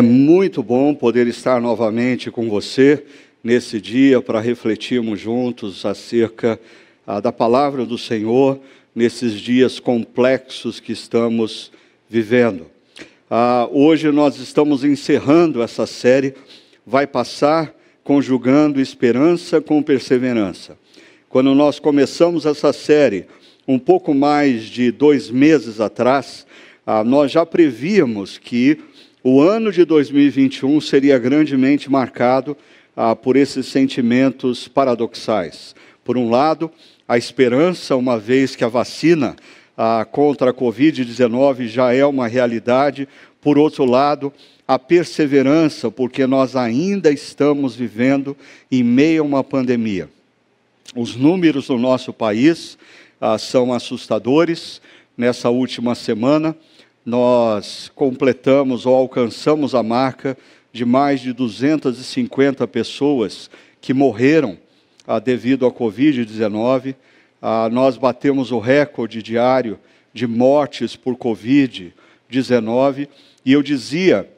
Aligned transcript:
É 0.00 0.02
muito 0.02 0.62
bom 0.62 0.94
poder 0.94 1.26
estar 1.26 1.60
novamente 1.60 2.30
com 2.30 2.48
você 2.48 3.04
nesse 3.44 3.78
dia 3.78 4.22
para 4.22 4.40
refletirmos 4.40 5.20
juntos 5.20 5.84
acerca 5.84 6.58
ah, 7.06 7.20
da 7.20 7.30
palavra 7.30 7.84
do 7.84 7.98
Senhor 7.98 8.58
nesses 8.94 9.34
dias 9.34 9.78
complexos 9.78 10.80
que 10.80 10.92
estamos 10.92 11.70
vivendo. 12.08 12.64
Ah, 13.30 13.68
hoje 13.70 14.10
nós 14.10 14.38
estamos 14.38 14.84
encerrando 14.84 15.62
essa 15.62 15.84
série, 15.84 16.32
vai 16.86 17.06
passar 17.06 17.70
conjugando 18.02 18.80
esperança 18.80 19.60
com 19.60 19.82
perseverança. 19.82 20.78
Quando 21.28 21.54
nós 21.54 21.78
começamos 21.78 22.46
essa 22.46 22.72
série, 22.72 23.26
um 23.68 23.78
pouco 23.78 24.14
mais 24.14 24.62
de 24.62 24.90
dois 24.90 25.30
meses 25.30 25.78
atrás, 25.78 26.46
ah, 26.86 27.04
nós 27.04 27.30
já 27.30 27.44
prevíamos 27.44 28.38
que 28.38 28.78
o 29.22 29.42
ano 29.42 29.70
de 29.70 29.84
2021 29.84 30.80
seria 30.80 31.18
grandemente 31.18 31.90
marcado 31.90 32.56
ah, 32.96 33.14
por 33.14 33.36
esses 33.36 33.66
sentimentos 33.66 34.66
paradoxais. 34.66 35.74
Por 36.02 36.16
um 36.16 36.30
lado, 36.30 36.70
a 37.06 37.18
esperança, 37.18 37.96
uma 37.96 38.18
vez 38.18 38.56
que 38.56 38.64
a 38.64 38.68
vacina 38.68 39.36
ah, 39.76 40.06
contra 40.10 40.50
a 40.50 40.54
Covid-19 40.54 41.66
já 41.66 41.92
é 41.92 42.04
uma 42.04 42.26
realidade. 42.26 43.06
Por 43.42 43.58
outro 43.58 43.84
lado, 43.84 44.32
a 44.66 44.78
perseverança, 44.78 45.90
porque 45.90 46.26
nós 46.26 46.56
ainda 46.56 47.10
estamos 47.10 47.76
vivendo 47.76 48.34
em 48.72 48.82
meio 48.82 49.22
a 49.22 49.26
uma 49.26 49.44
pandemia. 49.44 50.08
Os 50.96 51.14
números 51.14 51.68
no 51.68 51.78
nosso 51.78 52.12
país 52.12 52.78
ah, 53.20 53.36
são 53.36 53.72
assustadores. 53.72 54.80
Nessa 55.16 55.50
última 55.50 55.94
semana, 55.94 56.56
nós 57.04 57.90
completamos 57.94 58.86
ou 58.86 58.94
alcançamos 58.94 59.74
a 59.74 59.82
marca 59.82 60.36
de 60.72 60.84
mais 60.84 61.20
de 61.20 61.32
250 61.32 62.66
pessoas 62.68 63.50
que 63.80 63.92
morreram 63.92 64.58
ah, 65.06 65.18
devido 65.18 65.66
à 65.66 65.72
Covid-19. 65.72 66.94
Ah, 67.40 67.68
nós 67.70 67.96
batemos 67.96 68.52
o 68.52 68.58
recorde 68.58 69.22
diário 69.22 69.78
de 70.12 70.26
mortes 70.26 70.94
por 70.96 71.16
Covid-19. 71.16 73.08
E 73.44 73.52
eu 73.52 73.62
dizia 73.62 74.28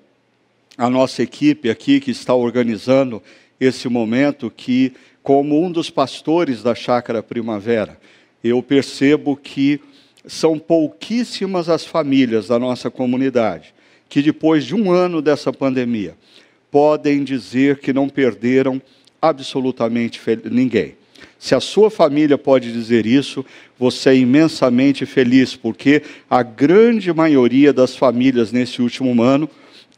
à 0.78 0.88
nossa 0.88 1.22
equipe 1.22 1.68
aqui 1.68 2.00
que 2.00 2.10
está 2.10 2.34
organizando 2.34 3.22
esse 3.60 3.88
momento 3.88 4.50
que, 4.50 4.92
como 5.22 5.62
um 5.62 5.70
dos 5.70 5.90
pastores 5.90 6.62
da 6.62 6.74
Chácara 6.74 7.22
Primavera, 7.22 7.98
eu 8.42 8.62
percebo 8.62 9.36
que 9.36 9.80
são 10.26 10.58
pouquíssimas 10.58 11.68
as 11.68 11.84
famílias 11.84 12.48
da 12.48 12.58
nossa 12.58 12.90
comunidade 12.90 13.74
que, 14.08 14.22
depois 14.22 14.64
de 14.64 14.74
um 14.74 14.90
ano 14.92 15.22
dessa 15.22 15.52
pandemia, 15.52 16.14
podem 16.70 17.24
dizer 17.24 17.78
que 17.78 17.92
não 17.92 18.08
perderam 18.08 18.80
absolutamente 19.20 20.20
ninguém. 20.50 20.96
Se 21.38 21.54
a 21.54 21.60
sua 21.60 21.90
família 21.90 22.36
pode 22.36 22.72
dizer 22.72 23.06
isso, 23.06 23.44
você 23.78 24.10
é 24.10 24.16
imensamente 24.16 25.06
feliz, 25.06 25.56
porque 25.56 26.02
a 26.28 26.42
grande 26.42 27.12
maioria 27.12 27.72
das 27.72 27.96
famílias 27.96 28.52
nesse 28.52 28.82
último 28.82 29.22
ano 29.22 29.48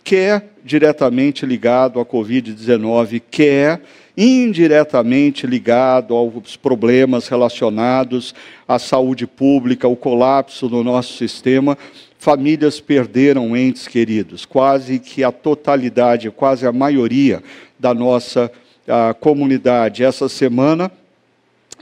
quer 0.05 0.51
diretamente 0.63 1.45
ligado 1.47 1.99
à 1.99 2.05
Covid-19, 2.05 3.21
quer 3.31 3.81
indiretamente 4.17 5.47
ligado 5.47 6.15
aos 6.15 6.57
problemas 6.57 7.27
relacionados 7.27 8.35
à 8.69 8.79
saúde 8.79 9.27
pública, 9.27 9.89
o 9.89 9.97
colapso 9.97 10.69
do 10.69 10.85
nosso 10.85 11.17
sistema, 11.17 11.77
famílias 12.19 12.81
perderam 12.81 13.57
entes 13.57 13.89
queridos, 13.89 14.45
quase 14.45 14.99
que 14.99 15.25
a 15.25 15.33
totalidade, 15.33 16.31
quase 16.31 16.67
a 16.67 16.73
maioria 16.73 17.43
da 17.79 17.93
nossa 17.93 18.51
a, 18.89 19.13
comunidade. 19.15 20.05
Essa 20.05 20.29
semana 20.29 20.91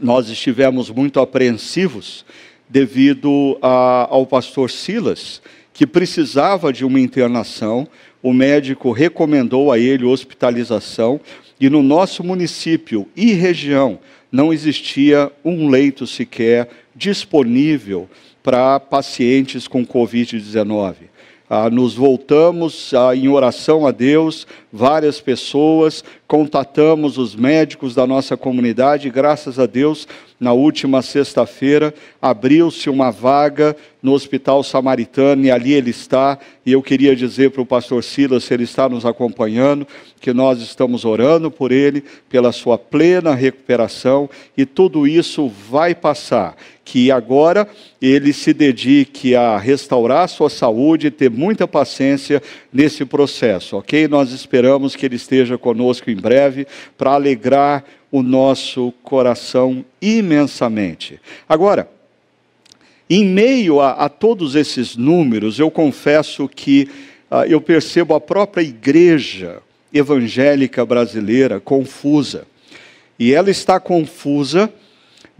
nós 0.00 0.28
estivemos 0.28 0.90
muito 0.90 1.20
apreensivos 1.20 2.24
devido 2.68 3.58
a, 3.60 4.08
ao 4.10 4.26
pastor 4.26 4.70
Silas, 4.70 5.42
que 5.72 5.86
precisava 5.86 6.72
de 6.72 6.84
uma 6.84 6.98
internação. 6.98 7.86
O 8.22 8.32
médico 8.32 8.92
recomendou 8.92 9.72
a 9.72 9.78
ele 9.78 10.04
hospitalização, 10.04 11.20
e 11.60 11.68
no 11.68 11.82
nosso 11.82 12.22
município 12.24 13.08
e 13.16 13.32
região 13.32 13.98
não 14.30 14.52
existia 14.52 15.30
um 15.44 15.68
leito 15.68 16.06
sequer 16.06 16.68
disponível 16.94 18.08
para 18.42 18.80
pacientes 18.80 19.68
com 19.68 19.86
Covid-19. 19.86 21.11
Ah, 21.54 21.68
nos 21.68 21.92
voltamos 21.92 22.94
ah, 22.94 23.14
em 23.14 23.28
oração 23.28 23.86
a 23.86 23.90
Deus, 23.90 24.46
várias 24.72 25.20
pessoas, 25.20 26.02
contatamos 26.26 27.18
os 27.18 27.36
médicos 27.36 27.94
da 27.94 28.06
nossa 28.06 28.38
comunidade, 28.38 29.10
graças 29.10 29.58
a 29.58 29.66
Deus, 29.66 30.08
na 30.40 30.54
última 30.54 31.02
sexta-feira, 31.02 31.92
abriu-se 32.22 32.88
uma 32.88 33.10
vaga 33.10 33.76
no 34.02 34.12
Hospital 34.12 34.64
Samaritano 34.64 35.44
e 35.44 35.50
ali 35.50 35.74
ele 35.74 35.90
está. 35.90 36.36
E 36.66 36.72
eu 36.72 36.82
queria 36.82 37.14
dizer 37.14 37.50
para 37.50 37.62
o 37.62 37.66
pastor 37.66 38.02
Silas, 38.02 38.44
se 38.44 38.54
ele 38.54 38.64
está 38.64 38.88
nos 38.88 39.04
acompanhando, 39.04 39.86
que 40.20 40.32
nós 40.32 40.60
estamos 40.60 41.04
orando 41.04 41.50
por 41.50 41.70
ele, 41.70 42.02
pela 42.28 42.50
sua 42.50 42.76
plena 42.76 43.34
recuperação 43.34 44.28
e 44.56 44.64
tudo 44.66 45.06
isso 45.06 45.48
vai 45.48 45.94
passar. 45.94 46.56
Que 46.84 47.10
agora 47.10 47.68
ele 48.00 48.32
se 48.32 48.52
dedique 48.52 49.34
a 49.34 49.56
restaurar 49.56 50.28
sua 50.28 50.50
saúde 50.50 51.06
e 51.06 51.10
ter 51.10 51.30
muita 51.30 51.66
paciência 51.68 52.42
nesse 52.72 53.04
processo, 53.04 53.76
ok? 53.76 54.08
Nós 54.08 54.32
esperamos 54.32 54.96
que 54.96 55.06
ele 55.06 55.16
esteja 55.16 55.56
conosco 55.56 56.10
em 56.10 56.16
breve 56.16 56.66
para 56.98 57.12
alegrar 57.12 57.84
o 58.10 58.22
nosso 58.22 58.92
coração 59.02 59.84
imensamente. 60.00 61.20
Agora, 61.48 61.88
em 63.08 63.24
meio 63.24 63.80
a, 63.80 63.92
a 63.92 64.08
todos 64.08 64.54
esses 64.54 64.96
números, 64.96 65.58
eu 65.58 65.70
confesso 65.70 66.48
que 66.48 66.88
uh, 67.30 67.44
eu 67.46 67.60
percebo 67.60 68.14
a 68.14 68.20
própria 68.20 68.62
igreja 68.62 69.62
evangélica 69.92 70.84
brasileira 70.84 71.60
confusa. 71.60 72.46
E 73.18 73.32
ela 73.32 73.50
está 73.50 73.78
confusa 73.78 74.72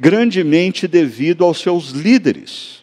grandemente 0.02 0.88
devido 0.88 1.44
aos 1.44 1.60
seus 1.60 1.90
líderes 1.90 2.82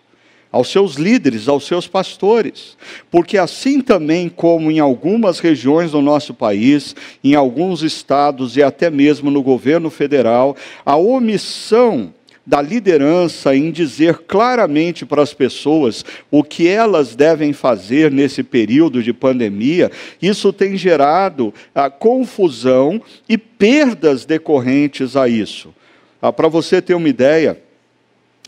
aos 0.52 0.72
seus 0.72 0.96
líderes, 0.96 1.48
aos 1.48 1.68
seus 1.68 1.88
pastores. 1.88 2.76
Porque 3.12 3.38
assim 3.38 3.82
também 3.82 4.28
como 4.28 4.72
em 4.72 4.80
algumas 4.80 5.38
regiões 5.38 5.92
do 5.92 6.02
nosso 6.02 6.34
país, 6.34 6.96
em 7.24 7.36
alguns 7.36 7.84
estados 7.84 8.58
e 8.58 8.64
até 8.64 8.90
mesmo 8.90 9.30
no 9.30 9.44
governo 9.44 9.92
federal, 9.92 10.56
a 10.84 10.96
omissão 10.96 12.12
da 12.48 12.64
liderança 12.64 13.56
em 13.56 13.70
dizer 13.70 14.24
claramente 14.26 15.06
para 15.06 15.22
as 15.22 15.36
pessoas 15.36 16.04
o 16.32 16.44
que 16.44 16.68
elas 16.68 17.16
devem 17.16 17.54
fazer 17.54 18.12
nesse 18.12 18.42
período 18.42 19.04
de 19.04 19.14
pandemia, 19.14 19.92
isso 20.20 20.52
tem 20.52 20.76
gerado 20.76 21.54
a 21.76 21.92
confusão 21.92 23.00
e 23.28 23.38
perdas 23.38 24.26
decorrentes 24.26 25.16
a 25.16 25.30
isso. 25.30 25.72
Ah, 26.22 26.34
para 26.34 26.48
você 26.48 26.82
ter 26.82 26.94
uma 26.94 27.08
ideia, 27.08 27.62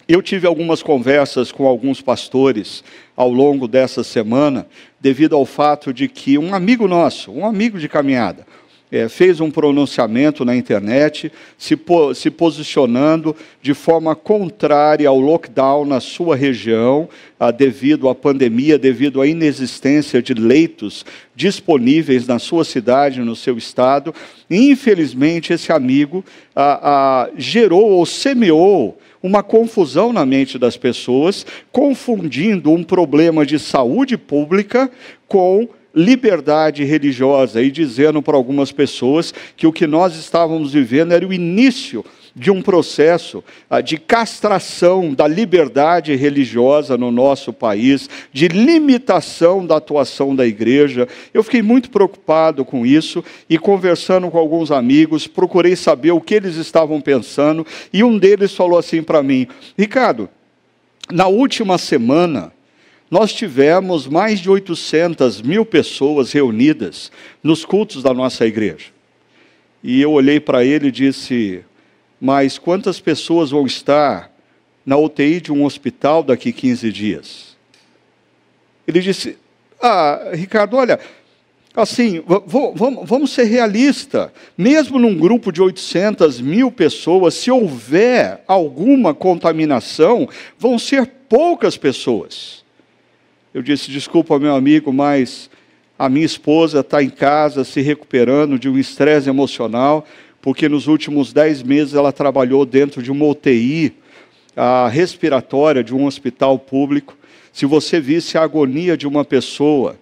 eu 0.07 0.21
tive 0.21 0.45
algumas 0.45 0.83
conversas 0.83 1.51
com 1.51 1.65
alguns 1.65 2.01
pastores 2.01 2.83
ao 3.15 3.31
longo 3.31 3.67
dessa 3.67 4.03
semana, 4.03 4.67
devido 4.99 5.35
ao 5.35 5.45
fato 5.45 5.93
de 5.93 6.07
que 6.09 6.37
um 6.37 6.53
amigo 6.53 6.87
nosso, 6.87 7.31
um 7.31 7.45
amigo 7.45 7.79
de 7.79 7.87
caminhada, 7.87 8.45
é, 8.91 9.07
fez 9.07 9.39
um 9.39 9.49
pronunciamento 9.49 10.43
na 10.43 10.55
internet, 10.55 11.31
se, 11.57 11.75
po 11.75 12.13
se 12.13 12.29
posicionando 12.29 13.35
de 13.61 13.73
forma 13.73 14.15
contrária 14.15 15.07
ao 15.07 15.19
lockdown 15.19 15.85
na 15.85 15.99
sua 15.99 16.35
região, 16.35 17.07
devido 17.57 18.09
à 18.09 18.13
pandemia, 18.13 18.77
devido 18.77 19.21
à 19.21 19.27
inexistência 19.27 20.21
de 20.21 20.33
leitos 20.33 21.05
disponíveis 21.35 22.27
na 22.27 22.37
sua 22.37 22.63
cidade, 22.63 23.21
no 23.21 23.35
seu 23.35 23.57
estado. 23.57 24.13
Infelizmente, 24.49 25.53
esse 25.53 25.71
amigo 25.71 26.23
gerou 27.37 27.91
ou 27.91 28.05
semeou 28.05 28.99
uma 29.23 29.43
confusão 29.43 30.11
na 30.11 30.25
mente 30.25 30.57
das 30.57 30.75
pessoas, 30.75 31.45
confundindo 31.71 32.71
um 32.71 32.83
problema 32.83 33.45
de 33.45 33.59
saúde 33.59 34.17
pública 34.17 34.89
com 35.27 35.69
liberdade 35.93 36.83
religiosa 36.83 37.61
e 37.61 37.69
dizendo 37.69 38.21
para 38.21 38.35
algumas 38.35 38.71
pessoas 38.71 39.33
que 39.55 39.67
o 39.67 39.73
que 39.73 39.85
nós 39.85 40.15
estávamos 40.15 40.73
vivendo 40.73 41.11
era 41.11 41.27
o 41.27 41.33
início 41.33 42.03
de 42.35 42.49
um 42.49 42.61
processo 42.61 43.43
ah, 43.69 43.81
de 43.81 43.97
castração 43.97 45.13
da 45.13 45.27
liberdade 45.27 46.15
religiosa 46.15 46.97
no 46.97 47.11
nosso 47.11 47.51
país, 47.51 48.09
de 48.31 48.47
limitação 48.47 49.65
da 49.65 49.77
atuação 49.77 50.35
da 50.35 50.45
igreja. 50.45 51.07
Eu 51.33 51.43
fiquei 51.43 51.61
muito 51.61 51.89
preocupado 51.89 52.63
com 52.63 52.85
isso 52.85 53.23
e, 53.49 53.57
conversando 53.57 54.29
com 54.29 54.37
alguns 54.37 54.71
amigos, 54.71 55.27
procurei 55.27 55.75
saber 55.75 56.11
o 56.11 56.21
que 56.21 56.35
eles 56.35 56.55
estavam 56.55 57.01
pensando 57.01 57.65
e 57.91 58.03
um 58.03 58.17
deles 58.17 58.55
falou 58.55 58.79
assim 58.79 59.03
para 59.03 59.21
mim: 59.21 59.47
Ricardo, 59.77 60.29
na 61.11 61.27
última 61.27 61.77
semana, 61.77 62.53
nós 63.11 63.33
tivemos 63.33 64.07
mais 64.07 64.39
de 64.39 64.49
800 64.49 65.41
mil 65.41 65.65
pessoas 65.65 66.31
reunidas 66.31 67.11
nos 67.43 67.65
cultos 67.65 68.01
da 68.01 68.13
nossa 68.13 68.47
igreja. 68.47 68.85
E 69.83 70.01
eu 70.01 70.13
olhei 70.13 70.39
para 70.39 70.63
ele 70.63 70.87
e 70.87 70.91
disse: 70.91 71.61
Mas 72.21 72.57
quantas 72.57 73.01
pessoas 73.01 73.51
vão 73.51 73.65
estar 73.65 74.31
na 74.85 74.95
UTI 74.95 75.41
de 75.41 75.51
um 75.51 75.65
hospital 75.65 76.23
daqui 76.23 76.53
15 76.53 76.89
dias? 76.89 77.57
Ele 78.87 79.01
disse: 79.01 79.37
Ah, 79.81 80.29
Ricardo, 80.31 80.77
olha, 80.77 80.97
assim, 81.75 82.23
vamos 83.03 83.31
ser 83.31 83.43
realistas. 83.43 84.31
Mesmo 84.57 84.97
num 84.97 85.17
grupo 85.17 85.51
de 85.51 85.61
800 85.61 86.39
mil 86.39 86.71
pessoas, 86.71 87.33
se 87.33 87.51
houver 87.51 88.41
alguma 88.47 89.13
contaminação, 89.13 90.29
vão 90.57 90.79
ser 90.79 91.05
poucas 91.27 91.75
pessoas. 91.75 92.60
Eu 93.53 93.61
disse: 93.61 93.91
Desculpa, 93.91 94.39
meu 94.39 94.55
amigo, 94.55 94.93
mas 94.93 95.49
a 95.99 96.07
minha 96.07 96.25
esposa 96.25 96.79
está 96.79 97.03
em 97.03 97.09
casa 97.09 97.63
se 97.63 97.81
recuperando 97.81 98.57
de 98.57 98.69
um 98.69 98.77
estresse 98.77 99.29
emocional, 99.29 100.05
porque 100.41 100.69
nos 100.69 100.87
últimos 100.87 101.33
dez 101.33 101.61
meses 101.61 101.93
ela 101.93 102.11
trabalhou 102.11 102.65
dentro 102.65 103.03
de 103.03 103.11
uma 103.11 103.25
UTI 103.25 103.93
respiratória 104.91 105.83
de 105.83 105.93
um 105.93 106.05
hospital 106.05 106.57
público. 106.57 107.17
Se 107.51 107.65
você 107.65 107.99
visse 107.99 108.37
a 108.37 108.43
agonia 108.43 108.95
de 108.95 109.07
uma 109.07 109.25
pessoa 109.25 109.97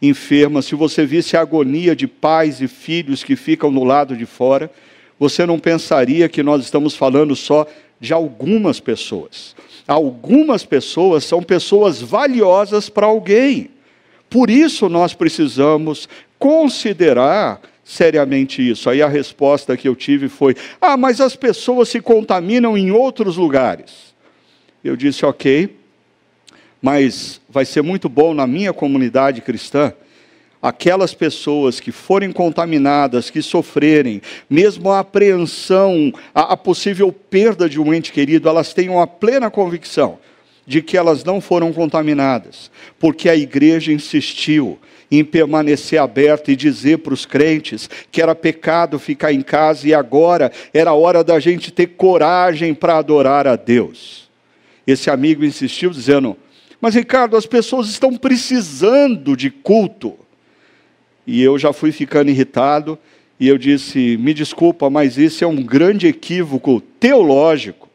enferma, 0.00 0.60
se 0.60 0.74
você 0.74 1.06
visse 1.06 1.36
a 1.36 1.40
agonia 1.40 1.96
de 1.96 2.06
pais 2.06 2.60
e 2.60 2.68
filhos 2.68 3.24
que 3.24 3.36
ficam 3.36 3.70
no 3.70 3.84
lado 3.84 4.16
de 4.16 4.26
fora, 4.26 4.70
você 5.18 5.46
não 5.46 5.58
pensaria 5.58 6.28
que 6.28 6.42
nós 6.42 6.62
estamos 6.62 6.94
falando 6.94 7.34
só 7.34 7.66
de 8.00 8.12
algumas 8.12 8.80
pessoas. 8.80 9.54
Algumas 9.86 10.64
pessoas 10.64 11.24
são 11.24 11.42
pessoas 11.42 12.00
valiosas 12.00 12.88
para 12.88 13.06
alguém. 13.06 13.70
Por 14.30 14.48
isso 14.48 14.88
nós 14.88 15.12
precisamos 15.12 16.08
considerar 16.38 17.60
seriamente 17.84 18.68
isso. 18.68 18.88
Aí 18.88 19.02
a 19.02 19.08
resposta 19.08 19.76
que 19.76 19.88
eu 19.88 19.94
tive 19.94 20.28
foi: 20.28 20.54
ah, 20.80 20.96
mas 20.96 21.20
as 21.20 21.36
pessoas 21.36 21.88
se 21.88 22.00
contaminam 22.00 22.78
em 22.78 22.90
outros 22.90 23.36
lugares. 23.36 24.14
Eu 24.82 24.96
disse: 24.96 25.24
ok, 25.24 25.76
mas 26.80 27.40
vai 27.48 27.64
ser 27.64 27.82
muito 27.82 28.08
bom 28.08 28.34
na 28.34 28.46
minha 28.46 28.72
comunidade 28.72 29.40
cristã. 29.40 29.92
Aquelas 30.62 31.12
pessoas 31.12 31.80
que 31.80 31.90
forem 31.90 32.30
contaminadas, 32.30 33.28
que 33.28 33.42
sofrerem, 33.42 34.22
mesmo 34.48 34.90
a 34.90 35.00
apreensão, 35.00 36.12
a, 36.32 36.52
a 36.52 36.56
possível 36.56 37.12
perda 37.12 37.68
de 37.68 37.80
um 37.80 37.92
ente 37.92 38.12
querido, 38.12 38.48
elas 38.48 38.72
tenham 38.72 39.00
a 39.00 39.06
plena 39.06 39.50
convicção 39.50 40.18
de 40.66 40.80
que 40.80 40.96
elas 40.96 41.24
não 41.24 41.40
foram 41.40 41.72
contaminadas, 41.72 42.70
porque 42.98 43.28
a 43.28 43.36
igreja 43.36 43.92
insistiu 43.92 44.78
em 45.10 45.24
permanecer 45.24 46.00
aberta 46.00 46.50
e 46.50 46.56
dizer 46.56 46.98
para 46.98 47.12
os 47.12 47.26
crentes 47.26 47.90
que 48.10 48.22
era 48.22 48.34
pecado 48.34 48.98
ficar 48.98 49.32
em 49.32 49.42
casa 49.42 49.86
e 49.86 49.92
agora 49.92 50.50
era 50.72 50.94
hora 50.94 51.22
da 51.22 51.38
gente 51.38 51.70
ter 51.70 51.88
coragem 51.88 52.72
para 52.72 52.96
adorar 52.96 53.46
a 53.46 53.56
Deus. 53.56 54.30
Esse 54.86 55.10
amigo 55.10 55.44
insistiu 55.44 55.90
dizendo: 55.90 56.36
Mas 56.80 56.94
Ricardo, 56.94 57.36
as 57.36 57.44
pessoas 57.44 57.88
estão 57.88 58.16
precisando 58.16 59.36
de 59.36 59.50
culto. 59.50 60.21
E 61.26 61.42
eu 61.42 61.58
já 61.58 61.72
fui 61.72 61.92
ficando 61.92 62.30
irritado. 62.30 62.98
E 63.38 63.48
eu 63.48 63.58
disse: 63.58 64.16
Me 64.18 64.32
desculpa, 64.34 64.88
mas 64.88 65.18
isso 65.18 65.44
é 65.44 65.46
um 65.46 65.62
grande 65.62 66.06
equívoco 66.06 66.80
teológico. 66.98 67.90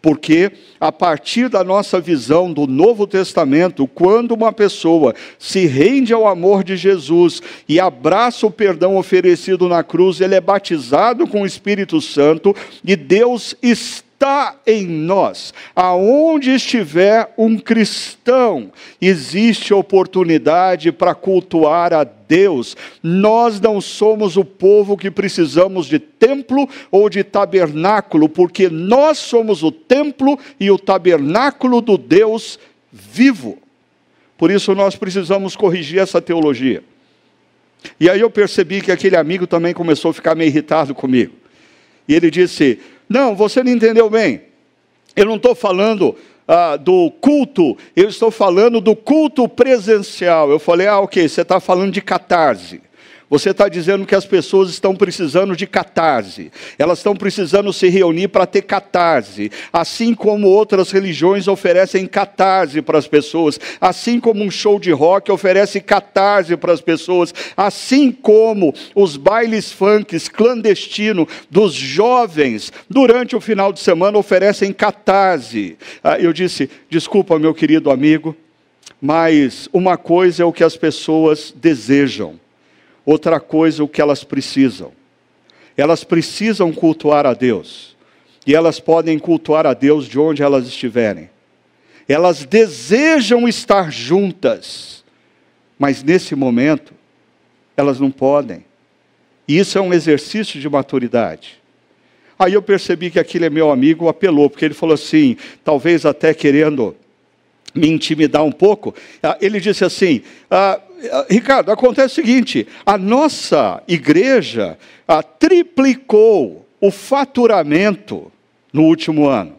Porque 0.00 0.52
a 0.78 0.92
partir 0.92 1.48
da 1.48 1.64
nossa 1.64 2.00
visão 2.00 2.52
do 2.52 2.66
Novo 2.66 3.06
Testamento, 3.06 3.88
quando 3.88 4.32
uma 4.32 4.52
pessoa 4.52 5.14
se 5.38 5.66
rende 5.66 6.12
ao 6.12 6.28
amor 6.28 6.62
de 6.62 6.76
Jesus 6.76 7.42
e 7.68 7.80
abraça 7.80 8.46
o 8.46 8.50
perdão 8.50 8.96
oferecido 8.96 9.68
na 9.68 9.82
cruz, 9.82 10.20
ele 10.20 10.36
é 10.36 10.40
batizado 10.40 11.26
com 11.26 11.42
o 11.42 11.46
Espírito 11.46 12.00
Santo 12.00 12.54
e 12.84 12.94
Deus 12.94 13.56
está 13.60 14.05
está 14.16 14.56
em 14.66 14.86
nós. 14.86 15.52
Aonde 15.74 16.50
estiver 16.50 17.32
um 17.36 17.58
cristão, 17.58 18.72
existe 19.00 19.72
oportunidade 19.74 20.90
para 20.90 21.14
cultuar 21.14 21.92
a 21.92 22.02
Deus. 22.02 22.76
Nós 23.02 23.60
não 23.60 23.80
somos 23.80 24.36
o 24.36 24.44
povo 24.44 24.96
que 24.96 25.10
precisamos 25.10 25.86
de 25.86 25.98
templo 25.98 26.68
ou 26.90 27.08
de 27.10 27.22
tabernáculo, 27.22 28.28
porque 28.28 28.68
nós 28.68 29.18
somos 29.18 29.62
o 29.62 29.70
templo 29.70 30.38
e 30.58 30.70
o 30.70 30.78
tabernáculo 30.78 31.80
do 31.80 31.98
Deus 31.98 32.58
vivo. 32.90 33.58
Por 34.38 34.50
isso 34.50 34.74
nós 34.74 34.96
precisamos 34.96 35.54
corrigir 35.54 36.00
essa 36.00 36.20
teologia. 36.20 36.82
E 38.00 38.10
aí 38.10 38.20
eu 38.20 38.30
percebi 38.30 38.80
que 38.80 38.90
aquele 38.90 39.16
amigo 39.16 39.46
também 39.46 39.72
começou 39.72 40.10
a 40.10 40.14
ficar 40.14 40.34
meio 40.34 40.48
irritado 40.48 40.94
comigo. 40.94 41.45
E 42.08 42.14
ele 42.14 42.30
disse: 42.30 42.80
não, 43.08 43.34
você 43.34 43.62
não 43.62 43.72
entendeu 43.72 44.10
bem. 44.10 44.42
Eu 45.14 45.26
não 45.26 45.36
estou 45.36 45.54
falando 45.54 46.14
ah, 46.46 46.76
do 46.76 47.10
culto, 47.20 47.76
eu 47.94 48.08
estou 48.08 48.30
falando 48.30 48.80
do 48.80 48.94
culto 48.94 49.48
presencial. 49.48 50.50
Eu 50.50 50.58
falei, 50.58 50.86
ah, 50.86 51.00
ok, 51.00 51.28
você 51.28 51.42
está 51.42 51.58
falando 51.58 51.92
de 51.92 52.00
catarse. 52.00 52.80
Você 53.28 53.50
está 53.50 53.68
dizendo 53.68 54.06
que 54.06 54.14
as 54.14 54.24
pessoas 54.24 54.70
estão 54.70 54.94
precisando 54.94 55.56
de 55.56 55.66
catarse, 55.66 56.52
elas 56.78 56.98
estão 56.98 57.16
precisando 57.16 57.72
se 57.72 57.88
reunir 57.88 58.28
para 58.28 58.46
ter 58.46 58.62
catarse, 58.62 59.50
assim 59.72 60.14
como 60.14 60.46
outras 60.46 60.92
religiões 60.92 61.48
oferecem 61.48 62.06
catarse 62.06 62.80
para 62.80 62.98
as 62.98 63.08
pessoas, 63.08 63.58
assim 63.80 64.20
como 64.20 64.44
um 64.44 64.50
show 64.50 64.78
de 64.78 64.92
rock 64.92 65.32
oferece 65.32 65.80
catarse 65.80 66.56
para 66.56 66.72
as 66.72 66.80
pessoas, 66.80 67.34
assim 67.56 68.12
como 68.12 68.72
os 68.94 69.16
bailes 69.16 69.72
funks 69.72 70.28
clandestinos 70.28 71.26
dos 71.50 71.74
jovens 71.74 72.72
durante 72.88 73.34
o 73.34 73.40
final 73.40 73.72
de 73.72 73.80
semana 73.80 74.16
oferecem 74.16 74.72
catarse. 74.72 75.76
Ah, 76.02 76.16
eu 76.16 76.32
disse, 76.32 76.70
desculpa, 76.88 77.40
meu 77.40 77.52
querido 77.52 77.90
amigo, 77.90 78.36
mas 79.02 79.68
uma 79.72 79.96
coisa 79.96 80.44
é 80.44 80.46
o 80.46 80.52
que 80.52 80.62
as 80.62 80.76
pessoas 80.76 81.52
desejam 81.56 82.45
outra 83.06 83.38
coisa 83.38 83.84
o 83.84 83.88
que 83.88 84.02
elas 84.02 84.24
precisam. 84.24 84.92
Elas 85.76 86.02
precisam 86.02 86.72
cultuar 86.72 87.24
a 87.24 87.32
Deus. 87.32 87.96
E 88.44 88.54
elas 88.54 88.80
podem 88.80 89.18
cultuar 89.18 89.66
a 89.66 89.72
Deus 89.72 90.06
de 90.06 90.18
onde 90.18 90.42
elas 90.42 90.66
estiverem. 90.66 91.30
Elas 92.08 92.44
desejam 92.44 93.48
estar 93.48 93.90
juntas, 93.90 95.04
mas 95.78 96.02
nesse 96.02 96.34
momento 96.34 96.92
elas 97.76 98.00
não 98.00 98.10
podem. 98.10 98.64
E 99.46 99.58
isso 99.58 99.78
é 99.78 99.80
um 99.80 99.94
exercício 99.94 100.60
de 100.60 100.68
maturidade. 100.68 101.60
Aí 102.38 102.52
eu 102.52 102.62
percebi 102.62 103.10
que 103.10 103.18
aquele 103.18 103.48
meu 103.48 103.70
amigo 103.70 104.08
apelou, 104.08 104.50
porque 104.50 104.64
ele 104.64 104.74
falou 104.74 104.94
assim, 104.94 105.36
talvez 105.64 106.04
até 106.04 106.34
querendo 106.34 106.96
me 107.76 107.88
intimidar 107.88 108.42
um 108.44 108.52
pouco. 108.52 108.94
Ah, 109.22 109.36
ele 109.40 109.60
disse 109.60 109.84
assim: 109.84 110.22
ah, 110.50 110.80
Ricardo, 111.28 111.70
acontece 111.70 112.20
o 112.20 112.24
seguinte: 112.24 112.66
a 112.84 112.96
nossa 112.96 113.82
igreja 113.86 114.78
ah, 115.06 115.22
triplicou 115.22 116.66
o 116.80 116.90
faturamento 116.90 118.30
no 118.72 118.84
último 118.84 119.26
ano. 119.26 119.56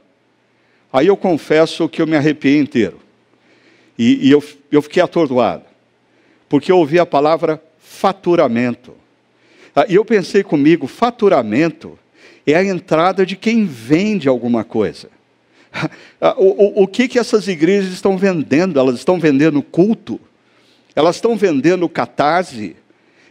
Aí 0.92 1.08
eu 1.08 1.18
confesso 1.18 1.88
que 1.90 2.02
eu 2.02 2.08
me 2.08 2.16
arrepiei 2.16 2.58
inteiro. 2.58 3.00
E, 3.98 4.28
e 4.28 4.32
eu, 4.32 4.44
eu 4.72 4.82
fiquei 4.82 5.02
atordoado. 5.02 5.64
Porque 6.48 6.72
eu 6.72 6.78
ouvi 6.78 7.00
a 7.00 7.06
palavra 7.06 7.62
faturamento. 7.80 8.94
Ah, 9.76 9.86
e 9.88 9.96
eu 9.96 10.06
pensei 10.06 10.44
comigo: 10.44 10.88
faturamento 10.88 11.98
é 12.46 12.56
a 12.56 12.64
entrada 12.64 13.26
de 13.26 13.36
quem 13.36 13.66
vende 13.66 14.28
alguma 14.28 14.64
coisa. 14.64 15.10
Ah, 16.20 16.34
o, 16.36 16.82
o, 16.82 16.84
o 16.84 16.88
que, 16.88 17.08
que 17.08 17.20
essas 17.20 17.48
igrejas 17.48 17.94
estão 17.94 18.18
vendendo? 18.18 18.80
Elas 18.80 18.96
estão 18.96 19.20
vendendo 19.20 19.62
culto 19.62 20.20
elas 20.98 21.18
estão 21.18 21.38
vendendo 21.38 21.88
catarse, 21.88 22.76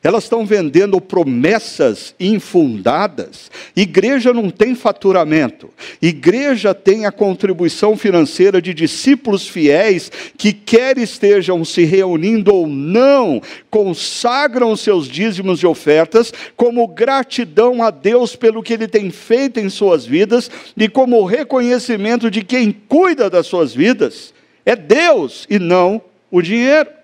elas 0.00 0.22
estão 0.22 0.46
vendendo 0.46 1.00
promessas 1.00 2.14
infundadas. 2.20 3.50
Igreja 3.74 4.32
não 4.32 4.50
tem 4.50 4.72
faturamento. 4.76 5.68
Igreja 6.00 6.72
tem 6.72 7.06
a 7.06 7.10
contribuição 7.10 7.96
financeira 7.96 8.62
de 8.62 8.72
discípulos 8.72 9.48
fiéis 9.48 10.12
que, 10.38 10.52
quer 10.52 10.96
estejam 10.96 11.64
se 11.64 11.82
reunindo 11.82 12.54
ou 12.54 12.68
não, 12.68 13.42
consagram 13.68 14.76
seus 14.76 15.08
dízimos 15.08 15.58
e 15.58 15.66
ofertas 15.66 16.32
como 16.56 16.86
gratidão 16.86 17.82
a 17.82 17.90
Deus 17.90 18.36
pelo 18.36 18.62
que 18.62 18.74
Ele 18.74 18.86
tem 18.86 19.10
feito 19.10 19.58
em 19.58 19.68
suas 19.68 20.06
vidas 20.06 20.48
e 20.76 20.88
como 20.88 21.24
reconhecimento 21.24 22.30
de 22.30 22.44
quem 22.44 22.70
cuida 22.70 23.28
das 23.28 23.48
suas 23.48 23.74
vidas. 23.74 24.32
É 24.64 24.76
Deus 24.76 25.48
e 25.50 25.58
não 25.58 26.00
o 26.30 26.40
dinheiro. 26.40 26.95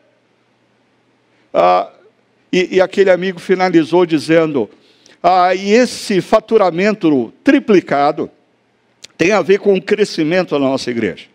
Ah, 1.52 1.90
e, 2.52 2.76
e, 2.76 2.80
aquele 2.80 3.10
amigo 3.10 3.38
finalizou 3.38 4.06
dizendo: 4.06 4.68
ah, 5.22 5.54
e 5.54 5.72
esse 5.72 6.20
faturamento 6.20 7.32
triplicado 7.44 8.30
tem 9.16 9.32
a 9.32 9.42
ver 9.42 9.58
com 9.58 9.74
o 9.74 9.82
crescimento 9.82 10.50
da 10.50 10.58
nossa 10.58 10.90
igreja. 10.90 11.26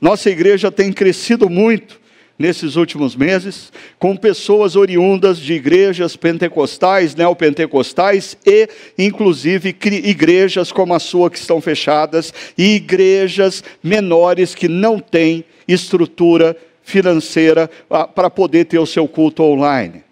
Nossa 0.00 0.30
igreja 0.30 0.70
tem 0.70 0.92
crescido 0.92 1.50
muito 1.50 2.00
nesses 2.38 2.76
últimos 2.76 3.16
meses, 3.16 3.72
com 3.98 4.16
pessoas 4.16 4.76
oriundas 4.76 5.38
de 5.38 5.54
igrejas 5.54 6.14
pentecostais, 6.14 7.14
neopentecostais 7.16 8.38
e, 8.46 8.68
inclusive, 8.96 9.76
igrejas 10.04 10.70
como 10.70 10.94
a 10.94 11.00
sua 11.00 11.30
que 11.30 11.38
estão 11.38 11.60
fechadas 11.60 12.32
e 12.56 12.76
igrejas 12.76 13.64
menores 13.82 14.54
que 14.54 14.68
não 14.68 15.00
têm 15.00 15.44
estrutura 15.66 16.56
financeira 16.88 17.70
ah, 17.90 18.06
para 18.06 18.30
poder 18.30 18.64
ter 18.64 18.78
o 18.78 18.86
seu 18.86 19.06
culto 19.06 19.42
online. 19.42 20.02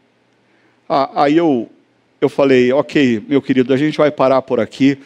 Ah, 0.86 1.22
aí 1.22 1.34
eu, 1.34 1.70
eu 2.20 2.28
falei, 2.28 2.70
ok, 2.70 3.24
meu 3.26 3.40
querido, 3.40 3.72
a 3.72 3.78
gente 3.78 3.96
vai 3.96 4.10
parar 4.10 4.42
por 4.42 4.60
aqui, 4.60 4.98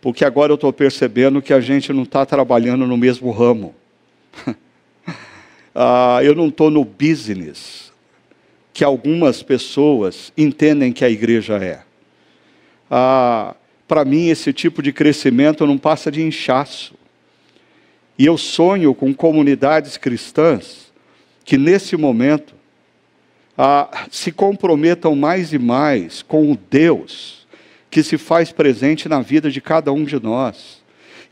porque 0.00 0.24
agora 0.24 0.50
eu 0.50 0.56
estou 0.56 0.72
percebendo 0.72 1.40
que 1.40 1.52
a 1.52 1.60
gente 1.60 1.92
não 1.92 2.02
está 2.02 2.26
trabalhando 2.26 2.88
no 2.88 2.96
mesmo 2.96 3.30
ramo. 3.30 3.72
ah, 5.72 6.18
eu 6.24 6.34
não 6.34 6.48
estou 6.48 6.72
no 6.72 6.84
business 6.84 7.92
que 8.74 8.82
algumas 8.82 9.44
pessoas 9.44 10.32
entendem 10.36 10.92
que 10.92 11.04
a 11.04 11.10
igreja 11.10 11.56
é. 11.62 11.82
Ah, 12.90 13.54
Para 13.86 14.04
mim, 14.04 14.26
esse 14.28 14.52
tipo 14.52 14.82
de 14.82 14.92
crescimento 14.92 15.64
não 15.68 15.78
passa 15.78 16.10
de 16.10 16.20
inchaço. 16.20 16.94
E 18.18 18.26
eu 18.26 18.36
sonho 18.36 18.92
com 18.92 19.14
comunidades 19.14 19.96
cristãs 19.96 20.81
que, 21.44 21.58
nesse 21.58 21.96
momento, 21.96 22.54
ah, 23.56 24.06
se 24.10 24.32
comprometam 24.32 25.14
mais 25.14 25.52
e 25.52 25.58
mais 25.58 26.22
com 26.22 26.50
o 26.50 26.58
Deus 26.70 27.46
que 27.90 28.02
se 28.02 28.16
faz 28.16 28.50
presente 28.50 29.08
na 29.08 29.20
vida 29.20 29.50
de 29.50 29.60
cada 29.60 29.92
um 29.92 30.04
de 30.04 30.20
nós. 30.20 30.82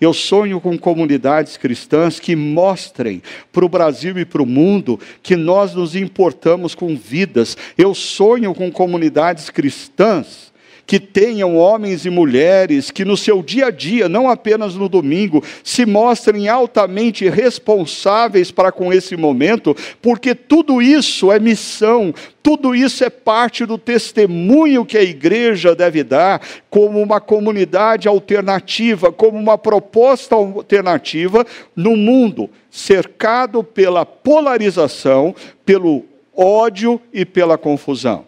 Eu 0.01 0.15
sonho 0.15 0.61
com 0.61 0.79
comunidades 0.79 1.57
cristãs 1.57 2.19
que 2.19 2.35
mostrem 2.35 3.23
para 3.53 3.65
o 3.65 3.69
Brasil 3.69 4.19
e 4.19 4.25
para 4.25 4.43
o 4.43 4.47
mundo 4.47 4.99
que 5.23 5.37
nós 5.37 5.75
nos 5.75 5.95
importamos 5.95 6.75
com 6.75 6.97
vidas. 6.97 7.57
Eu 7.77 7.95
sonho 7.95 8.55
com 8.55 8.71
comunidades 8.71 9.51
cristãs 9.51 10.50
que 10.87 10.99
tenham 10.99 11.57
homens 11.57 12.05
e 12.05 12.11
mulheres 12.11 12.91
que 12.91 13.05
no 13.05 13.17
seu 13.17 13.43
dia 13.43 13.67
a 13.67 13.71
dia, 13.71 14.09
não 14.09 14.29
apenas 14.29 14.75
no 14.75 14.89
domingo, 14.89 15.43
se 15.63 15.87
mostrem 15.87 16.49
altamente 16.49 17.29
responsáveis 17.29 18.51
para 18.51 18.73
com 18.73 18.93
esse 18.93 19.17
momento, 19.17 19.77
porque 20.03 20.35
tudo 20.35 20.83
isso 20.83 21.31
é 21.31 21.39
missão, 21.39 22.15
tudo 22.43 22.75
isso 22.75 23.05
é 23.05 23.11
parte 23.11 23.67
do 23.67 23.77
testemunho 23.77 24.85
que 24.85 24.97
a 24.97 25.03
igreja 25.03 25.75
deve 25.75 26.03
dar 26.03 26.41
como 26.69 27.01
uma 27.01 27.21
comunidade 27.21 28.09
alternativa, 28.09 29.13
como 29.13 29.39
uma 29.39 29.59
proposta 29.59 30.35
alternativa 30.35 31.47
no 31.77 31.97
mundo 31.97 32.49
cercado 32.71 33.63
pela 33.63 34.07
polarização, 34.07 35.35
pelo 35.67 36.05
ódio 36.35 37.01
e 37.13 37.25
pela 37.25 37.59
confusão. 37.59 38.25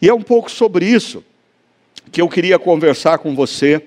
E 0.00 0.08
é 0.08 0.14
um 0.14 0.22
pouco 0.22 0.50
sobre 0.50 0.86
isso 0.86 1.24
que 2.10 2.20
eu 2.20 2.28
queria 2.28 2.58
conversar 2.58 3.18
com 3.18 3.34
você 3.34 3.82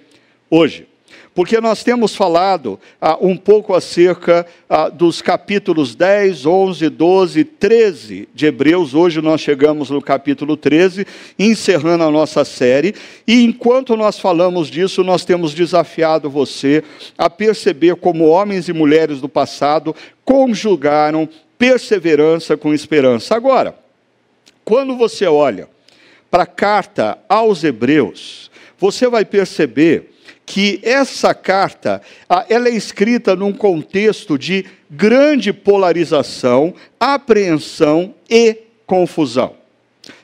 hoje. 0.50 0.88
Porque 1.36 1.60
nós 1.60 1.84
temos 1.84 2.16
falado 2.16 2.80
ah, 3.02 3.18
um 3.20 3.36
pouco 3.36 3.74
acerca 3.74 4.46
ah, 4.70 4.88
dos 4.88 5.20
capítulos 5.20 5.96
10, 5.96 6.46
11, 6.46 6.90
12, 6.90 7.44
13 7.44 8.30
de 8.36 8.46
Hebreus. 8.46 8.94
Hoje 8.94 9.20
nós 9.20 9.42
chegamos 9.42 9.90
no 9.90 10.00
capítulo 10.00 10.56
13, 10.56 11.08
encerrando 11.40 12.04
a 12.04 12.12
nossa 12.12 12.46
série. 12.46 12.94
E 13.26 13.44
enquanto 13.44 13.98
nós 13.98 14.20
falamos 14.20 14.68
disso, 14.68 15.04
nós 15.04 15.26
temos 15.26 15.56
desafiado 15.56 16.30
você 16.30 16.84
a 17.18 17.30
perceber 17.32 17.96
como 17.96 18.28
homens 18.28 18.70
e 18.70 18.74
mulheres 18.74 19.20
do 19.20 19.28
passado 19.28 19.96
conjugaram 20.24 21.28
perseverança 21.58 22.56
com 22.56 22.76
esperança. 22.76 23.36
Agora, 23.36 23.76
quando 24.64 24.96
você 24.96 25.26
olha 25.26 25.68
para 26.34 26.44
a 26.44 26.48
carta 26.48 27.20
aos 27.30 27.64
Hebreus, 27.64 28.50
você 28.80 29.08
vai 29.08 29.24
perceber 29.24 30.16
que 30.48 30.80
essa 30.82 31.32
carta 31.32 32.02
ela 32.50 32.70
é 32.70 32.72
escrita 32.72 33.36
num 33.36 33.54
contexto 33.54 34.36
de 34.36 34.66
grande 34.90 35.54
polarização, 35.54 36.74
apreensão 37.00 38.16
e 38.28 38.58
confusão. 38.88 39.54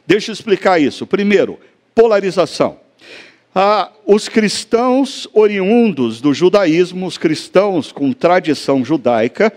Deixa 0.08 0.32
eu 0.32 0.34
explicar 0.34 0.82
isso. 0.82 1.06
Primeiro, 1.06 1.60
polarização. 1.94 2.80
Ah, 3.54 3.92
os 4.04 4.28
cristãos 4.28 5.30
oriundos 5.32 6.20
do 6.20 6.34
judaísmo, 6.34 7.06
os 7.06 7.20
cristãos 7.20 7.92
com 7.92 8.12
tradição 8.14 8.84
judaica, 8.84 9.54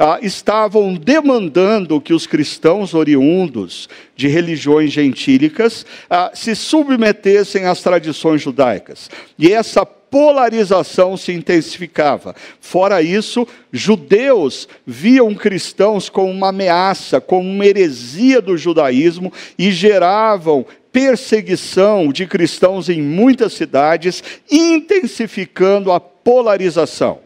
ah, 0.00 0.18
estavam 0.22 0.94
demandando 0.94 2.00
que 2.00 2.14
os 2.14 2.26
cristãos 2.26 2.94
oriundos 2.94 3.86
de 4.16 4.28
religiões 4.28 4.90
gentílicas 4.90 5.84
ah, 6.08 6.30
se 6.32 6.56
submetessem 6.56 7.66
às 7.66 7.82
tradições 7.82 8.40
judaicas. 8.40 9.10
E 9.38 9.52
essa 9.52 9.84
polarização 9.84 11.18
se 11.18 11.32
intensificava. 11.32 12.34
Fora 12.60 13.02
isso, 13.02 13.46
judeus 13.70 14.66
viam 14.86 15.34
cristãos 15.34 16.08
como 16.08 16.30
uma 16.30 16.48
ameaça, 16.48 17.20
como 17.20 17.46
uma 17.46 17.66
heresia 17.66 18.40
do 18.40 18.56
judaísmo 18.56 19.30
e 19.58 19.70
geravam 19.70 20.64
perseguição 20.90 22.10
de 22.10 22.26
cristãos 22.26 22.88
em 22.88 23.02
muitas 23.02 23.52
cidades, 23.52 24.24
intensificando 24.50 25.92
a 25.92 26.00
polarização. 26.00 27.18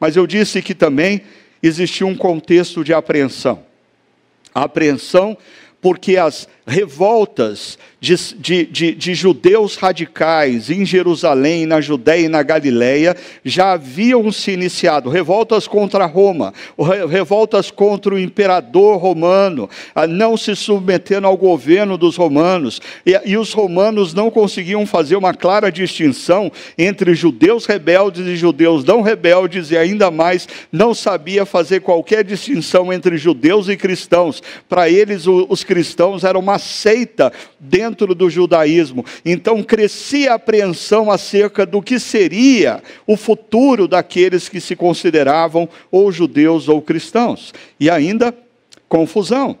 Mas 0.00 0.16
eu 0.16 0.26
disse 0.26 0.62
que 0.62 0.74
também 0.74 1.22
existia 1.66 2.06
um 2.06 2.16
contexto 2.16 2.84
de 2.84 2.92
apreensão. 2.92 3.64
A 4.54 4.62
apreensão 4.62 5.36
porque 5.80 6.16
as 6.16 6.48
revoltas 6.66 7.78
de, 8.04 8.16
de, 8.34 8.66
de, 8.66 8.94
de, 8.94 9.14
judeus 9.14 9.76
radicais 9.76 10.68
em 10.68 10.84
Jerusalém, 10.84 11.64
na 11.64 11.80
Judéia 11.80 12.26
e 12.26 12.28
na 12.28 12.42
Galiléia 12.42 13.16
já 13.42 13.72
haviam 13.72 14.30
se 14.30 14.50
iniciado. 14.50 15.08
Revoltas 15.08 15.66
contra 15.66 16.04
Roma, 16.04 16.52
revoltas 17.08 17.70
contra 17.70 18.14
o 18.14 18.18
imperador 18.18 18.98
romano, 18.98 19.70
não 20.06 20.36
se 20.36 20.54
submetendo 20.54 21.26
ao 21.26 21.34
governo 21.34 21.96
dos 21.96 22.16
romanos. 22.16 22.78
E, 23.06 23.18
e 23.24 23.38
os 23.38 23.54
romanos 23.54 24.12
não 24.12 24.30
conseguiam 24.30 24.84
fazer 24.84 25.16
uma 25.16 25.32
clara 25.32 25.72
distinção 25.72 26.52
entre 26.76 27.14
judeus 27.14 27.64
rebeldes 27.64 28.26
e 28.26 28.36
judeus 28.36 28.84
não 28.84 29.00
rebeldes, 29.00 29.70
e 29.70 29.78
ainda 29.78 30.10
mais 30.10 30.46
não 30.70 30.92
sabia 30.92 31.46
fazer 31.46 31.80
qualquer 31.80 32.22
distinção 32.22 32.92
entre 32.92 33.16
judeus 33.16 33.66
e 33.70 33.78
cristãos. 33.78 34.42
Para 34.68 34.90
eles, 34.90 35.26
os 35.26 35.64
cristãos 35.64 36.22
eram 36.22 36.40
uma 36.40 36.58
seita 36.58 37.32
dentro 37.58 37.93
do 37.94 38.28
judaísmo. 38.28 39.04
Então 39.24 39.62
crescia 39.62 40.32
a 40.32 40.34
apreensão 40.34 41.10
acerca 41.10 41.64
do 41.64 41.80
que 41.80 42.00
seria 42.00 42.82
o 43.06 43.16
futuro 43.16 43.86
daqueles 43.86 44.48
que 44.48 44.60
se 44.60 44.74
consideravam 44.74 45.68
ou 45.90 46.10
judeus 46.10 46.68
ou 46.68 46.82
cristãos. 46.82 47.52
E 47.78 47.88
ainda 47.88 48.34
confusão. 48.88 49.56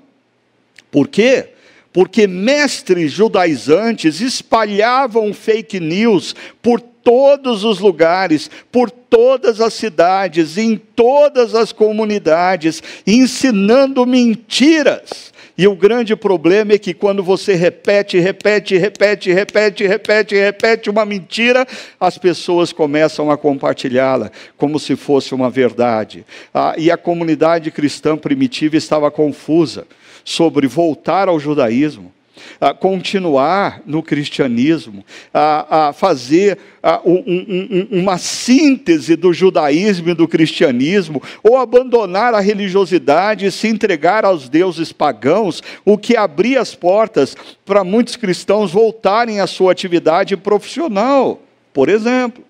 Por 0.90 1.08
quê? 1.08 1.50
Porque 1.92 2.26
mestres 2.26 3.12
judaizantes 3.12 4.20
espalhavam 4.20 5.32
fake 5.32 5.78
news 5.78 6.34
por 6.60 6.80
todos 6.80 7.62
os 7.64 7.78
lugares, 7.78 8.50
por 8.72 8.90
todas 8.90 9.60
as 9.60 9.74
cidades, 9.74 10.56
em 10.56 10.76
todas 10.76 11.54
as 11.54 11.70
comunidades, 11.70 12.82
ensinando 13.06 14.06
mentiras 14.06 15.33
e 15.56 15.68
o 15.68 15.76
grande 15.76 16.16
problema 16.16 16.72
é 16.72 16.78
que 16.78 16.92
quando 16.92 17.22
você 17.22 17.54
repete, 17.54 18.18
repete, 18.18 18.76
repete, 18.76 19.32
repete, 19.32 19.86
repete, 19.86 20.34
repete 20.34 20.90
uma 20.90 21.04
mentira, 21.04 21.64
as 22.00 22.18
pessoas 22.18 22.72
começam 22.72 23.30
a 23.30 23.38
compartilhá-la 23.38 24.32
como 24.56 24.80
se 24.80 24.96
fosse 24.96 25.32
uma 25.32 25.48
verdade. 25.48 26.26
Ah, 26.52 26.74
e 26.76 26.90
a 26.90 26.96
comunidade 26.96 27.70
cristã 27.70 28.16
primitiva 28.16 28.76
estava 28.76 29.10
confusa 29.12 29.86
sobre 30.24 30.66
voltar 30.66 31.28
ao 31.28 31.38
judaísmo 31.38 32.12
a 32.60 32.74
continuar 32.74 33.82
no 33.86 34.02
cristianismo, 34.02 35.04
a, 35.32 35.88
a 35.88 35.92
fazer 35.92 36.58
a, 36.82 37.00
um, 37.04 37.22
um, 37.26 37.88
uma 38.00 38.18
síntese 38.18 39.16
do 39.16 39.32
judaísmo 39.32 40.10
e 40.10 40.14
do 40.14 40.28
cristianismo, 40.28 41.22
ou 41.42 41.56
abandonar 41.56 42.34
a 42.34 42.40
religiosidade 42.40 43.46
e 43.46 43.52
se 43.52 43.68
entregar 43.68 44.24
aos 44.24 44.48
deuses 44.48 44.92
pagãos, 44.92 45.62
o 45.84 45.96
que 45.96 46.16
abria 46.16 46.60
as 46.60 46.74
portas 46.74 47.36
para 47.64 47.84
muitos 47.84 48.16
cristãos 48.16 48.72
voltarem 48.72 49.40
à 49.40 49.46
sua 49.46 49.72
atividade 49.72 50.36
profissional, 50.36 51.40
por 51.72 51.88
exemplo. 51.88 52.44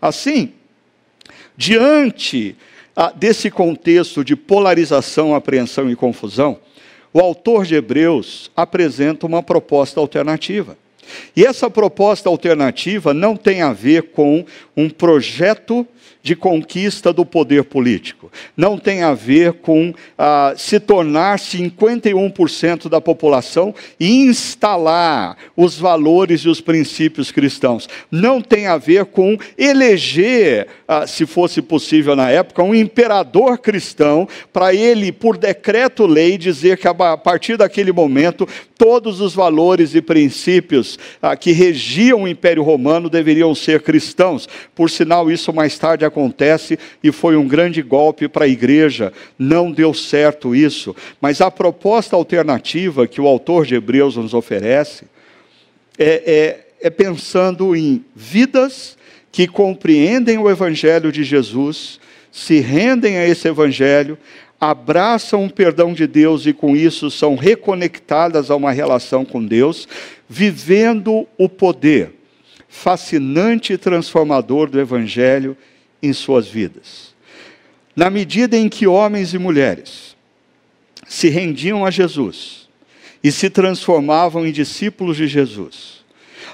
Assim, 0.00 0.52
diante 1.56 2.56
desse 3.16 3.50
contexto 3.50 4.24
de 4.24 4.36
polarização, 4.36 5.34
apreensão 5.34 5.90
e 5.90 5.96
confusão, 5.96 6.58
o 7.12 7.20
autor 7.20 7.64
de 7.64 7.74
Hebreus 7.74 8.50
apresenta 8.56 9.26
uma 9.26 9.42
proposta 9.42 10.00
alternativa. 10.00 10.76
E 11.34 11.44
essa 11.44 11.68
proposta 11.68 12.28
alternativa 12.28 13.12
não 13.12 13.36
tem 13.36 13.62
a 13.62 13.72
ver 13.72 14.10
com 14.12 14.44
um 14.76 14.88
projeto 14.88 15.86
de 16.22 16.36
conquista 16.36 17.12
do 17.12 17.24
poder 17.24 17.64
político. 17.64 18.30
Não 18.56 18.76
tem 18.76 19.02
a 19.02 19.14
ver 19.14 19.54
com 19.54 19.94
ah, 20.18 20.54
se 20.56 20.78
tornar 20.78 21.38
51% 21.38 22.88
da 22.88 23.00
população 23.00 23.74
e 23.98 24.22
instalar 24.24 25.36
os 25.56 25.78
valores 25.78 26.42
e 26.42 26.48
os 26.48 26.60
princípios 26.60 27.30
cristãos. 27.30 27.88
Não 28.10 28.40
tem 28.40 28.66
a 28.66 28.76
ver 28.76 29.06
com 29.06 29.38
eleger, 29.56 30.66
ah, 30.86 31.06
se 31.06 31.24
fosse 31.24 31.62
possível 31.62 32.14
na 32.14 32.30
época, 32.30 32.62
um 32.62 32.74
imperador 32.74 33.58
cristão 33.58 34.28
para 34.52 34.74
ele, 34.74 35.12
por 35.12 35.36
decreto-lei, 35.36 36.36
dizer 36.36 36.76
que 36.76 36.88
a 36.88 37.16
partir 37.16 37.56
daquele 37.56 37.92
momento 37.92 38.46
todos 38.76 39.20
os 39.20 39.34
valores 39.34 39.94
e 39.94 40.00
princípios 40.00 40.98
ah, 41.20 41.36
que 41.36 41.52
regiam 41.52 42.22
o 42.22 42.28
Império 42.28 42.62
Romano 42.62 43.10
deveriam 43.10 43.54
ser 43.54 43.82
cristãos. 43.82 44.48
Por 44.74 44.88
sinal, 44.88 45.30
isso 45.30 45.52
mais 45.52 45.78
tarde 45.78 45.99
acontece 46.04 46.78
e 47.02 47.10
foi 47.12 47.36
um 47.36 47.46
grande 47.46 47.82
golpe 47.82 48.28
para 48.28 48.44
a 48.44 48.48
igreja. 48.48 49.12
Não 49.38 49.70
deu 49.70 49.92
certo 49.94 50.54
isso. 50.54 50.94
Mas 51.20 51.40
a 51.40 51.50
proposta 51.50 52.16
alternativa 52.16 53.06
que 53.06 53.20
o 53.20 53.26
autor 53.26 53.66
de 53.66 53.74
Hebreus 53.74 54.16
nos 54.16 54.34
oferece 54.34 55.04
é, 55.98 56.64
é, 56.80 56.86
é 56.86 56.90
pensando 56.90 57.74
em 57.76 58.04
vidas 58.14 58.96
que 59.32 59.46
compreendem 59.46 60.38
o 60.38 60.50
Evangelho 60.50 61.12
de 61.12 61.22
Jesus, 61.22 62.00
se 62.32 62.58
rendem 62.60 63.16
a 63.16 63.26
esse 63.26 63.48
Evangelho, 63.48 64.18
abraçam 64.60 65.44
o 65.44 65.52
perdão 65.52 65.92
de 65.94 66.06
Deus 66.06 66.46
e 66.46 66.52
com 66.52 66.76
isso 66.76 67.10
são 67.10 67.34
reconectadas 67.34 68.50
a 68.50 68.56
uma 68.56 68.72
relação 68.72 69.24
com 69.24 69.44
Deus, 69.44 69.88
vivendo 70.28 71.26
o 71.38 71.48
poder 71.48 72.20
fascinante 72.68 73.72
e 73.72 73.78
transformador 73.78 74.70
do 74.70 74.80
Evangelho 74.80 75.56
em 76.02 76.12
suas 76.12 76.48
vidas. 76.48 77.14
Na 77.94 78.08
medida 78.08 78.56
em 78.56 78.68
que 78.68 78.86
homens 78.86 79.34
e 79.34 79.38
mulheres 79.38 80.16
se 81.06 81.28
rendiam 81.28 81.84
a 81.84 81.90
Jesus 81.90 82.68
e 83.22 83.30
se 83.30 83.50
transformavam 83.50 84.46
em 84.46 84.52
discípulos 84.52 85.16
de 85.16 85.26
Jesus, 85.26 86.04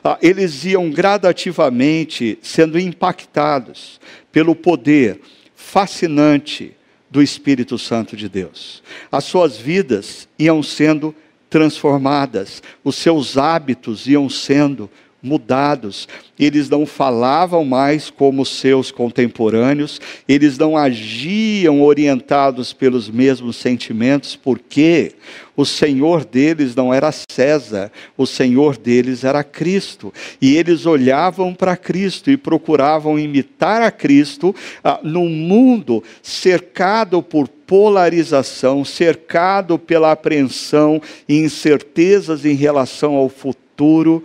ah, 0.03 0.19
eles 0.23 0.65
iam 0.65 0.91
gradativamente 0.91 2.39
sendo 2.43 2.79
impactados 2.79 4.01
pelo 4.33 4.55
poder 4.55 5.21
fascinante 5.55 6.77
do 7.11 7.23
Espírito 7.23 7.79
Santo 7.79 8.17
de 8.17 8.29
Deus. 8.29 8.83
As 9.11 9.25
suas 9.25 9.57
vidas 9.57 10.29
iam 10.39 10.63
sendo 10.63 11.15
transformadas, 11.49 12.63
os 12.85 12.97
seus 12.97 13.39
hábitos 13.39 14.07
iam 14.07 14.29
sendo 14.29 14.91
mudados. 15.27 16.09
Eles 16.39 16.71
não 16.71 16.87
falavam 16.87 17.65
mais 17.65 18.09
como 18.09 18.47
seus 18.47 18.91
contemporâneos, 18.91 20.01
eles 20.29 20.57
não 20.57 20.77
agiam 20.77 21.83
orientados 21.83 22.73
pelos 22.73 23.11
mesmos 23.11 23.57
sentimentos, 23.57 24.37
porque 24.37 25.15
o 25.57 25.65
Senhor 25.65 26.25
deles 26.25 26.75
não 26.75 26.93
era 26.93 27.11
César, 27.11 27.91
o 28.17 28.27
Senhor 28.27 28.77
deles 28.77 29.25
era 29.25 29.43
Cristo. 29.43 30.13
E 30.41 30.55
eles 30.57 30.85
olhavam 30.85 31.55
para 31.55 31.77
Cristo 31.77 32.31
e 32.31 32.37
procuravam 32.37 33.19
imitar 33.19 33.83
a 33.83 33.91
Cristo 33.91 34.55
ah, 34.85 35.01
num 35.03 35.29
mundo 35.29 36.05
cercado 36.23 37.23
por 37.23 37.49
polarização, 37.49 38.85
cercado 38.85 39.79
pela 39.79 40.13
apreensão 40.13 41.01
e 41.29 41.39
incertezas 41.39 42.45
em 42.45 42.55
relação 42.55 43.15
ao 43.15 43.29
futuro 43.29 44.23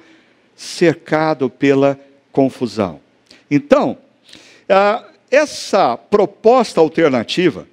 cercado 0.61 1.49
pela 1.49 1.99
confusão. 2.31 2.99
Então, 3.49 3.97
essa 5.29 5.97
proposta 5.97 6.79
alternativa, 6.79 7.67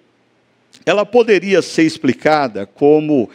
ela 0.87 1.05
poderia 1.05 1.61
ser 1.61 1.83
explicada 1.83 2.65
como 2.65 3.29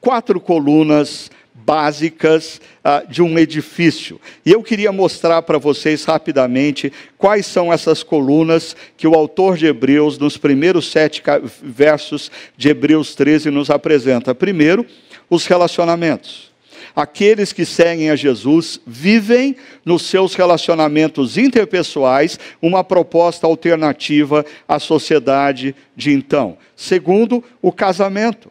quatro 0.00 0.40
colunas 0.40 1.30
básicas 1.54 2.60
de 3.08 3.22
um 3.22 3.38
edifício. 3.38 4.20
E 4.44 4.50
eu 4.50 4.60
queria 4.60 4.90
mostrar 4.90 5.42
para 5.42 5.56
vocês 5.56 6.04
rapidamente 6.04 6.92
quais 7.16 7.46
são 7.46 7.72
essas 7.72 8.02
colunas 8.02 8.74
que 8.96 9.06
o 9.06 9.14
autor 9.14 9.56
de 9.56 9.66
Hebreus, 9.66 10.18
nos 10.18 10.36
primeiros 10.36 10.90
sete 10.90 11.22
versos 11.62 12.28
de 12.56 12.70
Hebreus 12.70 13.14
13, 13.14 13.50
nos 13.50 13.70
apresenta. 13.70 14.34
Primeiro, 14.34 14.84
os 15.30 15.46
relacionamentos. 15.46 16.51
Aqueles 16.94 17.52
que 17.52 17.64
seguem 17.64 18.10
a 18.10 18.16
Jesus 18.16 18.80
vivem 18.86 19.56
nos 19.84 20.02
seus 20.02 20.34
relacionamentos 20.34 21.38
interpessoais 21.38 22.38
uma 22.60 22.84
proposta 22.84 23.46
alternativa 23.46 24.44
à 24.68 24.78
sociedade 24.78 25.74
de 25.96 26.12
então. 26.12 26.56
Segundo, 26.76 27.42
o 27.60 27.72
casamento. 27.72 28.50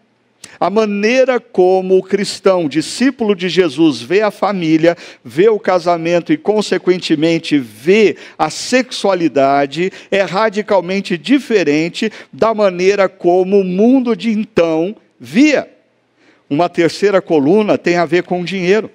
A 0.60 0.70
maneira 0.70 1.40
como 1.40 1.98
o 1.98 2.04
cristão, 2.04 2.68
discípulo 2.68 3.36
de 3.36 3.50
Jesus, 3.50 4.02
vê 4.02 4.22
a 4.22 4.30
família, 4.30 4.96
vê 5.24 5.50
o 5.50 5.60
casamento 5.60 6.32
e, 6.32 6.38
consequentemente, 6.38 7.58
vê 7.58 8.16
a 8.38 8.50
sexualidade 8.50 9.92
é 10.12 10.22
radicalmente 10.22 11.18
diferente 11.18 12.12
da 12.32 12.54
maneira 12.54 13.10
como 13.10 13.60
o 13.60 13.64
mundo 13.64 14.16
de 14.16 14.30
então 14.30 14.96
via. 15.20 15.68
Uma 16.52 16.68
terceira 16.68 17.22
coluna 17.22 17.78
tem 17.78 17.96
a 17.96 18.06
ver 18.06 18.24
com 18.24 18.44
dinheiro. 18.44 18.92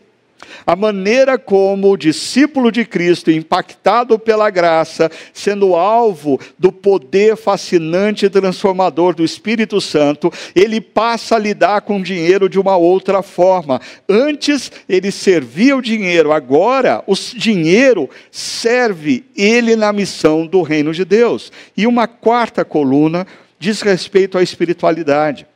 A 0.66 0.76
maneira 0.76 1.38
como 1.38 1.90
o 1.90 1.96
discípulo 1.96 2.70
de 2.70 2.84
Cristo, 2.84 3.30
impactado 3.30 4.18
pela 4.18 4.50
graça, 4.50 5.10
sendo 5.32 5.74
alvo 5.74 6.38
do 6.58 6.70
poder 6.70 7.34
fascinante 7.34 8.26
e 8.26 8.28
transformador 8.28 9.14
do 9.14 9.24
Espírito 9.24 9.80
Santo, 9.80 10.30
ele 10.54 10.82
passa 10.82 11.36
a 11.36 11.38
lidar 11.38 11.80
com 11.80 11.98
o 11.98 12.02
dinheiro 12.02 12.46
de 12.46 12.60
uma 12.60 12.76
outra 12.76 13.22
forma. 13.22 13.80
Antes 14.06 14.70
ele 14.86 15.10
servia 15.10 15.78
o 15.78 15.80
dinheiro, 15.80 16.32
agora 16.32 17.02
o 17.06 17.14
dinheiro 17.14 18.10
serve 18.30 19.24
ele 19.34 19.74
na 19.76 19.94
missão 19.94 20.46
do 20.46 20.60
reino 20.60 20.92
de 20.92 21.06
Deus. 21.06 21.50
E 21.74 21.86
uma 21.86 22.06
quarta 22.06 22.66
coluna 22.66 23.26
diz 23.58 23.80
respeito 23.80 24.36
à 24.36 24.42
espiritualidade 24.42 25.46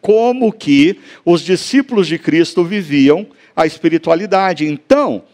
como 0.00 0.52
que 0.52 0.98
os 1.24 1.42
discípulos 1.42 2.06
de 2.06 2.18
Cristo 2.18 2.64
viviam 2.64 3.26
a 3.54 3.66
espiritualidade. 3.66 4.66
Então, 4.66 5.24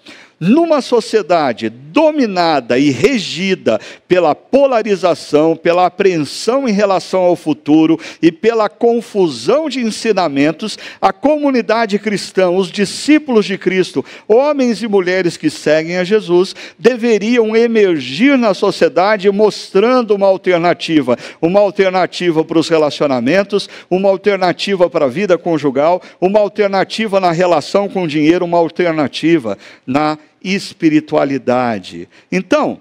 numa 0.45 0.83
sociedade 0.83 1.71
dominada 1.71 2.79
e 2.79 2.91
regida 2.91 3.81
pela 4.07 4.35
polarização, 4.35 5.57
pela 5.57 5.87
apreensão 5.87 6.69
em 6.69 6.73
relação 6.73 7.23
ao 7.23 7.35
futuro 7.35 7.99
e 8.21 8.31
pela 8.31 8.69
confusão 8.69 9.69
de 9.69 9.81
ensinamentos, 9.81 10.77
a 11.01 11.13
comunidade 11.13 11.99
cristã, 11.99 12.51
os 12.51 12.71
discípulos 12.71 13.47
de 13.47 13.57
Cristo, 13.57 14.05
homens 14.29 14.83
e 14.83 14.89
mulheres 14.89 15.37
que 15.37 15.49
seguem 15.49 15.97
a 15.97 16.05
Jesus, 16.05 16.55
deveriam 16.79 17.57
emergir 17.57 18.37
na 18.37 18.53
sociedade 18.53 19.31
mostrando 19.31 20.15
uma 20.15 20.27
alternativa, 20.27 21.17
uma 21.41 21.61
alternativa 21.61 22.45
para 22.45 22.59
os 22.59 22.69
relacionamentos, 22.69 23.69
uma 23.89 24.11
alternativa 24.11 24.91
para 24.91 25.07
a 25.07 25.09
vida 25.09 25.39
conjugal, 25.39 26.03
uma 26.21 26.41
alternativa 26.41 27.19
na 27.19 27.31
relação 27.31 27.89
com 27.89 28.03
o 28.03 28.09
dinheiro, 28.09 28.45
uma 28.45 28.59
alternativa 28.59 29.57
na 29.87 30.19
espiritualidade. 30.45 32.09
Então, 32.31 32.81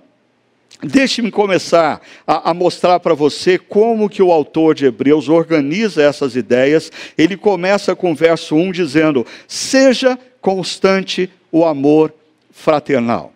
Deixe-me 0.85 1.31
começar 1.31 2.01
a, 2.27 2.49
a 2.51 2.53
mostrar 2.53 2.99
para 2.99 3.13
você 3.13 3.57
como 3.57 4.09
que 4.09 4.21
o 4.21 4.33
autor 4.33 4.75
de 4.75 4.85
Hebreus 4.85 5.29
organiza 5.29 6.03
essas 6.03 6.35
ideias. 6.35 6.91
Ele 7.17 7.37
começa 7.37 7.95
com 7.95 8.11
o 8.11 8.15
verso 8.15 8.53
1 8.53 8.73
dizendo: 8.73 9.25
Seja 9.47 10.19
constante 10.41 11.29
o 11.49 11.63
amor 11.63 12.13
fraternal. 12.51 13.31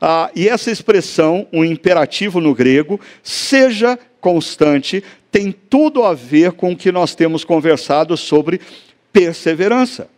Ah, 0.00 0.30
e 0.36 0.48
essa 0.48 0.70
expressão, 0.70 1.48
um 1.52 1.64
imperativo 1.64 2.40
no 2.40 2.54
grego, 2.54 3.00
seja 3.24 3.98
constante, 4.20 5.02
tem 5.32 5.50
tudo 5.50 6.04
a 6.04 6.14
ver 6.14 6.52
com 6.52 6.72
o 6.72 6.76
que 6.76 6.92
nós 6.92 7.14
temos 7.16 7.44
conversado 7.44 8.16
sobre 8.16 8.60
perseverança. 9.12 10.08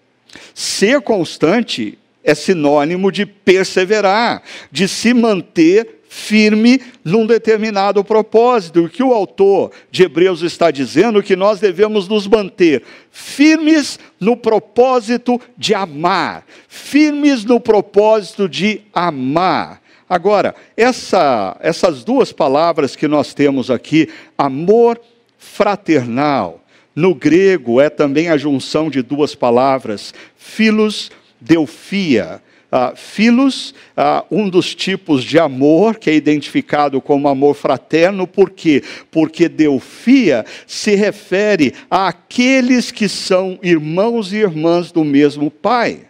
Ser 0.55 1.01
constante 1.01 1.99
é 2.27 2.35
sinônimo 2.35 3.13
de 3.13 3.25
perseverar, 3.25 4.43
de 4.71 4.89
se 4.89 5.15
manter 5.15 6.01
firme 6.09 6.81
num 7.05 7.25
determinado 7.25 8.03
propósito. 8.03 8.85
O 8.85 8.89
que 8.89 9.03
o 9.03 9.15
autor 9.15 9.71
de 9.93 10.03
Hebreus 10.03 10.43
está 10.43 10.73
dizendo 10.73 11.21
é 11.21 11.23
que 11.23 11.37
nós 11.37 11.61
devemos 11.61 12.09
nos 12.09 12.27
manter 12.27 12.83
firmes 13.13 13.99
no 14.19 14.37
propósito 14.37 15.41
de 15.57 15.73
amar, 15.73 16.45
firmes 16.69 17.45
no 17.45 17.61
propósito 17.61 18.49
de 18.49 18.81
amar. 18.93 19.81
Agora, 20.09 20.55
essa, 20.77 21.57
essas 21.61 22.03
duas 22.03 22.33
palavras 22.33 22.97
que 22.97 23.07
nós 23.07 23.35
temos 23.35 23.71
aqui, 23.71 24.09
amor 24.37 25.01
fraternal, 25.39 26.61
no 26.95 27.15
grego 27.15 27.81
é 27.81 27.91
também 27.91 28.31
a 28.31 28.37
junção 28.37 28.89
de 28.89 29.03
duas 29.03 29.35
palavras, 29.35 30.15
filos 30.37 31.11
Delfia. 31.41 32.41
ah, 32.71 32.93
filos, 32.97 33.75
ah, 33.97 34.25
um 34.31 34.49
dos 34.49 34.75
tipos 34.75 35.23
de 35.25 35.39
amor 35.39 35.97
que 35.97 36.11
é 36.11 36.15
identificado 36.15 37.01
como 37.01 37.29
amor 37.29 37.55
fraterno, 37.55 38.27
por 38.27 38.51
quê? 38.51 38.83
Porque 39.11 39.49
Delfia 39.49 40.45
se 40.67 40.95
refere 40.95 41.73
àqueles 41.91 42.91
que 42.91 43.09
são 43.09 43.59
irmãos 43.63 44.33
e 44.33 44.37
irmãs 44.37 44.91
do 44.91 45.05
mesmo 45.05 45.51
Pai. 45.51 46.01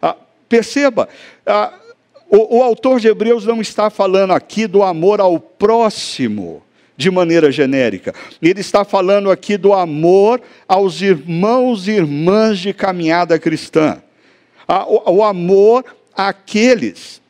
Ah, 0.00 0.16
perceba, 0.48 1.08
o, 2.28 2.58
o 2.58 2.62
autor 2.62 2.98
de 2.98 3.08
Hebreus 3.08 3.44
não 3.44 3.60
está 3.60 3.90
falando 3.90 4.32
aqui 4.32 4.66
do 4.66 4.82
amor 4.82 5.20
ao 5.20 5.38
próximo 5.38 6.62
de 6.96 7.10
maneira 7.10 7.52
genérica. 7.52 8.14
Ele 8.40 8.60
está 8.60 8.82
falando 8.82 9.30
aqui 9.30 9.58
do 9.58 9.74
amor 9.74 10.40
aos 10.66 11.02
irmãos 11.02 11.86
e 11.86 11.92
irmãs 11.92 12.58
de 12.58 12.72
caminhada 12.72 13.38
cristã 13.38 14.02
o 14.68 15.22
amor 15.22 15.84
àqueles 16.14 17.20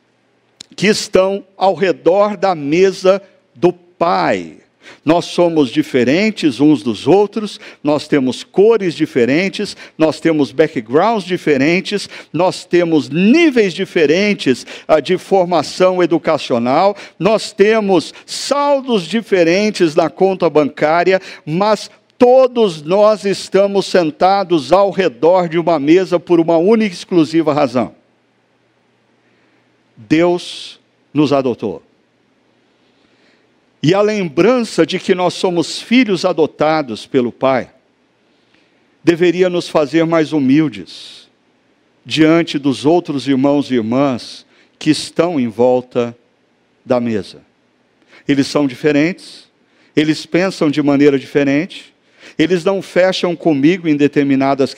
que 0.75 0.87
estão 0.87 1.43
ao 1.57 1.73
redor 1.73 2.37
da 2.37 2.53
mesa 2.53 3.21
do 3.55 3.73
Pai. 3.73 4.57
Nós 5.03 5.25
somos 5.25 5.69
diferentes 5.69 6.59
uns 6.59 6.83
dos 6.83 7.07
outros, 7.07 7.59
nós 7.83 8.07
temos 8.07 8.43
cores 8.43 8.93
diferentes, 8.93 9.75
nós 9.97 10.19
temos 10.19 10.51
backgrounds 10.51 11.25
diferentes, 11.25 12.09
nós 12.31 12.65
temos 12.65 13.09
níveis 13.09 13.73
diferentes 13.73 14.65
uh, 14.87 15.01
de 15.01 15.17
formação 15.17 16.03
educacional, 16.03 16.95
nós 17.17 17.51
temos 17.51 18.13
saldos 18.25 19.03
diferentes 19.03 19.95
na 19.95 20.09
conta 20.09 20.49
bancária, 20.49 21.21
mas 21.45 21.89
Todos 22.17 22.81
nós 22.81 23.25
estamos 23.25 23.85
sentados 23.85 24.71
ao 24.71 24.89
redor 24.89 25.47
de 25.47 25.59
uma 25.59 25.79
mesa 25.79 26.19
por 26.19 26.39
uma 26.39 26.57
única 26.57 26.93
e 26.93 26.97
exclusiva 26.97 27.53
razão. 27.53 27.93
Deus 29.95 30.79
nos 31.13 31.31
adotou. 31.31 31.83
E 33.81 33.93
a 33.93 34.01
lembrança 34.01 34.85
de 34.85 34.99
que 34.99 35.13
nós 35.13 35.35
somos 35.35 35.79
filhos 35.79 36.25
adotados 36.25 37.05
pelo 37.05 37.31
Pai 37.31 37.71
deveria 39.03 39.49
nos 39.49 39.69
fazer 39.69 40.05
mais 40.05 40.33
humildes 40.33 41.29
diante 42.03 42.57
dos 42.57 42.85
outros 42.85 43.27
irmãos 43.27 43.69
e 43.69 43.75
irmãs 43.75 44.45
que 44.79 44.89
estão 44.89 45.39
em 45.39 45.47
volta 45.47 46.17
da 46.85 46.99
mesa. 46.99 47.41
Eles 48.27 48.47
são 48.47 48.67
diferentes, 48.67 49.47
eles 49.95 50.25
pensam 50.25 50.69
de 50.69 50.81
maneira 50.81 51.19
diferente, 51.19 51.93
eles 52.37 52.63
não 52.63 52.81
fecham 52.81 53.35
comigo 53.35 53.87
em 53.87 53.95
determinadas 53.95 54.75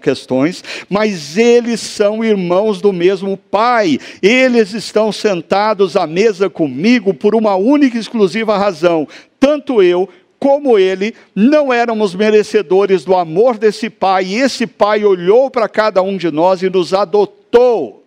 questões, 0.00 0.62
mas 0.88 1.36
eles 1.36 1.80
são 1.80 2.24
irmãos 2.24 2.80
do 2.80 2.92
mesmo 2.92 3.36
Pai. 3.36 3.98
Eles 4.22 4.72
estão 4.72 5.10
sentados 5.10 5.96
à 5.96 6.06
mesa 6.06 6.48
comigo 6.48 7.12
por 7.12 7.34
uma 7.34 7.56
única 7.56 7.96
e 7.96 8.00
exclusiva 8.00 8.56
razão. 8.56 9.08
Tanto 9.40 9.82
eu 9.82 10.08
como 10.38 10.76
ele, 10.76 11.14
não 11.36 11.72
éramos 11.72 12.16
merecedores 12.16 13.04
do 13.04 13.14
amor 13.14 13.56
desse 13.56 13.88
Pai, 13.88 14.24
e 14.24 14.34
esse 14.34 14.66
Pai 14.66 15.04
olhou 15.04 15.48
para 15.48 15.68
cada 15.68 16.02
um 16.02 16.16
de 16.16 16.32
nós 16.32 16.62
e 16.62 16.68
nos 16.68 16.92
adotou. 16.92 18.04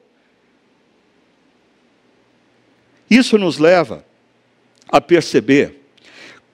Isso 3.09 3.37
nos 3.37 3.57
leva 3.57 4.03
a 4.89 4.99
perceber 4.99 5.81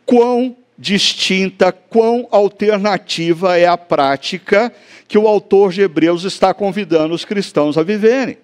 quão 0.06 0.56
distinta, 0.82 1.72
quão 1.72 2.28
alternativa 2.32 3.56
é 3.56 3.68
a 3.68 3.78
prática 3.78 4.74
que 5.08 5.16
o 5.16 5.28
autor 5.28 5.72
de 5.72 5.82
Hebreus 5.82 6.24
está 6.24 6.56
convidando 6.56 7.14
os 7.14 7.24
cristãos 7.24 7.78
a 7.78 7.84
viverem. 7.84 8.40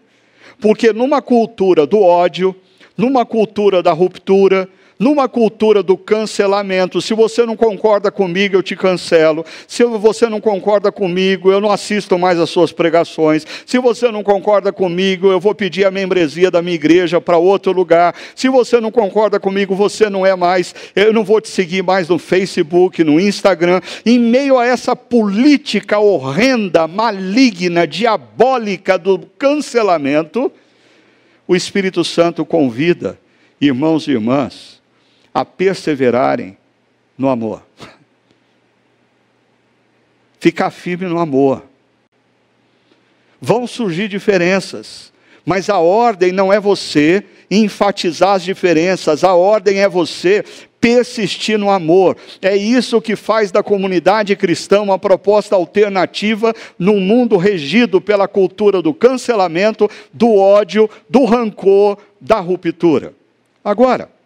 Porque 0.61 0.93
numa 0.93 1.19
cultura 1.19 1.87
do 1.87 1.99
ódio, 1.99 2.55
numa 2.95 3.25
cultura 3.25 3.81
da 3.81 3.91
ruptura, 3.91 4.69
numa 4.99 5.29
cultura 5.29 5.83
do 5.83 5.95
cancelamento, 5.95 7.01
se 7.01 7.13
você 7.13 7.45
não 7.45 7.55
concorda 7.55 8.11
comigo, 8.11 8.55
eu 8.55 8.63
te 8.63 8.75
cancelo. 8.75 9.45
Se 9.67 9.83
você 9.83 10.27
não 10.27 10.41
concorda 10.41 10.91
comigo, 10.91 11.51
eu 11.51 11.61
não 11.61 11.71
assisto 11.71 12.17
mais 12.17 12.39
as 12.39 12.49
suas 12.49 12.71
pregações. 12.71 13.45
Se 13.65 13.77
você 13.77 14.11
não 14.11 14.23
concorda 14.23 14.73
comigo, 14.73 15.27
eu 15.27 15.39
vou 15.39 15.53
pedir 15.53 15.85
a 15.85 15.91
membresia 15.91 16.49
da 16.49 16.61
minha 16.61 16.75
igreja 16.75 17.21
para 17.21 17.37
outro 17.37 17.71
lugar. 17.71 18.15
Se 18.35 18.49
você 18.49 18.79
não 18.79 18.91
concorda 18.91 19.39
comigo, 19.39 19.75
você 19.75 20.09
não 20.09 20.25
é 20.25 20.35
mais, 20.35 20.73
eu 20.95 21.13
não 21.13 21.23
vou 21.23 21.39
te 21.39 21.49
seguir 21.49 21.83
mais 21.83 22.09
no 22.09 22.17
Facebook, 22.17 23.03
no 23.03 23.19
Instagram. 23.19 23.81
Em 24.05 24.17
meio 24.17 24.57
a 24.57 24.65
essa 24.65 24.95
política 24.95 25.99
horrenda, 25.99 26.87
maligna, 26.87 27.85
diabólica 27.85 28.97
do 28.97 29.19
cancelamento, 29.37 30.51
o 31.47 31.55
Espírito 31.55 32.03
Santo 32.03 32.43
convida 32.43 33.19
irmãos 33.61 34.07
e 34.07 34.11
irmãs 34.11 34.76
a 35.37 35.45
perseverarem 35.45 36.57
no 37.15 37.29
amor. 37.29 37.61
Ficar 40.39 40.71
firme 40.71 41.05
no 41.05 41.19
amor. 41.19 41.63
Vão 43.39 43.67
surgir 43.67 44.07
diferenças, 44.07 45.13
mas 45.45 45.69
a 45.69 45.77
ordem 45.77 46.31
não 46.31 46.51
é 46.51 46.59
você 46.59 47.23
enfatizar 47.51 48.31
as 48.31 48.43
diferenças, 48.43 49.23
a 49.23 49.35
ordem 49.35 49.79
é 49.79 49.87
você 49.87 50.43
persistir 50.81 51.59
no 51.59 51.69
amor. 51.69 52.17
É 52.41 52.57
isso 52.57 52.99
que 52.99 53.15
faz 53.15 53.51
da 53.51 53.61
comunidade 53.61 54.35
cristã 54.35 54.81
uma 54.81 54.97
proposta 54.97 55.55
alternativa 55.55 56.51
num 56.79 56.99
mundo 56.99 57.37
regido 57.37 58.01
pela 58.01 58.27
cultura 58.27 58.81
do 58.81 58.91
cancelamento, 58.91 59.87
do 60.11 60.33
ódio, 60.33 60.89
do 61.07 61.25
rancor, 61.25 61.99
da 62.19 62.39
ruptura. 62.39 63.13
Agora, 63.63 64.16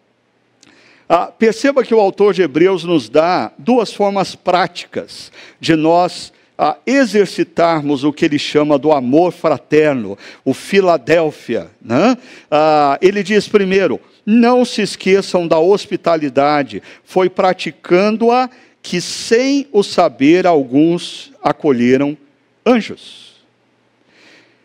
ah, 1.14 1.26
perceba 1.26 1.84
que 1.84 1.94
o 1.94 2.00
autor 2.00 2.32
de 2.32 2.40
Hebreus 2.40 2.84
nos 2.84 3.06
dá 3.06 3.52
duas 3.58 3.92
formas 3.92 4.34
práticas 4.34 5.30
de 5.60 5.76
nós 5.76 6.32
ah, 6.56 6.78
exercitarmos 6.86 8.02
o 8.02 8.14
que 8.14 8.24
ele 8.24 8.38
chama 8.38 8.78
do 8.78 8.90
amor 8.90 9.30
fraterno, 9.30 10.16
o 10.42 10.54
Filadélfia. 10.54 11.70
Né? 11.82 12.16
Ah, 12.50 12.98
ele 13.02 13.22
diz 13.22 13.46
primeiro: 13.46 14.00
não 14.24 14.64
se 14.64 14.80
esqueçam 14.80 15.46
da 15.46 15.58
hospitalidade, 15.58 16.82
foi 17.04 17.28
praticando-a 17.28 18.48
que, 18.80 18.98
sem 18.98 19.68
o 19.70 19.82
saber, 19.82 20.46
alguns 20.46 21.30
acolheram 21.42 22.16
anjos. 22.64 23.32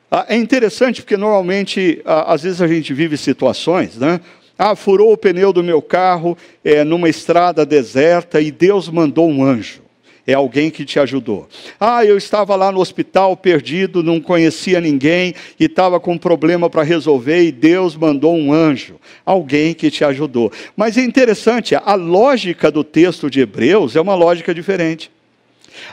Ah, 0.09 0.25
é 0.29 0.37
interessante 0.37 1.01
porque 1.01 1.17
normalmente, 1.17 2.01
ah, 2.05 2.33
às 2.33 2.43
vezes 2.43 2.61
a 2.61 2.67
gente 2.67 2.93
vive 2.93 3.17
situações, 3.17 3.97
né? 3.97 4.21
Ah, 4.57 4.75
furou 4.75 5.13
o 5.13 5.17
pneu 5.17 5.53
do 5.53 5.63
meu 5.63 5.81
carro 5.81 6.37
é, 6.63 6.83
numa 6.83 7.07
estrada 7.07 7.65
deserta 7.65 8.41
e 8.41 8.51
Deus 8.51 8.89
mandou 8.89 9.29
um 9.29 9.43
anjo. 9.43 9.87
É 10.25 10.33
alguém 10.33 10.69
que 10.69 10.83
te 10.83 10.99
ajudou. 10.99 11.47
Ah, 11.79 12.03
eu 12.03 12.17
estava 12.17 12.53
lá 12.57 12.69
no 12.69 12.81
hospital 12.81 13.37
perdido, 13.37 14.03
não 14.03 14.19
conhecia 14.19 14.81
ninguém 14.81 15.33
e 15.57 15.65
estava 15.65 16.01
com 16.01 16.13
um 16.13 16.17
problema 16.17 16.69
para 16.69 16.83
resolver 16.83 17.43
e 17.43 17.51
Deus 17.51 17.95
mandou 17.95 18.35
um 18.35 18.51
anjo. 18.51 18.99
Alguém 19.25 19.73
que 19.73 19.89
te 19.89 20.03
ajudou. 20.03 20.51
Mas 20.75 20.97
é 20.97 21.01
interessante, 21.01 21.75
a 21.75 21.95
lógica 21.95 22.69
do 22.69 22.83
texto 22.83 23.29
de 23.29 23.39
Hebreus 23.39 23.95
é 23.95 24.01
uma 24.01 24.15
lógica 24.15 24.53
diferente. 24.53 25.09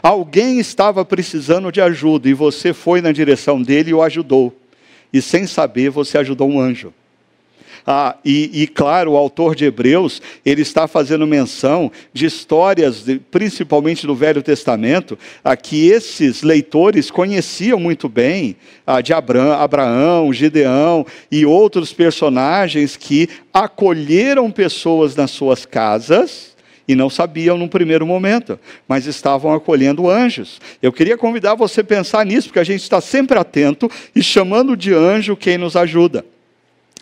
Alguém 0.03 0.59
estava 0.59 1.05
precisando 1.05 1.71
de 1.71 1.81
ajuda 1.81 2.29
e 2.29 2.35
você 2.35 2.73
foi 2.73 3.01
na 3.01 3.13
direção 3.13 3.63
dele 3.63 3.91
e 3.91 3.95
o 3.95 4.03
ajudou. 4.03 4.53
E 5.13 5.23
sem 5.23 5.47
saber, 5.47 5.91
você 5.91 6.19
ajudou 6.19 6.51
um 6.51 6.59
anjo. 6.59 6.93
Ah, 7.87 8.17
e, 8.25 8.63
e, 8.63 8.67
claro, 8.67 9.13
o 9.13 9.17
autor 9.17 9.55
de 9.55 9.67
Hebreus, 9.67 10.23
ele 10.45 10.63
está 10.63 10.89
fazendo 10.89 11.27
menção 11.27 11.93
de 12.13 12.25
histórias, 12.25 13.05
de, 13.05 13.19
principalmente 13.19 14.07
do 14.07 14.15
Velho 14.15 14.43
Testamento, 14.43 15.19
a 15.43 15.55
que 15.55 15.89
esses 15.89 16.43
leitores 16.43 17.11
conheciam 17.11 17.79
muito 17.79 18.09
bem, 18.09 18.57
ah, 18.87 19.03
de 19.03 19.13
Abraão, 19.13 19.53
Abraão, 19.53 20.33
Gideão 20.33 21.07
e 21.31 21.45
outros 21.45 21.93
personagens 21.93 22.97
que 22.97 23.29
acolheram 23.53 24.51
pessoas 24.51 25.15
nas 25.15 25.31
suas 25.31 25.67
casas, 25.67 26.55
e 26.87 26.95
não 26.95 27.09
sabiam 27.09 27.57
num 27.57 27.69
primeiro 27.69 28.07
momento, 28.07 28.59
mas 28.87 29.07
estavam 29.07 29.55
acolhendo 29.55 30.09
anjos. 30.09 30.61
Eu 30.83 30.93
queria 30.93 31.17
convidar 31.17 31.55
você 31.55 31.81
a 31.81 31.85
pensar 31.85 32.27
nisso, 32.27 32.49
porque 32.49 32.59
a 32.59 32.65
gente 32.65 32.83
está 32.83 33.01
sempre 33.01 33.39
atento 33.39 33.91
e 34.15 34.23
chamando 34.23 34.77
de 34.77 34.93
anjo 34.93 35.35
quem 35.35 35.57
nos 35.57 35.77
ajuda. 35.77 36.25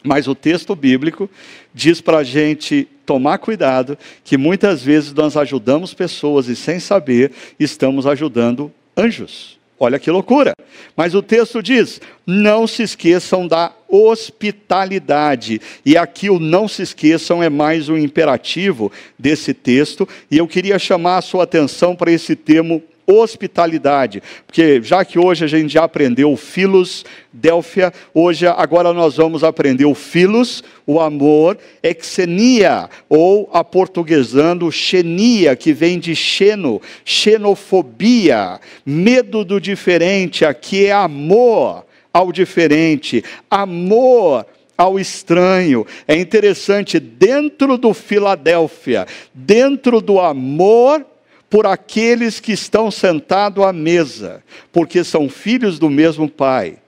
Mas 0.03 0.27
o 0.27 0.35
texto 0.35 0.75
bíblico 0.75 1.31
diz 1.73 2.01
para 2.01 2.19
a 2.19 2.25
gente 2.25 2.89
tomar 3.07 3.39
cuidado, 3.39 3.99
que 4.25 4.37
muitas 4.37 4.83
vezes 4.83 5.13
nós 5.13 5.37
ajudamos 5.37 5.95
pessoas 5.95 6.49
e 6.49 6.57
sem 6.57 6.81
saber 6.81 7.33
estamos 7.59 8.07
ajudando 8.07 8.73
anjos. 8.97 9.61
Olha 9.79 9.99
que 9.99 10.11
loucura. 10.13 10.55
Mas 10.97 11.13
o 11.13 11.21
texto 11.21 11.61
diz: 11.61 12.01
não 12.25 12.69
se 12.69 12.85
esqueçam 12.85 13.49
da 13.49 13.73
hospitalidade. 13.89 15.61
E 15.85 15.97
aqui 15.97 16.31
o 16.31 16.39
não 16.39 16.69
se 16.69 16.83
esqueçam 16.83 17.43
é 17.43 17.51
mais 17.51 17.89
um 17.89 17.97
imperativo 17.97 18.93
desse 19.19 19.53
texto. 19.53 20.09
E 20.31 20.39
eu 20.39 20.47
queria 20.47 20.79
chamar 20.79 21.19
a 21.19 21.23
sua 21.23 21.43
atenção 21.43 21.97
para 21.97 22.13
esse 22.13 22.37
termo 22.37 22.81
hospitalidade. 23.19 24.23
Porque 24.47 24.81
já 24.83 25.05
que 25.05 25.19
hoje 25.19 25.45
a 25.45 25.49
gente 25.49 25.73
já 25.73 25.85
aprendeu 25.85 26.33
o 26.33 26.37
filos, 26.37 27.05
Delfia, 27.33 27.93
hoje 28.13 28.47
agora 28.47 28.93
nós 28.93 29.17
vamos 29.17 29.43
aprender 29.43 29.85
o 29.85 29.95
filos, 29.95 30.63
o 30.87 31.01
amor, 31.01 31.59
exenia, 31.83 32.89
ou 33.09 33.49
aportuguesando 33.53 34.71
xenia, 34.71 35.57
que 35.57 35.73
vem 35.73 35.99
de 35.99 36.15
xeno, 36.15 36.81
xenofobia, 37.05 38.61
medo 38.85 39.45
do 39.45 39.61
diferente, 39.61 40.45
aqui 40.45 40.87
é 40.87 40.93
amor 40.93 41.85
ao 42.13 42.31
diferente, 42.31 43.25
amor 43.51 44.47
ao 44.77 44.99
estranho. 44.99 45.87
É 46.07 46.17
interessante, 46.17 46.99
dentro 46.99 47.79
do 47.79 47.95
Filadélfia, 47.95 49.07
dentro 49.33 50.01
do 50.01 50.21
amor 50.21 51.07
por 51.53 51.67
aqueles 51.67 52.41
que 52.41 52.51
estão 52.51 52.91
sentados 52.91 53.63
à 53.63 53.75
mesa, 53.75 54.43
porque 54.73 55.05
são 55.05 55.29
filhos 55.29 55.79
do 55.79 55.91
mesmo 55.91 56.27
Pai. 56.27 56.79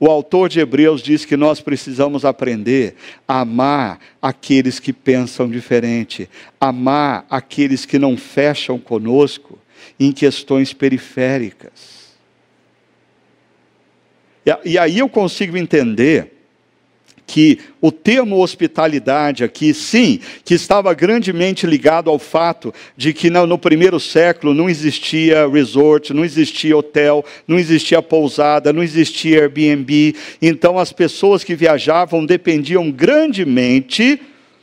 O 0.00 0.10
autor 0.10 0.48
de 0.48 0.58
Hebreus 0.58 1.02
diz 1.02 1.26
que 1.26 1.36
nós 1.36 1.60
precisamos 1.60 2.24
aprender 2.24 2.94
a 3.28 3.40
amar 3.40 3.98
aqueles 4.20 4.80
que 4.80 4.90
pensam 4.90 5.50
diferente, 5.50 6.30
amar 6.58 7.26
aqueles 7.28 7.84
que 7.84 7.98
não 7.98 8.16
fecham 8.16 8.78
conosco 8.78 9.58
em 10.00 10.10
questões 10.10 10.72
periféricas. 10.72 12.16
E 14.64 14.78
aí 14.78 14.98
eu 14.98 15.10
consigo 15.10 15.58
entender 15.58 16.35
que 17.26 17.58
o 17.80 17.90
termo 17.90 18.40
hospitalidade 18.40 19.42
aqui, 19.42 19.74
sim, 19.74 20.20
que 20.44 20.54
estava 20.54 20.94
grandemente 20.94 21.66
ligado 21.66 22.08
ao 22.08 22.18
fato 22.18 22.72
de 22.96 23.12
que 23.12 23.28
no, 23.28 23.58
primeiro 23.58 23.98
século 23.98 24.54
não 24.54 24.70
existia 24.70 25.48
resort, 25.48 26.14
não 26.14 26.24
existia 26.24 26.76
hotel, 26.76 27.24
não 27.46 27.58
existia 27.58 28.00
pousada, 28.00 28.72
não 28.72 28.82
existia 28.82 29.42
Airbnb. 29.42 30.14
Então 30.40 30.78
as 30.78 30.92
pessoas 30.92 31.42
que 31.42 31.56
viajavam 31.56 32.24
dependiam 32.24 32.90
grandemente 32.90 34.20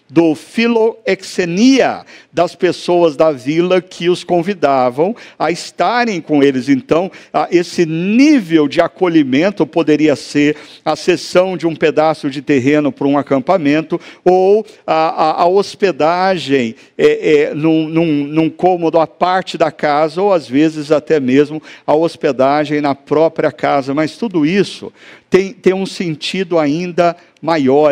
do 0.09 0.35
filoexenia 0.35 2.05
das 2.31 2.55
pessoas 2.55 3.15
da 3.15 3.31
vila 3.31 3.81
que 3.81 4.09
os 4.09 4.23
convidavam 4.23 5.15
a 5.37 5.51
estarem 5.51 6.19
com 6.19 6.43
eles. 6.43 6.69
Então, 6.69 7.11
esse 7.49 7.85
nível 7.85 8.67
de 8.67 8.81
acolhimento 8.81 9.65
poderia 9.65 10.15
ser 10.15 10.55
a 10.83 10.95
cessão 10.95 11.55
de 11.55 11.65
um 11.65 11.75
pedaço 11.75 12.29
de 12.29 12.41
terreno 12.41 12.91
para 12.91 13.07
um 13.07 13.17
acampamento 13.17 13.99
ou 14.23 14.65
a, 14.85 14.93
a, 14.93 15.41
a 15.43 15.47
hospedagem 15.47 16.75
é, 16.97 17.49
é, 17.49 17.53
num, 17.53 17.87
num, 17.87 18.23
num 18.25 18.49
cômodo 18.49 18.99
à 18.99 19.07
parte 19.07 19.57
da 19.57 19.71
casa 19.71 20.21
ou 20.21 20.33
às 20.33 20.47
vezes 20.47 20.91
até 20.91 21.19
mesmo 21.19 21.61
a 21.85 21.95
hospedagem 21.95 22.81
na 22.81 22.95
própria 22.95 23.51
casa. 23.51 23.93
Mas 23.93 24.17
tudo 24.17 24.45
isso 24.45 24.91
tem, 25.29 25.51
tem 25.51 25.73
um 25.73 25.85
sentido 25.85 26.59
ainda 26.59 27.15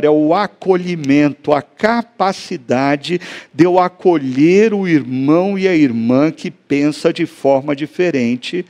é 0.06 0.10
o 0.10 0.34
acolhimento, 0.34 1.52
a 1.52 1.62
capacidade 1.62 3.20
de 3.54 3.66
eu 3.66 3.78
acolher 3.78 4.74
o 4.74 4.88
irmão 4.88 5.60
e 5.60 5.68
a 5.68 5.76
irmã 5.76 6.32
que 6.32 6.50
pensa 6.50 7.12
de 7.12 7.26
forma 7.26 7.76
diferente 7.76 8.66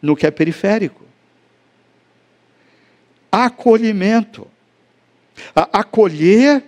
no 0.00 0.14
que 0.14 0.26
é 0.26 0.30
periférico. 0.30 1.04
Acolhimento. 3.32 4.46
acolher 5.54 6.62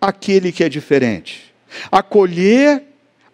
aquele 0.00 0.52
que 0.52 0.62
é 0.62 0.68
diferente. 0.68 1.52
Acolher 1.90 2.87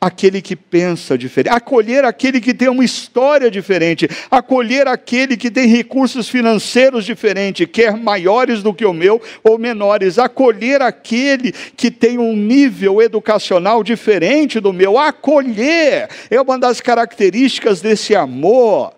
aquele 0.04 0.42
que 0.42 0.54
pensa 0.54 1.16
diferente, 1.16 1.54
acolher 1.54 2.04
aquele 2.04 2.38
que 2.38 2.52
tem 2.52 2.68
uma 2.68 2.84
história 2.84 3.50
diferente, 3.50 4.06
acolher 4.30 4.86
aquele 4.86 5.34
que 5.34 5.50
tem 5.50 5.66
recursos 5.66 6.28
financeiros 6.28 7.06
diferentes, 7.06 7.66
quer 7.72 7.96
maiores 7.96 8.62
do 8.62 8.74
que 8.74 8.84
o 8.84 8.92
meu 8.92 9.20
ou 9.42 9.58
menores, 9.58 10.18
acolher 10.18 10.82
aquele 10.82 11.52
que 11.52 11.90
tem 11.90 12.18
um 12.18 12.36
nível 12.36 13.00
educacional 13.00 13.82
diferente 13.82 14.60
do 14.60 14.74
meu, 14.74 14.98
acolher 14.98 16.10
é 16.30 16.38
uma 16.38 16.58
das 16.58 16.82
características 16.82 17.80
desse 17.80 18.14
amor 18.14 18.92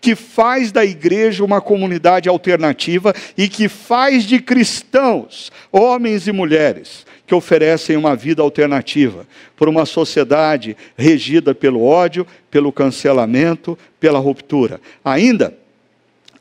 que 0.00 0.16
faz 0.16 0.72
da 0.72 0.84
igreja 0.84 1.44
uma 1.44 1.60
comunidade 1.60 2.28
alternativa 2.28 3.14
e 3.36 3.48
que 3.48 3.68
faz 3.68 4.24
de 4.24 4.40
cristãos, 4.40 5.52
homens 5.70 6.26
e 6.26 6.32
mulheres, 6.32 7.06
que 7.32 7.34
oferecem 7.34 7.96
uma 7.96 8.14
vida 8.14 8.42
alternativa 8.42 9.26
por 9.56 9.66
uma 9.66 9.86
sociedade 9.86 10.76
regida 10.94 11.54
pelo 11.54 11.82
ódio, 11.82 12.26
pelo 12.50 12.70
cancelamento, 12.70 13.78
pela 13.98 14.18
ruptura. 14.18 14.78
Ainda, 15.02 15.56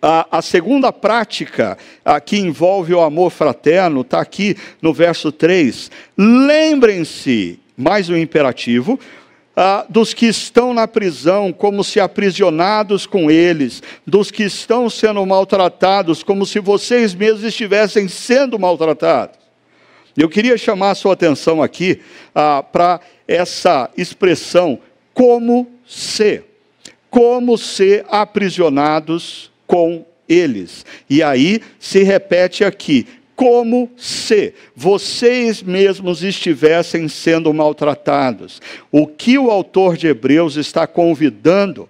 a, 0.02 0.40
a, 0.40 0.42
segunda 0.42 0.92
prática 0.92 1.78
a, 2.04 2.20
que 2.20 2.38
envolve 2.38 2.94
o 2.94 3.00
amor 3.00 3.32
fraterno 3.32 4.02
está 4.02 4.20
aqui 4.20 4.58
no 4.82 4.94
verso 4.94 5.32
3. 5.32 5.90
Lembrem-se, 6.18 7.58
mais 7.78 8.10
um 8.10 8.18
imperativo, 8.18 9.00
ah, 9.56 9.86
dos 9.88 10.14
que 10.14 10.26
estão 10.26 10.74
na 10.74 10.90
prisão, 10.90 11.54
como 11.54 11.86
se 11.86 12.02
aprisionados 12.02 13.06
com 13.06 13.32
eles, 13.32 13.82
dos 14.06 14.30
que 14.30 14.44
estão 14.44 14.90
sendo 14.90 15.26
maltratados, 15.26 16.22
como 16.22 16.46
se 16.46 16.60
vocês 16.60 17.14
mesmos 17.16 17.46
estivessem 17.46 18.10
sendo 18.10 18.60
maltratados. 18.60 19.41
Eu 20.16 20.30
queria 20.30 20.58
chamar 20.58 20.92
a 20.92 20.96
sua 20.96 21.14
atenção 21.14 21.62
aqui 21.62 22.00
ah, 22.36 22.64
para 22.64 23.00
essa 23.28 23.90
expressão, 23.98 24.80
como 25.14 25.70
ser. 25.86 26.46
Como 27.10 27.58
ser 27.58 28.06
aprisionados 28.10 29.52
com 29.66 30.06
eles. 30.28 30.86
E 31.10 31.22
aí 31.22 31.62
se 31.80 32.04
repete 32.04 32.64
aqui, 32.64 33.08
como 33.36 33.90
se 33.98 34.54
vocês 34.76 35.64
mesmos 35.64 36.24
estivessem 36.24 37.08
sendo 37.08 37.54
maltratados. 37.54 38.62
O 38.92 39.08
que 39.08 39.38
o 39.38 39.50
autor 39.50 39.98
de 39.98 40.08
Hebreus 40.08 40.56
está 40.58 40.86
convidando 40.86 41.90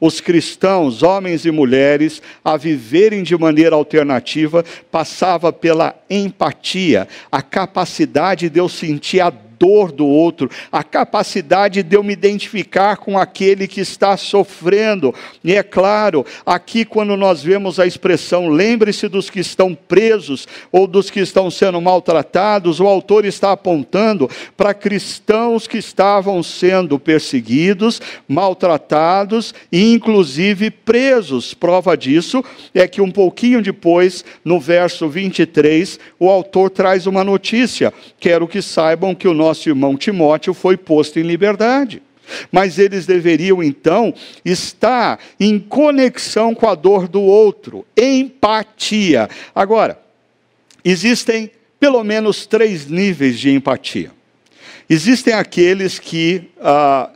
os 0.00 0.20
cristãos, 0.20 1.02
homens 1.02 1.44
e 1.44 1.50
mulheres, 1.50 2.22
a 2.44 2.56
viverem 2.56 3.22
de 3.22 3.36
maneira 3.36 3.76
alternativa, 3.76 4.64
passava 4.90 5.52
pela 5.52 5.94
empatia, 6.08 7.06
a 7.30 7.42
capacidade 7.42 8.48
de 8.48 8.58
eu 8.58 8.68
sentir 8.68 9.20
a 9.20 9.32
dor 9.60 9.92
do 9.92 10.06
outro, 10.06 10.50
a 10.72 10.82
capacidade 10.82 11.82
de 11.82 11.94
eu 11.94 12.02
me 12.02 12.14
identificar 12.14 12.96
com 12.96 13.18
aquele 13.18 13.68
que 13.68 13.82
está 13.82 14.16
sofrendo. 14.16 15.14
E 15.44 15.54
é 15.54 15.62
claro, 15.62 16.24
aqui 16.46 16.86
quando 16.86 17.14
nós 17.14 17.42
vemos 17.42 17.78
a 17.78 17.86
expressão 17.86 18.48
lembre-se 18.48 19.06
dos 19.06 19.28
que 19.28 19.38
estão 19.38 19.74
presos 19.74 20.48
ou 20.72 20.86
dos 20.86 21.10
que 21.10 21.20
estão 21.20 21.50
sendo 21.50 21.78
maltratados, 21.78 22.80
o 22.80 22.86
autor 22.86 23.26
está 23.26 23.52
apontando 23.52 24.30
para 24.56 24.72
cristãos 24.72 25.66
que 25.66 25.76
estavam 25.76 26.42
sendo 26.42 26.98
perseguidos, 26.98 28.00
maltratados 28.26 29.54
e 29.70 29.92
inclusive 29.92 30.70
presos. 30.70 31.52
Prova 31.52 31.96
disso 31.96 32.42
é 32.74 32.88
que 32.88 33.02
um 33.02 33.10
pouquinho 33.10 33.60
depois, 33.60 34.24
no 34.42 34.58
verso 34.58 35.06
23, 35.06 35.98
o 36.18 36.30
autor 36.30 36.70
traz 36.70 37.06
uma 37.06 37.22
notícia: 37.22 37.92
quero 38.18 38.48
que 38.48 38.62
saibam 38.62 39.14
que 39.14 39.28
o 39.28 39.34
nosso 39.34 39.49
nosso 39.50 39.68
irmão 39.68 39.96
Timóteo 39.96 40.54
foi 40.54 40.76
posto 40.76 41.18
em 41.18 41.22
liberdade. 41.22 42.02
Mas 42.52 42.78
eles 42.78 43.06
deveriam 43.06 43.60
então 43.60 44.14
estar 44.44 45.18
em 45.38 45.58
conexão 45.58 46.54
com 46.54 46.68
a 46.68 46.76
dor 46.76 47.08
do 47.08 47.20
outro, 47.20 47.84
empatia. 47.96 49.28
Agora, 49.52 50.00
existem 50.84 51.50
pelo 51.80 52.04
menos 52.04 52.46
três 52.46 52.86
níveis 52.86 53.38
de 53.38 53.50
empatia. 53.50 54.12
Existem 54.88 55.34
aqueles 55.34 55.98
que 55.98 56.50
ah, 56.60 57.10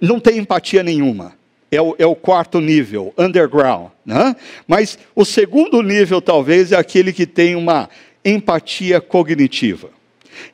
não 0.00 0.18
têm 0.18 0.38
empatia 0.38 0.82
nenhuma. 0.82 1.34
É 1.70 1.80
o, 1.80 1.94
é 1.98 2.06
o, 2.06 2.14
quarto 2.14 2.60
nível, 2.60 3.12
underground. 3.18 3.90
Né? 4.06 4.36
Mas 4.66 4.98
o 5.14 5.24
segundo 5.24 5.82
nível, 5.82 6.20
talvez, 6.20 6.72
é 6.72 6.76
aquele 6.76 7.12
que 7.12 7.26
tem 7.26 7.56
uma 7.56 7.88
empatia 8.24 9.00
cognitiva 9.00 9.90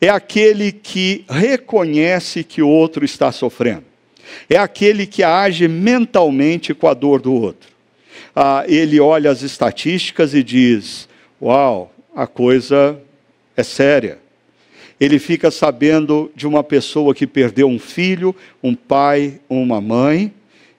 é 0.00 0.08
aquele 0.08 0.72
que 0.72 1.24
reconhece 1.28 2.44
que 2.44 2.62
o 2.62 2.68
outro 2.68 3.04
está 3.04 3.32
sofrendo, 3.32 3.84
é 4.48 4.56
aquele 4.56 5.06
que 5.06 5.22
age 5.22 5.66
mentalmente 5.68 6.74
com 6.74 6.86
a 6.86 6.94
dor 6.94 7.20
do 7.20 7.32
outro. 7.32 7.70
Ah, 8.34 8.64
ele 8.68 9.00
olha 9.00 9.30
as 9.30 9.42
estatísticas 9.42 10.34
e 10.34 10.42
diz: 10.42 11.08
Uau, 11.40 11.92
a 12.14 12.26
coisa 12.26 13.00
é 13.56 13.62
séria. 13.62 14.18
Ele 15.00 15.18
fica 15.18 15.50
sabendo 15.50 16.30
de 16.34 16.46
uma 16.46 16.62
pessoa 16.62 17.14
que 17.14 17.26
perdeu 17.26 17.68
um 17.68 17.78
filho, 17.78 18.34
um 18.62 18.74
pai, 18.74 19.40
uma 19.48 19.80
mãe. 19.80 20.32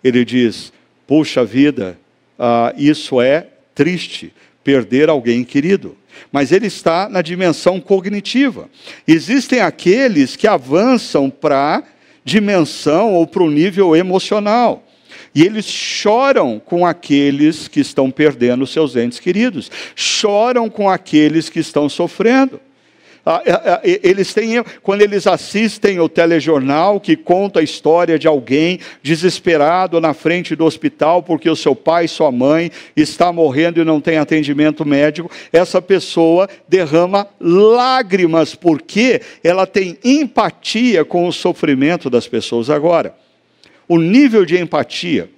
Ele 0.04 0.24
diz: 0.24 0.72
Puxa 1.08 1.44
vida, 1.44 1.98
ah, 2.38 2.74
isso 2.78 3.20
é 3.20 3.48
triste, 3.74 4.34
perder 4.64 5.10
alguém 5.10 5.44
querido 5.44 5.98
mas 6.32 6.52
ele 6.52 6.68
está 6.68 7.10
na 7.10 7.22
dimensão 7.22 7.80
cognitiva. 7.80 8.70
Existem 9.08 9.62
aqueles 9.62 10.36
que 10.36 10.48
avançam 10.48 11.30
para 11.30 11.84
dimensão 12.24 13.14
ou 13.14 13.26
para 13.26 13.44
o 13.44 13.50
nível 13.50 13.96
emocional. 13.96 14.84
E 15.34 15.44
eles 15.44 15.66
choram 15.66 16.60
com 16.60 16.86
aqueles 16.86 17.68
que 17.68 17.80
estão 17.80 18.10
perdendo 18.10 18.66
seus 18.66 18.96
entes 18.96 19.20
queridos, 19.20 19.70
choram 19.96 20.70
com 20.70 20.90
aqueles 20.90 21.50
que 21.50 21.60
estão 21.60 21.88
sofrendo. 21.88 22.60
Ah, 23.26 23.42
é, 23.46 23.92
é, 23.92 24.00
eles 24.02 24.34
têm, 24.34 24.64
quando 24.82 25.02
eles 25.02 25.28
assistem 25.28 26.00
o 26.00 26.08
telejornal 26.08 27.00
que 27.00 27.18
conta 27.18 27.60
a 27.60 27.64
história 27.64 28.18
de 28.18 28.28
alguém 28.28 28.80
desesperado 29.04 30.00
na 30.00 30.14
frente 30.14 30.56
do 30.56 30.66
hospital 30.66 31.22
porque 31.22 31.50
o 31.50 31.56
seu 31.56 31.76
pai, 31.76 32.08
sua 32.08 32.32
mãe 32.32 32.72
está 32.96 33.34
morrendo 33.34 33.82
e 33.82 33.86
não 33.86 34.00
tem 34.00 34.18
atendimento 34.18 34.86
médico, 34.86 35.30
essa 35.52 35.82
pessoa 35.82 36.48
derrama 36.68 37.28
lágrimas 37.40 38.56
porque 38.56 39.22
ela 39.44 39.68
tem 39.68 39.98
empatia 40.04 41.04
com 41.04 41.28
o 41.28 41.34
sofrimento 41.34 42.10
das 42.10 42.28
pessoas 42.28 42.70
agora. 42.70 43.14
O 43.88 43.98
nível 43.98 44.46
de 44.46 44.58
empatia 44.58 45.30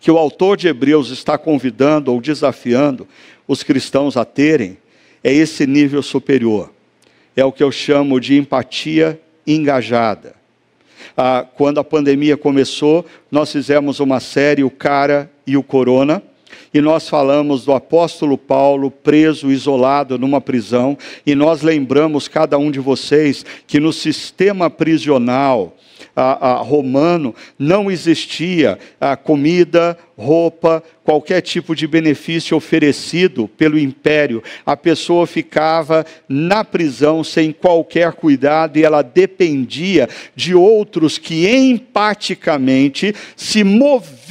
que 0.00 0.10
o 0.10 0.18
autor 0.18 0.58
de 0.58 0.68
Hebreus 0.68 1.08
está 1.08 1.38
convidando 1.38 2.12
ou 2.12 2.20
desafiando 2.20 3.08
os 3.48 3.62
cristãos 3.62 4.18
a 4.18 4.24
terem 4.24 4.76
é 5.22 5.32
esse 5.32 5.66
nível 5.66 6.02
superior 6.02 6.73
é 7.36 7.44
o 7.44 7.52
que 7.52 7.62
eu 7.62 7.72
chamo 7.72 8.20
de 8.20 8.36
empatia 8.36 9.20
engajada. 9.46 10.34
Ah, 11.16 11.46
quando 11.54 11.78
a 11.78 11.84
pandemia 11.84 12.36
começou, 12.36 13.04
nós 13.30 13.52
fizemos 13.52 14.00
uma 14.00 14.20
série, 14.20 14.64
O 14.64 14.70
Cara 14.70 15.30
e 15.46 15.56
o 15.56 15.62
Corona, 15.62 16.22
e 16.72 16.80
nós 16.80 17.08
falamos 17.08 17.64
do 17.64 17.72
apóstolo 17.72 18.36
Paulo 18.36 18.90
preso, 18.90 19.50
isolado 19.50 20.18
numa 20.18 20.40
prisão, 20.40 20.98
e 21.24 21.34
nós 21.34 21.62
lembramos 21.62 22.26
cada 22.26 22.58
um 22.58 22.70
de 22.70 22.80
vocês 22.80 23.44
que 23.66 23.78
no 23.78 23.92
sistema 23.92 24.68
prisional, 24.68 25.76
a, 26.14 26.52
a, 26.52 26.56
romano, 26.56 27.34
não 27.58 27.90
existia 27.90 28.78
a 29.00 29.16
comida, 29.16 29.98
roupa, 30.16 30.82
qualquer 31.02 31.40
tipo 31.40 31.74
de 31.74 31.86
benefício 31.86 32.56
oferecido 32.56 33.48
pelo 33.48 33.78
império. 33.78 34.42
A 34.64 34.76
pessoa 34.76 35.26
ficava 35.26 36.06
na 36.28 36.64
prisão 36.64 37.24
sem 37.24 37.52
qualquer 37.52 38.12
cuidado 38.12 38.78
e 38.78 38.84
ela 38.84 39.02
dependia 39.02 40.08
de 40.34 40.54
outros 40.54 41.18
que 41.18 41.48
empaticamente 41.48 43.14
se 43.36 43.64
moviam 43.64 44.23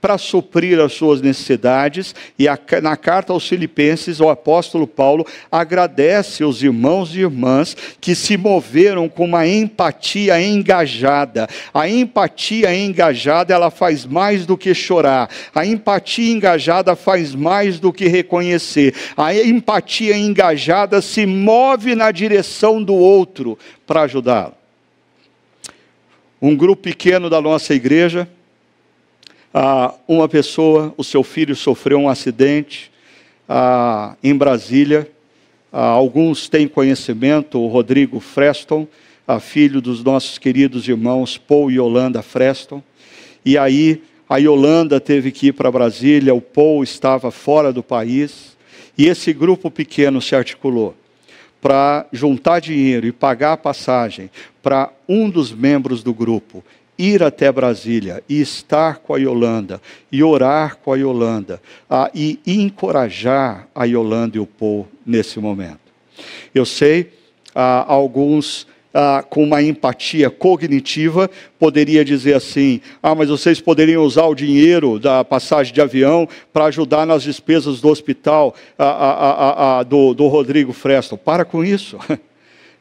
para 0.00 0.18
suprir 0.18 0.80
as 0.80 0.92
suas 0.92 1.20
necessidades. 1.20 2.14
E 2.38 2.46
a, 2.48 2.58
na 2.82 2.96
carta 2.96 3.32
aos 3.32 3.48
Filipenses, 3.48 4.20
o 4.20 4.28
apóstolo 4.28 4.86
Paulo 4.86 5.26
agradece 5.50 6.44
os 6.44 6.62
irmãos 6.62 7.14
e 7.14 7.20
irmãs 7.20 7.76
que 8.00 8.14
se 8.14 8.36
moveram 8.36 9.08
com 9.08 9.24
uma 9.24 9.46
empatia 9.46 10.40
engajada. 10.40 11.48
A 11.72 11.88
empatia 11.88 12.74
engajada, 12.74 13.52
ela 13.52 13.70
faz 13.70 14.04
mais 14.04 14.46
do 14.46 14.56
que 14.56 14.74
chorar. 14.74 15.28
A 15.54 15.66
empatia 15.66 16.32
engajada 16.32 16.94
faz 16.94 17.34
mais 17.34 17.80
do 17.80 17.92
que 17.92 18.06
reconhecer. 18.06 18.94
A 19.16 19.34
empatia 19.34 20.16
engajada 20.16 21.00
se 21.00 21.26
move 21.26 21.94
na 21.94 22.10
direção 22.10 22.82
do 22.82 22.94
outro 22.94 23.58
para 23.86 24.02
ajudá-lo. 24.02 24.54
Um 26.40 26.54
grupo 26.54 26.82
pequeno 26.82 27.30
da 27.30 27.40
nossa 27.40 27.74
igreja, 27.74 28.28
uma 30.06 30.28
pessoa, 30.28 30.92
o 30.98 31.04
seu 31.04 31.22
filho 31.22 31.56
sofreu 31.56 31.98
um 31.98 32.08
acidente 32.08 32.90
em 34.22 34.36
Brasília. 34.36 35.10
alguns 35.72 36.48
têm 36.48 36.68
conhecimento, 36.68 37.58
o 37.58 37.68
Rodrigo 37.68 38.20
Freston, 38.20 38.86
filho 39.40 39.80
dos 39.80 40.04
nossos 40.04 40.38
queridos 40.38 40.86
irmãos 40.86 41.38
Paul 41.38 41.70
e 41.70 41.76
Yolanda 41.76 42.22
Freston. 42.22 42.82
E 43.44 43.56
aí 43.56 44.02
a 44.28 44.36
Yolanda 44.36 45.00
teve 45.00 45.32
que 45.32 45.48
ir 45.48 45.52
para 45.52 45.70
Brasília, 45.70 46.34
o 46.34 46.40
Paul 46.40 46.82
estava 46.82 47.30
fora 47.30 47.72
do 47.72 47.82
país, 47.82 48.56
e 48.98 49.06
esse 49.06 49.32
grupo 49.32 49.70
pequeno 49.70 50.20
se 50.20 50.34
articulou 50.34 50.94
para 51.60 52.06
juntar 52.12 52.60
dinheiro 52.60 53.06
e 53.06 53.12
pagar 53.12 53.52
a 53.52 53.56
passagem 53.56 54.30
para 54.62 54.90
um 55.08 55.30
dos 55.30 55.52
membros 55.52 56.02
do 56.02 56.12
grupo 56.12 56.62
ir 56.98 57.22
até 57.22 57.50
Brasília 57.50 58.22
e 58.28 58.40
estar 58.40 58.98
com 58.98 59.14
a 59.14 59.18
Yolanda 59.18 59.80
e 60.10 60.22
orar 60.22 60.76
com 60.76 60.92
a 60.92 60.96
Yolanda 60.96 61.60
ah, 61.88 62.10
e 62.14 62.38
encorajar 62.46 63.68
a 63.74 63.84
Yolanda 63.84 64.36
e 64.36 64.40
o 64.40 64.46
Paul 64.46 64.86
nesse 65.04 65.38
momento. 65.38 65.80
Eu 66.54 66.64
sei, 66.64 67.12
ah, 67.54 67.84
alguns 67.86 68.66
ah, 68.98 69.22
com 69.28 69.44
uma 69.44 69.62
empatia 69.62 70.30
cognitiva, 70.30 71.30
poderia 71.58 72.02
dizer 72.02 72.32
assim: 72.32 72.80
ah, 73.02 73.14
mas 73.14 73.28
vocês 73.28 73.60
poderiam 73.60 74.02
usar 74.02 74.24
o 74.24 74.34
dinheiro 74.34 74.98
da 74.98 75.22
passagem 75.22 75.74
de 75.74 75.82
avião 75.82 76.26
para 76.50 76.64
ajudar 76.64 77.04
nas 77.04 77.22
despesas 77.22 77.78
do 77.78 77.90
hospital 77.90 78.54
ah, 78.78 79.84
do, 79.86 80.14
do, 80.14 80.26
Rodrigo 80.28 80.72
Freston. 80.72 81.18
Para 81.18 81.44
com 81.44 81.62
isso. 81.62 81.98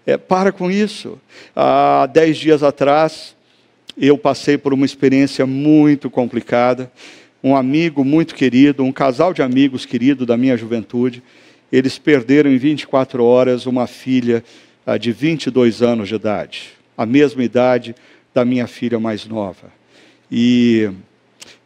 É, 0.08 0.18
para 0.18 0.52
com 0.52 0.70
isso. 0.70 1.18
Há 1.56 2.06
dez 2.06 2.38
dias 2.38 2.62
atrás, 2.62 3.35
eu 3.98 4.18
passei 4.18 4.58
por 4.58 4.74
uma 4.74 4.86
experiência 4.86 5.46
muito 5.46 6.10
complicada. 6.10 6.92
Um 7.44 7.56
amigo 7.56 8.04
muito 8.04 8.36
querido, 8.36 8.84
um 8.84 8.92
casal 8.92 9.34
de 9.34 9.42
amigos 9.42 9.86
querido 9.86 10.26
da 10.26 10.36
minha 10.36 10.58
juventude, 10.58 11.22
eles 11.72 11.98
perderam 12.00 12.52
em 12.52 12.58
24 12.58 13.24
horas 13.24 13.66
uma 13.66 13.88
filha 13.88 14.44
de 15.00 15.12
22 15.12 15.82
anos 15.82 16.08
de 16.08 16.16
idade, 16.16 16.70
a 16.98 17.06
mesma 17.06 17.44
idade 17.44 17.96
da 18.34 18.46
minha 18.46 18.68
filha 18.68 19.00
mais 19.00 19.26
nova. 19.26 19.72
E 20.32 20.90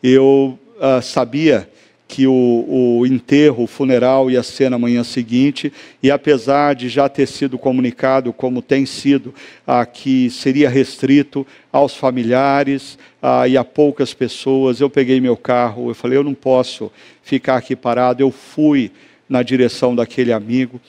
eu 0.01 0.57
uh, 0.77 1.01
sabia 1.01 1.69
que 2.09 2.25
o, 2.25 2.65
o, 2.67 3.05
enterro, 3.05 3.65
o 3.65 3.67
funeral 3.67 4.31
ia 4.31 4.41
ser 4.41 4.71
na 4.71 4.79
manhã 4.79 5.03
seguinte, 5.03 5.71
e 6.01 6.09
apesar 6.09 6.73
de 6.73 6.89
já 6.89 7.07
ter 7.07 7.27
sido 7.27 7.55
comunicado, 7.55 8.33
como 8.33 8.63
tem 8.63 8.83
sido, 8.83 9.31
ah, 9.65 9.85
que 9.85 10.27
seria 10.31 10.67
restrito 10.67 11.45
aos 11.71 11.95
familiares 11.95 12.97
ah, 13.21 13.47
e 13.47 13.55
a 13.55 13.63
poucas 13.63 14.11
pessoas, 14.11 14.81
eu 14.81 14.89
peguei 14.89 15.21
meu 15.21 15.37
carro, 15.37 15.91
eu 15.91 15.93
falei, 15.93 16.17
eu 16.17 16.23
não 16.23 16.33
posso 16.33 16.91
ficar 17.21 17.57
aqui 17.57 17.75
parado, 17.75 18.23
eu 18.23 18.31
fui 18.31 18.91
na 19.29 19.43
direção 19.43 19.95
daquele 19.95 20.33
amigo, 20.33 20.81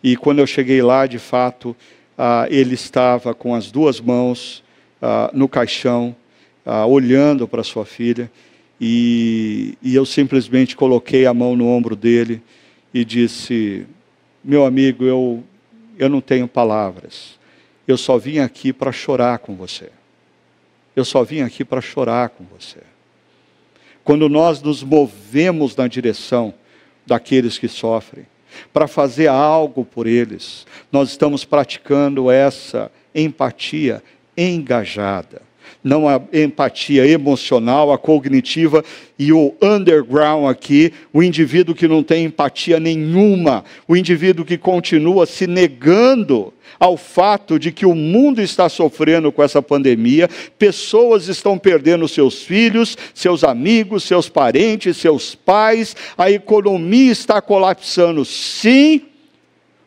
e 0.00 0.16
quando 0.16 0.38
eu 0.38 0.46
cheguei 0.46 0.80
lá, 0.80 1.08
de 1.08 1.18
fato, 1.18 1.74
ah, 2.16 2.46
ele 2.48 2.74
estava 2.74 3.34
com 3.34 3.52
as 3.52 3.72
duas 3.72 4.00
mãos 4.00 4.62
ah, 5.02 5.28
no 5.34 5.48
caixão, 5.48 6.14
olhando 6.86 7.48
para 7.48 7.62
sua 7.64 7.86
filha, 7.86 8.30
e, 8.80 9.76
e 9.82 9.94
eu 9.94 10.06
simplesmente 10.06 10.76
coloquei 10.76 11.26
a 11.26 11.34
mão 11.34 11.56
no 11.56 11.66
ombro 11.66 11.96
dele 11.96 12.42
e 12.92 13.04
disse: 13.04 13.86
Meu 14.42 14.64
amigo, 14.64 15.04
eu, 15.04 15.42
eu 15.98 16.08
não 16.08 16.20
tenho 16.20 16.46
palavras, 16.46 17.38
eu 17.86 17.96
só 17.96 18.18
vim 18.18 18.38
aqui 18.38 18.72
para 18.72 18.92
chorar 18.92 19.38
com 19.38 19.54
você. 19.54 19.90
Eu 20.94 21.04
só 21.04 21.22
vim 21.22 21.42
aqui 21.42 21.64
para 21.64 21.80
chorar 21.80 22.30
com 22.30 22.44
você. 22.44 22.80
Quando 24.02 24.28
nós 24.28 24.60
nos 24.60 24.82
movemos 24.82 25.76
na 25.76 25.86
direção 25.86 26.54
daqueles 27.06 27.56
que 27.58 27.68
sofrem, 27.68 28.26
para 28.72 28.88
fazer 28.88 29.28
algo 29.28 29.84
por 29.84 30.06
eles. 30.06 30.66
Nós 30.90 31.10
estamos 31.10 31.44
praticando 31.44 32.30
essa 32.30 32.90
empatia 33.14 34.02
engajada. 34.36 35.42
Não 35.82 36.08
a 36.08 36.20
empatia 36.32 37.06
emocional, 37.06 37.92
a 37.92 37.98
cognitiva 37.98 38.84
e 39.18 39.32
o 39.32 39.54
underground 39.60 40.50
aqui, 40.50 40.92
o 41.12 41.22
indivíduo 41.22 41.74
que 41.74 41.88
não 41.88 42.02
tem 42.02 42.24
empatia 42.24 42.78
nenhuma, 42.78 43.64
o 43.86 43.96
indivíduo 43.96 44.44
que 44.44 44.56
continua 44.56 45.26
se 45.26 45.46
negando 45.46 46.52
ao 46.78 46.96
fato 46.96 47.58
de 47.58 47.72
que 47.72 47.84
o 47.84 47.94
mundo 47.94 48.40
está 48.40 48.68
sofrendo 48.68 49.32
com 49.32 49.42
essa 49.42 49.60
pandemia, 49.60 50.28
pessoas 50.58 51.28
estão 51.28 51.58
perdendo 51.58 52.06
seus 52.06 52.42
filhos, 52.42 52.96
seus 53.14 53.42
amigos, 53.42 54.04
seus 54.04 54.28
parentes, 54.28 54.96
seus 54.96 55.34
pais, 55.34 55.96
a 56.16 56.30
economia 56.30 57.10
está 57.10 57.40
colapsando, 57.40 58.24
sim, 58.24 59.02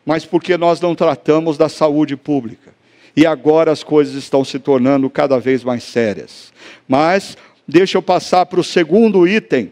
mas 0.04 0.24
porque 0.24 0.56
nós 0.56 0.80
não 0.80 0.94
tratamos 0.94 1.56
da 1.56 1.68
saúde 1.68 2.16
pública. 2.16 2.71
E 3.16 3.26
agora 3.26 3.70
as 3.70 3.82
coisas 3.82 4.14
estão 4.14 4.44
se 4.44 4.58
tornando 4.58 5.08
cada 5.10 5.38
vez 5.38 5.62
mais 5.62 5.82
sérias. 5.82 6.52
Mas 6.88 7.36
deixa 7.66 7.98
eu 7.98 8.02
passar 8.02 8.46
para 8.46 8.60
o 8.60 8.64
segundo 8.64 9.26
item 9.26 9.70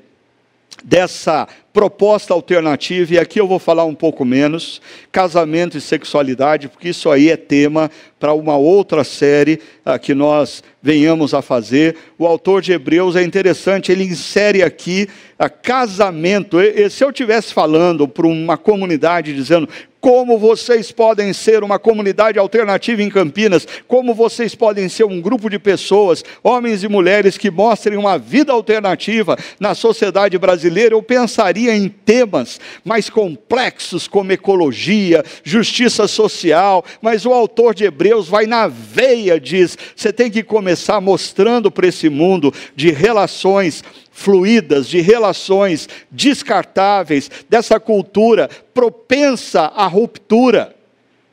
dessa 0.85 1.47
proposta 1.73 2.35
alternativa, 2.35 3.15
e 3.15 3.19
aqui 3.19 3.41
eu 3.41 3.47
vou 3.47 3.59
falar 3.59 3.85
um 3.85 3.95
pouco 3.95 4.25
menos, 4.25 4.81
casamento 5.13 5.79
e 5.79 5.81
sexualidade, 5.81 6.69
porque 6.69 6.89
isso 6.89 7.09
aí 7.11 7.31
é 7.31 7.37
tema 7.37 7.91
para 8.19 8.33
uma 8.33 8.57
outra 8.57 9.05
série 9.05 9.61
uh, 9.87 9.99
que 9.99 10.15
nós 10.15 10.65
venhamos 10.83 11.33
a 11.33 11.43
fazer. 11.43 11.97
O 12.19 12.27
autor 12.27 12.61
de 12.61 12.73
Hebreus 12.73 13.15
é 13.15 13.23
interessante, 13.23 13.93
ele 13.93 14.05
insere 14.05 14.63
aqui 14.63 15.09
uh, 15.39 15.49
casamento. 15.63 16.61
E, 16.61 16.87
e 16.87 16.91
se 16.91 17.05
eu 17.05 17.11
estivesse 17.11 17.55
falando 17.55 18.09
para 18.09 18.27
uma 18.27 18.57
comunidade 18.57 19.33
dizendo 19.33 19.69
como 20.01 20.39
vocês 20.39 20.91
podem 20.91 21.33
ser 21.33 21.63
uma 21.63 21.79
comunidade 21.79 22.39
alternativa 22.39 23.03
em 23.03 23.11
Campinas, 23.11 23.67
como 23.87 24.15
vocês 24.15 24.55
podem 24.55 24.89
ser 24.89 25.05
um 25.05 25.21
grupo 25.21 25.51
de 25.51 25.59
pessoas, 25.59 26.25
homens 26.43 26.83
e 26.83 26.89
mulheres, 26.89 27.37
que 27.37 27.51
mostrem 27.51 27.99
uma 27.99 28.19
vida 28.19 28.53
alternativa 28.53 29.37
na 29.59 29.75
sociedade 29.75 30.39
brasileira, 30.39 30.95
eu 30.95 31.03
pensaria 31.03 31.77
em 31.77 31.89
temas 31.89 32.59
mais 32.85 33.11
complexos 33.11 34.09
como 34.09 34.33
ecologia, 34.33 35.23
justiça 35.45 36.09
social, 36.09 36.85
mas 37.03 37.27
o 37.27 37.33
autor 37.33 37.75
de 37.75 37.85
Hebreus 37.85 38.29
vai 38.29 38.47
na 38.47 38.67
veia, 38.67 39.39
diz: 39.39 39.77
você 39.95 40.13
tem 40.13 40.31
que 40.31 40.43
começar 40.43 41.01
mostrando 41.01 41.71
para 41.71 41.87
esse 41.87 42.09
mundo 42.09 42.53
de 42.75 42.91
relações 42.91 43.85
fluídas, 44.11 44.89
de 44.89 45.01
relações 45.01 45.89
descartáveis, 46.11 47.31
dessa 47.49 47.79
cultura 47.79 48.49
propensa 48.75 49.63
à 49.63 49.87
ruptura, 49.87 50.75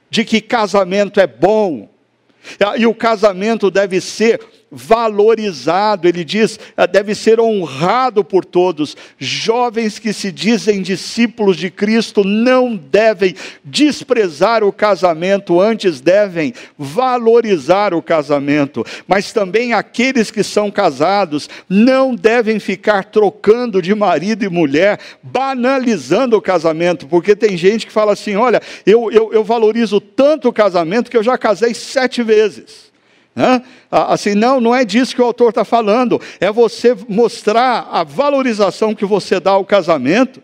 de 0.09 0.23
que 0.23 0.39
casamento 0.39 1.19
é 1.19 1.27
bom, 1.27 1.89
e 2.77 2.85
o 2.85 2.93
casamento 2.93 3.69
deve 3.69 3.99
ser 3.99 4.39
valorizado, 4.71 6.07
ele 6.07 6.23
diz, 6.23 6.59
eh, 6.75 6.87
deve 6.87 7.15
ser 7.15 7.39
honrado 7.39 8.23
por 8.23 8.43
todos. 8.43 8.95
Jovens 9.17 9.97
que 9.99 10.11
se 10.11 10.31
dizem 10.31 10.81
discípulos 10.81 11.55
de 11.55 11.69
Cristo 11.69 12.23
não 12.23 12.75
devem 12.75 13.35
desprezar 13.63 14.63
o 14.63 14.73
casamento, 14.73 15.59
antes 15.61 16.01
devem 16.01 16.53
valorizar 16.77 17.93
o 17.93 18.01
casamento. 18.01 18.85
Mas 19.07 19.31
também 19.31 19.73
aqueles 19.73 20.29
que 20.29 20.43
são 20.43 20.69
casados 20.69 21.49
não 21.69 22.13
devem 22.13 22.59
ficar 22.59 23.05
trocando 23.05 23.81
de 23.81 23.95
marido 23.95 24.43
e 24.43 24.49
mulher, 24.49 24.99
banalizando 25.23 26.35
o 26.35 26.41
casamento, 26.41 27.07
porque 27.07 27.35
tem 27.35 27.55
gente 27.55 27.85
que 27.85 27.91
fala 27.91 28.13
assim: 28.13 28.35
olha, 28.35 28.61
eu, 28.85 29.11
eu, 29.11 29.31
eu 29.33 29.43
valorizo 29.43 30.01
tanto 30.01 30.49
o 30.49 30.53
casamento 30.53 31.09
que 31.09 31.17
eu 31.17 31.23
já 31.23 31.37
casei 31.37 31.73
sete 31.73 32.21
vezes. 32.21 32.86
Assim, 33.91 34.33
não, 34.33 34.59
não 34.59 34.75
é 34.75 34.83
disso 34.83 35.15
que 35.15 35.21
o 35.21 35.25
autor 35.25 35.49
está 35.49 35.63
falando. 35.63 36.19
É 36.39 36.51
você 36.51 36.95
mostrar 37.07 37.87
a 37.91 38.03
valorização 38.03 38.95
que 38.95 39.05
você 39.05 39.39
dá 39.39 39.51
ao 39.51 39.65
casamento 39.65 40.41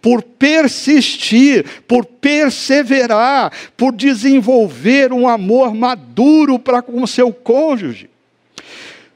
por 0.00 0.22
persistir, 0.22 1.64
por 1.86 2.04
perseverar, 2.04 3.52
por 3.76 3.92
desenvolver 3.92 5.12
um 5.12 5.26
amor 5.26 5.74
maduro 5.74 6.58
para 6.58 6.80
com 6.80 7.02
o 7.02 7.08
seu 7.08 7.32
cônjuge. 7.32 8.08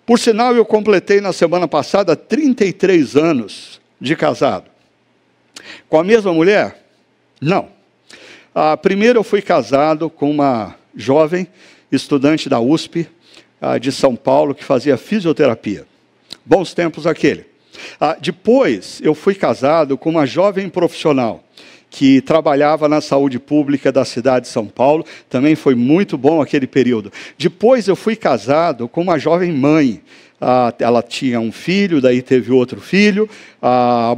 Por 0.04 0.18
sinal, 0.18 0.54
eu 0.56 0.64
completei 0.64 1.20
na 1.20 1.32
semana 1.32 1.68
passada 1.68 2.16
33 2.16 3.16
anos 3.16 3.80
de 4.00 4.16
casado. 4.16 4.64
Com 5.88 5.98
a 5.98 6.04
mesma 6.04 6.32
mulher? 6.32 6.84
Não. 7.40 7.68
Ah, 8.54 8.76
primeiro 8.76 9.20
eu 9.20 9.24
fui 9.24 9.40
casado 9.40 10.10
com 10.10 10.30
uma 10.30 10.74
jovem 10.94 11.46
estudante 11.93 12.49
da 12.49 12.59
USP 12.59 13.07
ah, 13.61 13.78
de 13.78 13.93
São 13.93 14.16
Paulo 14.16 14.55
que 14.55 14.64
fazia 14.64 14.97
fisioterapia. 14.97 15.86
Bons 16.45 16.74
tempos 16.74 17.07
aquele. 17.07 17.45
Ah, 18.01 18.16
depois 18.20 19.01
eu 19.03 19.14
fui 19.14 19.34
casado 19.34 19.97
com 19.99 20.11
uma 20.11 20.26
jovem 20.26 20.68
profissional 20.68 21.45
que 21.90 22.22
trabalhava 22.22 22.88
na 22.88 23.03
saúde 23.03 23.38
pública 23.38 23.93
da 23.93 24.03
cidade 24.03 24.47
de 24.47 24.51
São 24.51 24.66
Paulo, 24.66 25.05
também 25.28 25.55
foi 25.55 25.74
muito 25.74 26.16
bom 26.16 26.40
aquele 26.40 26.66
período. 26.66 27.12
Depois 27.36 27.86
eu 27.86 27.95
fui 27.95 28.16
casado 28.16 28.88
com 28.88 29.03
uma 29.03 29.18
jovem 29.18 29.53
mãe, 29.53 30.01
ah, 30.40 30.72
ela 30.78 31.03
tinha 31.03 31.38
um 31.38 31.53
filho, 31.53 32.01
daí 32.01 32.22
teve 32.22 32.51
outro 32.51 32.80
filho, 32.80 33.28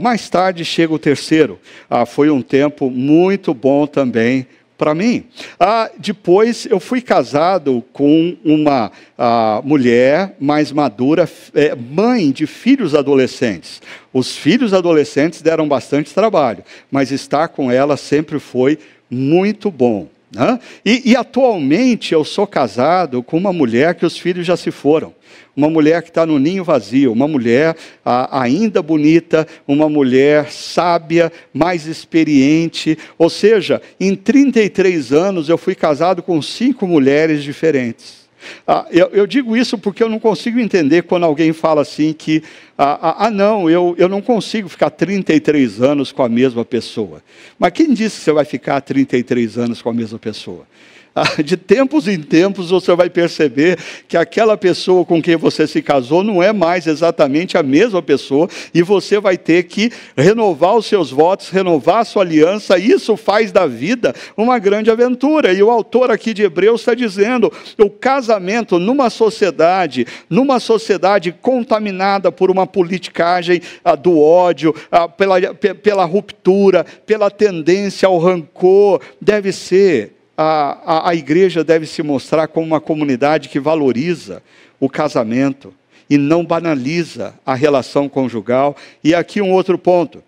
mais 0.01 0.29
tarde 0.31 0.65
chega 0.65 0.95
o 0.95 0.99
terceiro. 0.99 1.59
Foi 2.07 2.31
um 2.31 2.41
tempo 2.41 2.89
muito 2.89 3.53
bom 3.53 3.87
também 3.87 4.47
para 4.77 4.95
mim. 4.95 5.25
Ah, 5.59 5.91
depois 5.99 6.67
eu 6.67 6.81
fui 6.81 7.01
casado 7.01 7.85
com 7.93 8.37
uma 8.45 8.91
ah, 9.17 9.61
mulher 9.65 10.37
mais 10.41 10.73
madura, 10.73 11.29
é, 11.55 11.75
mãe 11.75 12.31
de 12.31 12.47
filhos 12.47 12.95
adolescentes. 12.95 13.81
Os 14.13 14.37
filhos 14.37 14.75
adolescentes 14.75 15.43
deram 15.43 15.69
bastante 15.69 16.13
trabalho, 16.13 16.65
mas 16.91 17.11
estar 17.11 17.49
com 17.49 17.71
ela 17.71 17.97
sempre 17.97 18.39
foi 18.39 18.79
muito 19.11 19.71
bom. 19.71 20.09
Né? 20.35 20.59
E, 20.85 21.13
e 21.13 21.17
atualmente 21.17 22.13
eu 22.13 22.25
sou 22.25 22.47
casado 22.47 23.23
com 23.23 23.37
uma 23.37 23.53
mulher 23.53 23.95
que 23.95 24.05
os 24.05 24.19
filhos 24.19 24.47
já 24.47 24.57
se 24.57 24.71
foram 24.71 25.15
uma 25.57 25.71
mulher 25.71 26.03
que 26.03 26.09
está 26.09 26.27
no 26.27 26.39
ninho 26.39 26.65
vazio, 26.65 27.13
uma 27.13 27.29
mulher 27.29 27.77
ainda 28.05 28.83
bonita, 28.83 29.47
uma 29.67 29.89
mulher 29.89 30.51
sábia, 30.51 31.33
mais 31.53 31.87
experiente. 31.87 32.99
Ou 33.17 33.31
seja, 33.31 33.81
em 34.01 34.15
33 34.15 35.13
anos 35.13 35.49
eu 35.49 35.57
fui 35.57 35.75
casado 35.75 36.23
com 36.23 36.41
cinco 36.43 36.87
mulheres 36.87 37.43
diferentes. 37.43 38.24
Ah, 38.67 38.87
eu, 38.91 39.09
eu, 39.09 39.27
digo 39.27 39.57
isso 39.57 39.77
porque 39.79 40.03
eu 40.03 40.09
não 40.09 40.19
consigo 40.19 40.59
entender 40.59 41.03
quando 41.03 41.25
alguém 41.25 41.53
fala 41.53 41.83
assim 41.83 42.13
que, 42.13 42.43
ah, 42.77 42.99
ah, 43.01 43.27
ah, 43.27 43.31
não, 43.31 43.69
eu, 43.69 43.95
eu 43.99 44.09
não 44.09 44.23
consigo 44.23 44.69
ficar 44.69 44.91
33 44.91 45.83
anos 45.83 46.13
com 46.13 46.23
a 46.23 46.29
mesma 46.29 46.65
pessoa. 46.65 47.23
Mas 47.59 47.73
quem 47.73 47.93
disse 47.93 48.19
que 48.19 48.25
você 48.25 48.33
vai 48.33 48.45
ficar 48.45 48.81
33 48.81 49.59
anos 49.59 49.83
com 49.83 49.91
a 49.91 49.95
mesma 49.95 50.19
pessoa? 50.19 50.67
de 51.45 51.57
tempos 51.57 52.09
em 52.09 52.21
tempos 52.21 52.71
você 52.71 52.95
vai 52.95 53.09
perceber 53.09 53.79
que 54.09 54.17
aquela 54.17 54.57
pessoa 54.57 55.05
com 55.05 55.23
quem 55.23 55.37
você 55.37 55.67
se 55.67 55.81
casou 55.81 56.25
não 56.25 56.43
é 56.43 56.53
mais 56.53 56.87
exatamente 56.87 57.57
a 57.57 57.63
mesma 57.63 58.03
pessoa 58.03 58.49
e 58.73 58.83
você 58.83 59.21
vai 59.21 59.39
ter 59.39 59.65
que 59.65 59.93
renovar 60.17 60.75
os 60.75 60.87
seus 60.87 61.11
votos, 61.11 61.51
renovar 61.51 61.99
a 61.99 62.05
sua 62.05 62.23
aliança. 62.23 62.79
Isso 62.79 63.17
faz 63.17 63.53
da 63.53 63.67
vida 63.67 64.15
uma 64.37 64.59
grande 64.59 64.91
aventura. 64.91 65.53
E 65.53 65.63
o 65.63 65.71
autor 65.71 66.11
aqui 66.11 66.35
de 66.35 66.43
Hebreus 66.43 66.81
está 66.81 66.95
dizendo: 66.95 67.53
o 67.79 67.89
casamento 67.89 68.79
numa 68.79 69.09
sociedade, 69.09 70.07
numa 70.29 70.59
sociedade 70.59 71.33
contaminada 71.33 72.33
por 72.33 72.51
uma 72.51 72.67
politicagem 72.67 73.61
ah, 73.85 73.95
do 73.95 74.21
ódio, 74.21 74.75
ah, 74.91 75.09
pela, 75.09 75.37
pela 75.55 76.05
ruptura, 76.05 76.85
pela 77.07 77.31
tendência 77.31 78.09
ao 78.09 78.19
rancor, 78.19 79.01
deve 79.21 79.53
ser 79.53 80.24
a, 80.37 80.79
a, 80.85 81.11
a 81.11 81.15
igreja 81.15 81.63
deve 81.63 81.87
se 81.87 82.03
mostrar 82.03 82.49
como 82.49 82.67
uma 82.67 82.81
comunidade 82.81 83.49
que 83.49 83.61
valoriza 83.61 84.43
o 84.81 84.89
casamento 84.89 85.73
e 86.09 86.19
não 86.19 86.45
banaliza 86.45 87.35
a 87.47 87.55
relação 87.55 88.09
conjugal. 88.09 88.77
E 89.03 89.15
aqui 89.15 89.41
um 89.41 89.53
outro 89.53 89.79
ponto. 89.79 90.23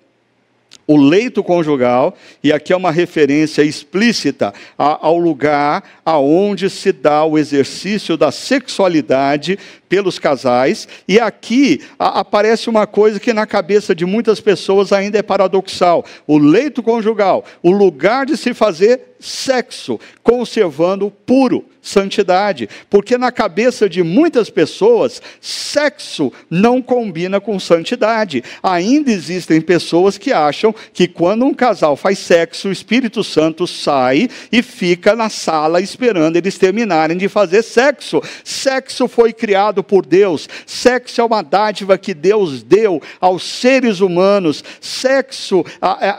O 0.88 0.96
leito 0.96 1.42
conjugal, 1.42 2.16
e 2.44 2.52
aqui 2.52 2.72
é 2.72 2.76
uma 2.76 2.92
referência 2.92 3.62
explícita 3.62 4.54
ao 4.78 5.18
lugar 5.18 5.82
aonde 6.04 6.70
se 6.70 6.92
dá 6.92 7.24
o 7.24 7.36
exercício 7.36 8.16
da 8.16 8.30
sexualidade 8.30 9.58
pelos 9.88 10.20
casais, 10.20 10.86
e 11.08 11.18
aqui 11.18 11.80
aparece 11.98 12.70
uma 12.70 12.86
coisa 12.86 13.18
que 13.18 13.32
na 13.32 13.46
cabeça 13.46 13.96
de 13.96 14.06
muitas 14.06 14.40
pessoas 14.40 14.92
ainda 14.92 15.18
é 15.18 15.22
paradoxal: 15.22 16.04
o 16.24 16.38
leito 16.38 16.84
conjugal, 16.84 17.44
o 17.64 17.72
lugar 17.72 18.24
de 18.24 18.36
se 18.36 18.54
fazer 18.54 19.15
sexo, 19.18 19.98
conservando 20.22 21.10
puro, 21.10 21.64
santidade, 21.80 22.68
porque 22.90 23.16
na 23.16 23.30
cabeça 23.30 23.88
de 23.88 24.02
muitas 24.02 24.50
pessoas, 24.50 25.22
sexo 25.40 26.32
não 26.50 26.82
combina 26.82 27.40
com 27.40 27.60
santidade. 27.60 28.42
Ainda 28.62 29.10
existem 29.12 29.60
pessoas 29.60 30.18
que 30.18 30.32
acham 30.32 30.74
que 30.92 31.06
quando 31.06 31.44
um 31.44 31.54
casal 31.54 31.96
faz 31.96 32.18
sexo, 32.18 32.68
o 32.68 32.72
Espírito 32.72 33.22
Santo 33.22 33.66
sai 33.66 34.28
e 34.50 34.62
fica 34.62 35.14
na 35.14 35.28
sala 35.28 35.80
esperando 35.80 36.36
eles 36.36 36.58
terminarem 36.58 37.16
de 37.16 37.28
fazer 37.28 37.62
sexo. 37.62 38.20
Sexo 38.42 39.06
foi 39.06 39.32
criado 39.32 39.84
por 39.84 40.04
Deus, 40.04 40.48
sexo 40.66 41.20
é 41.20 41.24
uma 41.24 41.42
dádiva 41.42 41.96
que 41.96 42.12
Deus 42.12 42.62
deu 42.64 43.00
aos 43.20 43.44
seres 43.44 44.00
humanos. 44.00 44.64
Sexo 44.80 45.64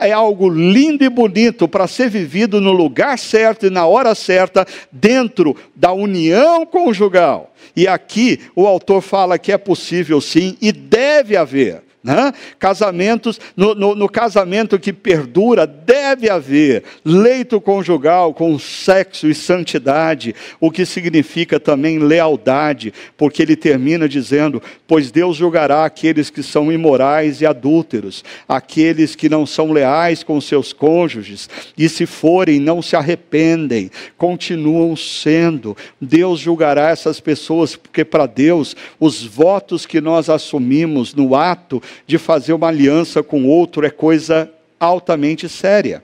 é, 0.00 0.08
é 0.08 0.12
algo 0.12 0.48
lindo 0.48 1.04
e 1.04 1.08
bonito 1.10 1.68
para 1.68 1.86
ser 1.86 2.08
vivido 2.08 2.60
no 2.60 2.72
lugar 2.72 2.87
certo 3.16 3.66
e 3.66 3.70
na 3.70 3.86
hora 3.86 4.14
certa, 4.14 4.66
dentro 4.90 5.56
da 5.74 5.92
união 5.92 6.66
conjugal. 6.66 7.52
E 7.74 7.86
aqui 7.86 8.40
o 8.54 8.66
autor 8.66 9.00
fala 9.00 9.38
que 9.38 9.52
é 9.52 9.58
possível 9.58 10.20
sim 10.20 10.56
e 10.60 10.72
deve 10.72 11.36
haver 11.36 11.87
Né? 12.02 12.32
Casamentos, 12.60 13.40
no, 13.56 13.74
no, 13.74 13.94
no, 13.96 14.08
casamento 14.08 14.78
que 14.78 14.92
perdura, 14.92 15.66
deve 15.66 16.30
haver 16.30 16.84
leito 17.04 17.60
conjugal 17.60 18.32
com 18.32 18.56
sexo 18.56 19.26
e 19.26 19.34
santidade, 19.34 20.32
o 20.60 20.70
que 20.70 20.86
significa 20.86 21.58
também 21.58 21.98
lealdade, 21.98 22.94
porque 23.16 23.42
ele 23.42 23.56
termina 23.56 24.08
dizendo: 24.08 24.62
Pois 24.86 25.10
Deus 25.10 25.36
julgará 25.36 25.84
aqueles 25.84 26.30
que 26.30 26.40
são 26.40 26.70
imorais 26.70 27.40
e 27.40 27.46
adúlteros, 27.46 28.24
aqueles 28.48 29.16
que 29.16 29.28
não 29.28 29.44
são 29.44 29.72
leais 29.72 30.22
com 30.22 30.40
seus 30.40 30.72
cônjuges, 30.72 31.50
e 31.76 31.88
se 31.88 32.06
forem, 32.06 32.60
não 32.60 32.80
se 32.80 32.94
arrependem, 32.94 33.90
continuam 34.16 34.94
sendo. 34.94 35.76
Deus 36.00 36.38
julgará 36.38 36.90
essas 36.90 37.18
pessoas, 37.18 37.74
porque 37.74 38.04
para 38.04 38.26
Deus, 38.26 38.76
os 39.00 39.24
votos 39.24 39.84
que 39.84 40.00
nós 40.00 40.30
assumimos 40.30 41.12
no 41.12 41.34
ato 41.34 41.82
de 42.06 42.18
fazer 42.18 42.52
uma 42.52 42.68
aliança 42.68 43.22
com 43.22 43.46
outro 43.46 43.86
é 43.86 43.90
coisa 43.90 44.50
altamente 44.78 45.48
séria. 45.48 46.02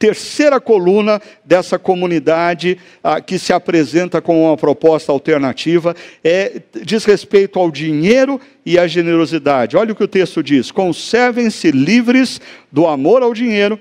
Terceira 0.00 0.58
coluna 0.58 1.20
dessa 1.44 1.78
comunidade 1.78 2.78
ah, 3.04 3.20
que 3.20 3.38
se 3.38 3.52
apresenta 3.52 4.18
com 4.22 4.46
uma 4.46 4.56
proposta 4.56 5.12
alternativa 5.12 5.94
é, 6.24 6.62
diz 6.82 7.04
respeito 7.04 7.58
ao 7.58 7.70
dinheiro 7.70 8.40
e 8.64 8.78
à 8.78 8.86
generosidade. 8.86 9.76
Olha 9.76 9.92
o 9.92 9.94
que 9.94 10.02
o 10.02 10.08
texto 10.08 10.42
diz: 10.42 10.70
conservem-se 10.70 11.70
livres 11.70 12.40
do 12.72 12.86
amor 12.86 13.22
ao 13.22 13.34
dinheiro 13.34 13.78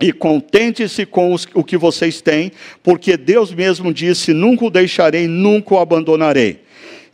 e 0.00 0.14
contente-se 0.14 1.04
com 1.04 1.34
os, 1.34 1.46
o 1.52 1.62
que 1.62 1.76
vocês 1.76 2.22
têm, 2.22 2.50
porque 2.82 3.14
Deus 3.14 3.52
mesmo 3.52 3.92
disse: 3.92 4.32
nunca 4.32 4.64
o 4.64 4.70
deixarei, 4.70 5.28
nunca 5.28 5.74
o 5.74 5.78
abandonarei. 5.78 6.60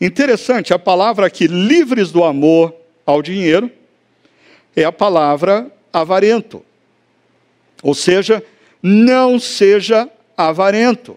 Interessante, 0.01 0.73
a 0.73 0.79
palavra 0.79 1.27
aqui, 1.27 1.49
livres 1.49 2.13
do 2.13 2.23
amor 2.23 2.80
ao 3.11 3.23
dinheiro, 3.23 3.71
é 4.75 4.85
a 4.85 4.93
palavra 4.93 5.71
avarento. 5.93 6.65
Ou 7.83 7.95
seja, 7.95 8.43
não 8.83 9.39
seja 9.39 10.09
avarento. 10.37 11.17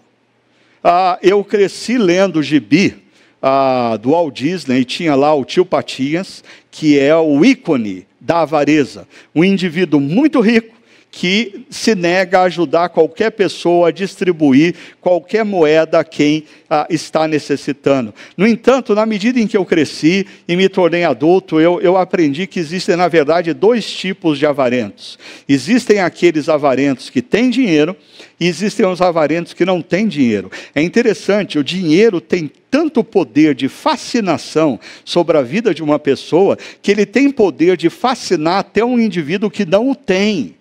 Ah, 0.82 1.18
eu 1.22 1.42
cresci 1.44 1.96
lendo 1.96 2.40
o 2.40 2.42
gibi 2.42 3.02
ah, 3.40 3.98
do 4.00 4.10
Walt 4.10 4.34
Disney, 4.34 4.80
e 4.80 4.84
tinha 4.84 5.14
lá 5.14 5.34
o 5.34 5.44
tio 5.44 5.64
Patinhas, 5.64 6.42
que 6.70 6.98
é 6.98 7.14
o 7.16 7.44
ícone 7.44 8.06
da 8.20 8.42
avareza. 8.42 9.06
Um 9.34 9.44
indivíduo 9.44 10.00
muito 10.00 10.40
rico, 10.40 10.73
que 11.16 11.64
se 11.70 11.94
nega 11.94 12.40
a 12.40 12.42
ajudar 12.42 12.88
qualquer 12.88 13.30
pessoa 13.30 13.88
a 13.88 13.92
distribuir 13.92 14.74
qualquer 15.00 15.44
moeda 15.44 16.00
a 16.00 16.04
quem 16.04 16.42
ah, 16.68 16.88
está 16.90 17.28
necessitando. 17.28 18.12
No 18.36 18.44
entanto, 18.44 18.96
na 18.96 19.06
medida 19.06 19.38
em 19.38 19.46
que 19.46 19.56
eu 19.56 19.64
cresci 19.64 20.26
e 20.48 20.56
me 20.56 20.68
tornei 20.68 21.04
adulto, 21.04 21.60
eu, 21.60 21.80
eu 21.80 21.96
aprendi 21.96 22.48
que 22.48 22.58
existem, 22.58 22.96
na 22.96 23.06
verdade, 23.06 23.54
dois 23.54 23.88
tipos 23.88 24.40
de 24.40 24.44
avarentos. 24.44 25.16
Existem 25.48 26.00
aqueles 26.00 26.48
avarentos 26.48 27.08
que 27.10 27.22
têm 27.22 27.48
dinheiro 27.48 27.96
e 28.40 28.48
existem 28.48 28.84
os 28.84 29.00
avarentos 29.00 29.52
que 29.54 29.64
não 29.64 29.80
têm 29.80 30.08
dinheiro. 30.08 30.50
É 30.74 30.82
interessante, 30.82 31.60
o 31.60 31.62
dinheiro 31.62 32.20
tem 32.20 32.50
tanto 32.68 33.04
poder 33.04 33.54
de 33.54 33.68
fascinação 33.68 34.80
sobre 35.04 35.38
a 35.38 35.42
vida 35.42 35.72
de 35.72 35.80
uma 35.80 36.00
pessoa 36.00 36.58
que 36.82 36.90
ele 36.90 37.06
tem 37.06 37.30
poder 37.30 37.76
de 37.76 37.88
fascinar 37.88 38.58
até 38.58 38.84
um 38.84 38.98
indivíduo 38.98 39.48
que 39.48 39.64
não 39.64 39.88
o 39.88 39.94
tem. 39.94 40.56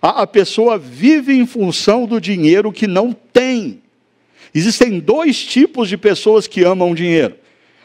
A, 0.00 0.22
a 0.22 0.26
pessoa 0.26 0.78
vive 0.78 1.34
em 1.34 1.46
função 1.46 2.06
do 2.06 2.20
dinheiro 2.20 2.72
que 2.72 2.86
não 2.86 3.12
tem. 3.12 3.82
Existem 4.54 4.98
dois 4.98 5.42
tipos 5.44 5.88
de 5.88 5.96
pessoas 5.96 6.46
que 6.46 6.64
amam 6.64 6.94
dinheiro: 6.94 7.34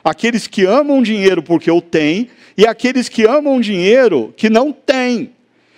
aqueles 0.04 0.48
que 0.48 0.66
amam 0.66 1.02
dinheiro 1.02 1.42
porque 1.42 1.70
o 1.70 1.82
têm, 1.82 2.30
e 2.58 2.66
aqueles 2.66 3.10
que 3.10 3.26
amam 3.26 3.60
dinheiro 3.60 4.34
que 4.38 4.50
não 4.50 4.72
têm. 4.72 5.32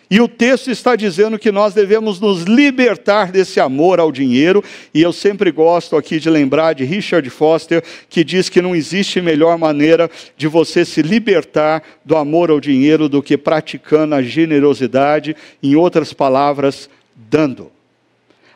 E 0.09 0.21
o 0.21 0.27
texto 0.27 0.69
está 0.69 0.95
dizendo 0.95 1.39
que 1.39 1.51
nós 1.51 1.73
devemos 1.73 2.19
nos 2.19 2.43
libertar 2.43 3.31
desse 3.31 3.59
amor 3.59 3.99
ao 3.99 4.11
dinheiro, 4.11 4.63
e 4.93 5.01
eu 5.01 5.11
sempre 5.11 5.51
gosto 5.51 5.97
aqui 5.97 6.19
de 6.19 6.29
lembrar 6.29 6.73
de 6.73 6.83
Richard 6.83 7.27
Foster, 7.29 7.83
que 8.09 8.23
diz 8.23 8.47
que 8.47 8.61
não 8.61 8.75
existe 8.75 9.19
melhor 9.19 9.57
maneira 9.57 10.09
de 10.37 10.47
você 10.47 10.85
se 10.85 11.01
libertar 11.01 11.81
do 12.03 12.15
amor 12.15 12.51
ao 12.51 12.59
dinheiro 12.59 13.09
do 13.09 13.23
que 13.23 13.37
praticando 13.37 14.13
a 14.13 14.21
generosidade, 14.21 15.35
em 15.61 15.75
outras 15.75 16.13
palavras, 16.13 16.89
dando, 17.15 17.71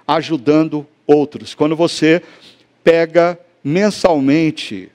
ajudando 0.08 0.86
outros. 1.08 1.56
Quando 1.56 1.76
você 1.76 2.22
pega 2.84 3.40
mensalmente 3.64 4.90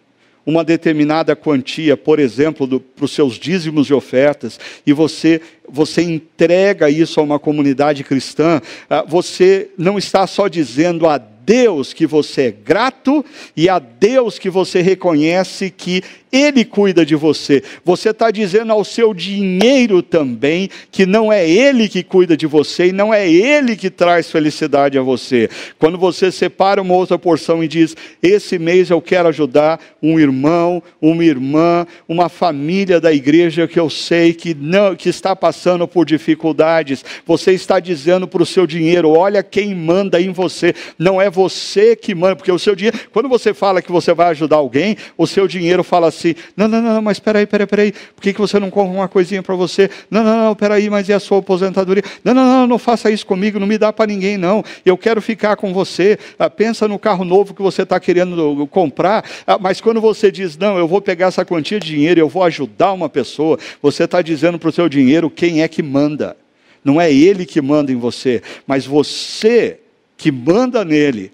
uma 0.47 0.63
determinada 0.63 1.35
quantia, 1.35 1.97
por 1.97 2.19
exemplo, 2.19 2.81
para 2.81 3.05
os 3.05 3.13
seus 3.13 3.35
dízimos 3.35 3.89
e 3.89 3.95
ofertas, 3.95 4.59
e 4.87 4.93
você, 4.93 5.41
você 5.69 6.03
entrega 6.03 6.91
isso 6.91 7.19
a 7.21 7.23
uma 7.23 7.39
comunidade 7.39 8.05
cristã, 8.05 8.61
ah, 8.89 9.05
você 9.07 9.71
não 9.79 9.97
está 9.99 10.27
só 10.27 10.49
dizendo 10.49 11.07
a 11.07 11.19
Deus 11.45 11.93
que 11.93 12.07
você 12.07 12.43
é 12.43 12.51
grato 12.51 13.25
e 13.57 13.69
a 13.69 13.79
Deus 13.79 14.39
que 14.39 14.49
você 14.49 14.81
reconhece 14.81 15.71
que 15.71 16.03
Ele 16.33 16.65
cuida 16.65 17.05
de 17.05 17.15
você. 17.15 17.63
Você 17.85 18.11
está 18.11 18.31
dizendo 18.31 18.73
ao 18.73 18.85
seu 18.85 19.13
dinheiro 19.13 20.03
também 20.03 20.71
que 20.91 21.05
não 21.05 21.33
é 21.33 21.49
Ele 21.49 21.89
que 21.89 22.03
cuida 22.03 22.37
de 22.37 22.47
você 22.47 22.87
e 22.87 22.93
não 22.93 23.13
é 23.13 23.31
Ele 23.31 23.77
que 23.77 23.91
traz 23.91 24.31
felicidade 24.31 24.99
a 24.99 25.03
você. 25.03 25.51
Quando 25.79 25.99
você 25.99 26.33
separa 26.33 26.81
uma 26.81 26.95
outra 26.95 27.19
porção 27.19 27.63
e 27.63 27.69
diz: 27.69 27.95
Esse 28.23 28.59
mês 28.59 28.91
eu 28.91 29.01
quero 29.03 29.29
ajudar 29.29 29.81
um 30.03 30.19
irmão, 30.19 30.83
uma 31.01 31.25
irmã, 31.25 31.87
uma 32.09 32.29
família 32.29 33.01
da 33.01 33.13
igreja 33.13 33.69
que 33.69 33.79
eu 33.79 33.91
sei 33.91 34.33
que, 34.33 34.55
não, 34.55 34.97
que 34.97 35.09
está 35.09 35.37
passando 35.37 35.87
por 35.87 36.07
dificuldades, 36.07 37.05
você 37.27 37.53
está 37.53 37.79
dizendo 37.79 38.27
para 38.27 38.43
o 38.43 38.47
seu 38.47 38.67
dinheiro: 38.67 39.11
Olha 39.11 39.43
quem 39.43 39.75
manda 39.75 40.21
em 40.21 40.33
você. 40.33 40.75
Não 40.99 41.21
é 41.21 41.31
você 41.35 41.97
que 41.97 42.14
manda, 42.14 42.37
porque 42.37 42.53
o 42.53 42.59
seu 42.59 42.76
dinheiro, 42.76 42.99
quando 43.12 43.28
você 43.28 43.53
fala 43.53 43.82
que 43.82 43.91
você 43.91 44.14
vai 44.14 44.28
ajudar 44.28 44.57
alguém, 44.57 44.97
o 45.18 45.26
seu 45.26 45.49
dinheiro 45.49 45.82
fala 45.82 46.07
assim: 46.07 46.35
não, 46.57 46.68
não, 46.68 46.80
não, 46.80 47.03
mas 47.03 47.16
espera 47.16 47.41
aí, 47.41 47.45
espera 47.45 47.64
aí, 47.64 47.66
espera 47.66 47.82
aí, 47.82 47.93
por 47.93 48.22
que, 48.22 48.32
que 48.32 48.41
você 48.41 48.59
não 48.61 48.70
compra 48.70 48.95
uma 48.95 49.09
coisinha 49.09 49.43
para 49.43 49.55
você? 49.55 49.91
Não, 50.11 50.22
não, 50.22 50.37
não, 50.37 50.53
espera 50.53 50.74
aí, 50.74 50.89
mas 50.89 51.09
e 51.09 51.12
a 51.12 51.20
sua 51.20 51.39
aposentadoria? 51.39 52.03
Não, 52.22 52.32
não, 52.32 52.45
não, 52.45 52.66
não 52.66 52.78
faça 52.78 53.11
isso 53.11 53.26
comigo, 53.26 53.59
não 53.59 53.66
me 53.66 53.76
dá 53.76 53.93
para 53.93 54.07
ninguém, 54.07 54.39
não. 54.39 54.64
Eu 54.87 54.97
quero 54.97 55.20
ficar 55.20 55.57
com 55.57 55.72
você. 55.72 56.18
Ah, 56.39 56.49
pensa 56.49 56.87
no 56.87 56.99
carro 56.99 57.24
novo 57.24 57.53
que 57.53 57.62
você 57.62 57.82
está 57.82 57.99
querendo 57.99 58.66
comprar, 58.68 59.24
ah, 59.47 59.59
mas 59.59 59.80
quando 59.80 60.01
você 60.01 60.30
diz, 60.30 60.57
não, 60.57 60.78
eu 60.78 60.87
vou 60.87 61.01
pegar 61.01 61.26
essa 61.26 61.45
quantia 61.45 61.80
de 61.80 61.87
dinheiro, 61.87 62.20
eu 62.20 62.28
vou 62.28 62.45
ajudar 62.45 62.93
uma 62.93 63.09
pessoa, 63.09 63.59
você 63.82 64.05
está 64.05 64.22
dizendo 64.22 64.59
para 64.59 64.68
o 64.68 64.72
seu 64.72 64.89
dinheiro 64.89 65.28
quem 65.28 65.62
é 65.62 65.68
que 65.68 65.82
manda. 65.82 66.37
Não 66.85 67.01
é 67.01 67.11
ele 67.11 67.47
que 67.47 67.62
manda 67.62 67.91
em 67.91 67.97
você, 67.97 68.43
mas 68.66 68.85
você 68.85 69.80
que 70.25 70.33
manda 70.33 70.87
nele, 70.87 71.33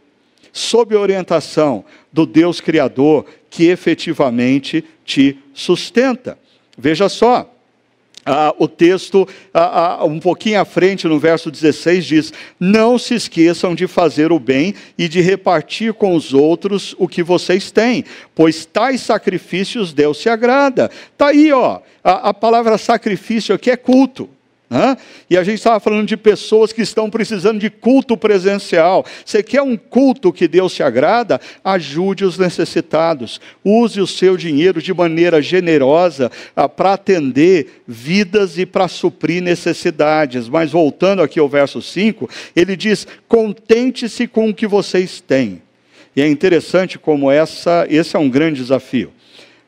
sob 0.53 0.97
orientação 0.97 1.85
do 2.13 2.27
Deus 2.27 2.61
Criador 2.61 3.25
que 3.49 3.67
efetivamente 3.67 4.85
te 5.05 5.39
sustenta. 5.55 6.37
Veja 6.77 7.09
só, 7.09 7.55
ah, 8.27 8.53
o 8.59 8.67
texto, 8.67 9.29
ah, 9.55 10.01
ah, 10.01 10.05
um 10.05 10.19
pouquinho 10.19 10.61
à 10.61 10.65
frente, 10.65 11.07
no 11.07 11.21
verso 11.21 11.53
16, 11.53 12.05
diz: 12.05 12.33
Não 12.59 12.99
se 12.99 13.15
esqueçam 13.15 13.77
de 13.77 13.87
fazer 13.87 14.33
o 14.33 14.41
bem 14.41 14.75
e 14.99 15.07
de 15.07 15.21
repartir 15.21 15.95
com 15.95 16.17
os 16.17 16.35
outros 16.35 16.93
o 16.99 17.07
que 17.07 17.23
vocês 17.23 17.71
têm, 17.71 18.05
pois 18.35 18.65
tais 18.65 19.03
sacrifícios 19.03 19.93
Deus 19.93 20.19
se 20.19 20.29
agrada. 20.29 20.91
Está 21.13 21.29
aí, 21.29 21.53
ó, 21.53 21.79
a, 22.03 22.31
a 22.31 22.35
palavra 22.35 22.77
sacrifício 22.77 23.55
aqui 23.55 23.71
é 23.71 23.77
culto. 23.77 24.29
E 25.29 25.37
a 25.37 25.43
gente 25.43 25.57
estava 25.57 25.81
falando 25.81 26.07
de 26.07 26.17
pessoas 26.17 26.73
que 26.73 26.81
estão 26.81 27.11
precisando 27.11 27.59
de 27.59 27.69
culto 27.69 28.17
presencial. 28.17 29.05
Você 29.25 29.43
quer 29.43 29.63
um 29.63 29.77
culto 29.77 30.33
que 30.33 30.47
Deus 30.47 30.73
se 30.73 30.83
agrada? 30.83 31.41
Ajude 31.65 32.25
os 32.25 32.39
necessitados. 32.39 33.41
Use 33.65 34.01
o 34.01 34.07
seu 34.07 34.37
dinheiro 34.37 34.81
de 34.81 34.95
maneira 34.95 35.43
generosa 35.43 36.31
ah, 36.55 36.69
para 36.69 36.93
atender 36.93 37.83
vidas 37.87 38.59
e 38.59 38.65
para 38.65 38.87
suprir 38.87 39.43
necessidades. 39.43 40.49
Mas 40.49 40.71
voltando 40.71 41.21
aqui 41.21 41.41
ao 41.41 41.49
verso 41.49 41.83
5, 41.83 42.31
ele 42.55 42.77
diz: 42.77 43.09
contente-se 43.27 44.29
com 44.29 44.51
o 44.51 44.55
que 44.55 44.69
vocês 44.69 45.21
têm. 45.21 45.61
E 46.15 46.23
é 46.23 46.29
interessante 46.29 46.97
como 46.97 47.29
essa, 47.29 47.87
esse 47.91 48.15
é 48.15 48.19
um 48.19 48.31
grande 48.31 48.61
desafio. 48.61 49.13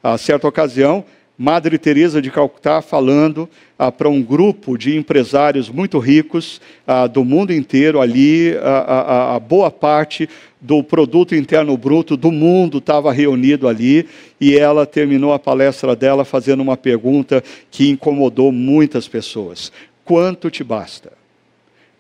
A 0.02 0.16
certa 0.16 0.46
ocasião, 0.46 1.04
Madre 1.36 1.78
Teresa 1.78 2.20
de 2.20 2.30
Calcutá 2.30 2.82
falando 2.82 3.48
ah, 3.78 3.90
para 3.90 4.08
um 4.08 4.22
grupo 4.22 4.76
de 4.76 4.96
empresários 4.96 5.70
muito 5.70 5.98
ricos 5.98 6.60
ah, 6.86 7.06
do 7.06 7.24
mundo 7.24 7.52
inteiro 7.52 8.00
ali, 8.00 8.54
a, 8.58 8.68
a, 8.68 9.36
a, 9.36 9.40
boa 9.40 9.70
parte 9.70 10.28
do 10.60 10.84
produto 10.84 11.34
interno 11.34 11.76
bruto 11.76 12.16
do 12.16 12.30
mundo 12.30 12.78
estava 12.78 13.10
reunido 13.12 13.66
ali, 13.66 14.06
e 14.38 14.56
ela 14.56 14.84
terminou 14.84 15.32
a 15.32 15.38
palestra 15.38 15.96
dela 15.96 16.24
fazendo 16.24 16.60
uma 16.60 16.76
pergunta 16.76 17.42
que 17.70 17.88
incomodou 17.88 18.52
muitas 18.52 19.08
pessoas: 19.08 19.72
quanto 20.04 20.50
te 20.50 20.62
basta? 20.62 21.12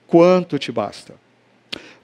Quanto 0.06 0.58
te 0.58 0.70
basta? 0.70 1.14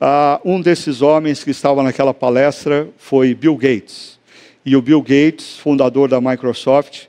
Ah, 0.01 0.41
um 0.45 0.63
desses 0.63 1.03
homens 1.03 1.45
que 1.45 1.51
estava 1.51 1.83
naquela 1.83 2.15
palestra 2.15 2.89
foi 2.97 3.35
Bill 3.35 3.57
Gates. 3.57 4.19
E 4.65 4.75
o 4.75 4.83
Bill 4.83 5.03
Gates, 5.03 5.59
fundador 5.59 6.09
da 6.09 6.21
Microsoft, 6.21 7.08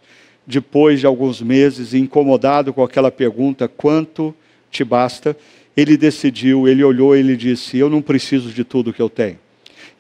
depois 0.50 1.00
de 1.00 1.06
alguns 1.06 1.42
meses, 1.42 1.94
incomodado 1.94 2.74
com 2.74 2.84
aquela 2.84 3.12
pergunta: 3.12 3.68
quanto 3.68 4.34
te 4.72 4.84
basta? 4.84 5.38
Ele 5.78 5.96
decidiu, 5.96 6.68
ele 6.68 6.84
olhou 6.84 7.16
ele 7.16 7.38
disse: 7.38 7.78
Eu 7.78 7.90
não 7.90 8.02
preciso 8.02 8.50
de 8.50 8.64
tudo 8.64 8.92
que 8.92 9.02
eu 9.02 9.10
tenho 9.10 9.38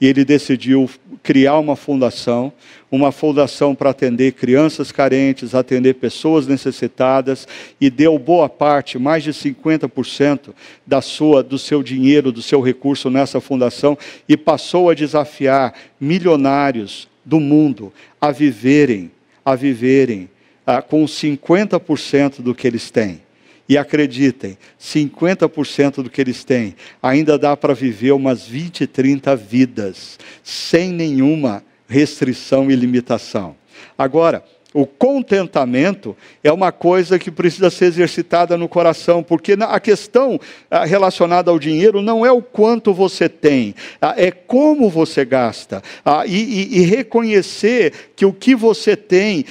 e 0.02 0.08
ele 0.08 0.24
decidiu 0.24 0.90
criar 1.22 1.60
uma 1.60 1.76
fundação, 1.76 2.54
uma 2.90 3.12
fundação 3.12 3.76
para 3.76 3.90
atender 3.90 4.32
crianças 4.32 4.92
carentes, 4.92 5.54
atender 5.54 5.96
pessoas 5.96 6.48
necessitadas 6.48 7.48
e 7.82 7.90
deu 7.90 8.18
boa 8.18 8.48
parte, 8.48 8.98
mais 8.98 9.24
de 9.24 9.32
50% 9.32 10.54
da 10.88 11.02
sua 11.02 11.44
do 11.44 11.58
seu 11.58 11.84
dinheiro, 11.84 12.32
do 12.32 12.42
seu 12.42 12.62
recurso 12.62 13.10
nessa 13.10 13.42
fundação 13.42 13.98
e 14.28 14.38
passou 14.38 14.90
a 14.90 14.94
desafiar 14.94 15.74
milionários 16.00 17.08
do 17.26 17.40
mundo 17.40 17.92
a 18.22 18.32
viverem, 18.32 19.12
a 19.44 19.54
viverem 19.56 20.30
ah, 20.70 20.84
com 20.84 21.04
50% 21.04 22.44
do 22.44 22.54
que 22.54 22.68
eles 22.68 22.92
têm. 22.92 23.24
E 23.68 23.76
acreditem, 23.76 24.56
50% 24.80 26.04
do 26.04 26.12
que 26.12 26.22
eles 26.22 26.44
têm 26.44 26.76
ainda 27.02 27.40
dá 27.40 27.58
para 27.58 27.74
viver 27.74 28.12
umas 28.12 28.46
20, 28.46 28.86
30 28.86 29.36
vidas, 29.36 30.20
sem 30.44 30.92
nenhuma 30.92 31.64
restrição 31.88 32.70
e 32.70 32.76
limitação. 32.76 33.56
Agora, 33.98 34.44
o 34.72 34.86
contentamento 34.86 36.16
é 36.44 36.52
uma 36.52 36.72
coisa 36.72 37.18
que 37.18 37.32
precisa 37.32 37.72
ser 37.72 37.86
exercitada 37.86 38.56
no 38.56 38.70
coração, 38.70 39.24
porque 39.24 39.58
a 39.60 39.80
questão 39.80 40.40
ah, 40.70 40.86
relacionada 40.86 41.50
ao 41.50 41.58
dinheiro 41.58 42.04
não 42.04 42.24
é 42.24 42.32
o 42.32 42.44
quanto 42.44 42.94
você 42.94 43.28
tem, 43.28 43.74
ah, 44.00 44.14
é 44.16 44.30
como 44.30 44.88
você 44.88 45.26
gasta. 45.26 45.82
Ah, 46.06 46.28
e, 46.28 46.78
e 46.78 46.82
reconhecer 46.82 48.12
que 48.16 48.26
o 48.26 48.34
que 48.34 48.54
você 48.54 48.96
tem 48.96 49.46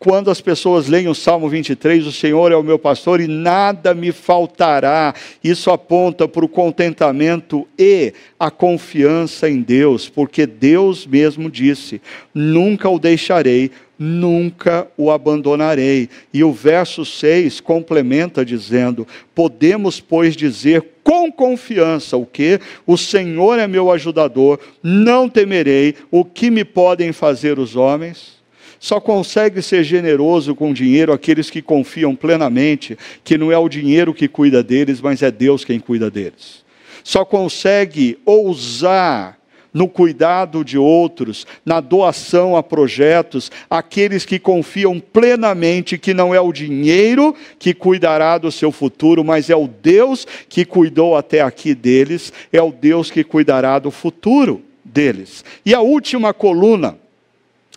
quando 0.00 0.30
as 0.30 0.40
pessoas 0.40 0.88
leem 0.88 1.08
o 1.08 1.14
Salmo 1.14 1.46
23, 1.46 2.06
o 2.06 2.10
Senhor 2.10 2.50
é 2.50 2.56
o 2.56 2.62
meu 2.62 2.78
pastor 2.78 3.20
e 3.20 3.28
nada 3.28 3.92
me 3.92 4.12
faltará. 4.12 5.14
Isso 5.44 5.70
aponta 5.70 6.26
para 6.26 6.42
o 6.42 6.48
contentamento 6.48 7.68
e 7.78 8.14
a 8.38 8.50
confiança 8.50 9.46
em 9.46 9.60
Deus, 9.60 10.08
porque 10.08 10.46
Deus 10.46 11.06
mesmo 11.06 11.50
disse: 11.50 12.00
nunca 12.34 12.88
o 12.88 12.98
deixarei, 12.98 13.70
nunca 13.98 14.88
o 14.96 15.10
abandonarei. 15.10 16.08
E 16.32 16.42
o 16.42 16.50
verso 16.50 17.04
6 17.04 17.60
complementa 17.60 18.42
dizendo: 18.42 19.06
Podemos, 19.34 20.00
pois, 20.00 20.34
dizer 20.34 20.82
com 21.04 21.30
confiança 21.30 22.16
o 22.16 22.24
que? 22.24 22.58
O 22.86 22.96
Senhor 22.96 23.58
é 23.58 23.68
meu 23.68 23.92
ajudador, 23.92 24.60
não 24.82 25.28
temerei 25.28 25.94
o 26.10 26.24
que 26.24 26.50
me 26.50 26.64
podem 26.64 27.12
fazer 27.12 27.58
os 27.58 27.76
homens. 27.76 28.39
Só 28.80 28.98
consegue 28.98 29.60
ser 29.60 29.84
generoso 29.84 30.54
com 30.54 30.72
dinheiro 30.72 31.12
aqueles 31.12 31.50
que 31.50 31.60
confiam 31.60 32.16
plenamente 32.16 32.96
que 33.22 33.36
não 33.36 33.52
é 33.52 33.58
o 33.58 33.68
dinheiro 33.68 34.14
que 34.14 34.26
cuida 34.26 34.62
deles, 34.62 35.02
mas 35.02 35.22
é 35.22 35.30
Deus 35.30 35.66
quem 35.66 35.78
cuida 35.78 36.10
deles. 36.10 36.64
Só 37.04 37.22
consegue 37.22 38.18
ousar 38.24 39.38
no 39.72 39.86
cuidado 39.86 40.64
de 40.64 40.78
outros, 40.78 41.46
na 41.64 41.78
doação 41.78 42.56
a 42.56 42.62
projetos, 42.62 43.52
aqueles 43.68 44.24
que 44.24 44.38
confiam 44.38 44.98
plenamente 44.98 45.98
que 45.98 46.14
não 46.14 46.34
é 46.34 46.40
o 46.40 46.50
dinheiro 46.50 47.36
que 47.58 47.74
cuidará 47.74 48.38
do 48.38 48.50
seu 48.50 48.72
futuro, 48.72 49.22
mas 49.22 49.50
é 49.50 49.54
o 49.54 49.68
Deus 49.68 50.26
que 50.48 50.64
cuidou 50.64 51.18
até 51.18 51.42
aqui 51.42 51.74
deles, 51.74 52.32
é 52.50 52.62
o 52.62 52.72
Deus 52.72 53.10
que 53.10 53.22
cuidará 53.22 53.78
do 53.78 53.90
futuro 53.90 54.62
deles. 54.82 55.44
E 55.66 55.74
a 55.74 55.80
última 55.82 56.32
coluna 56.32 56.98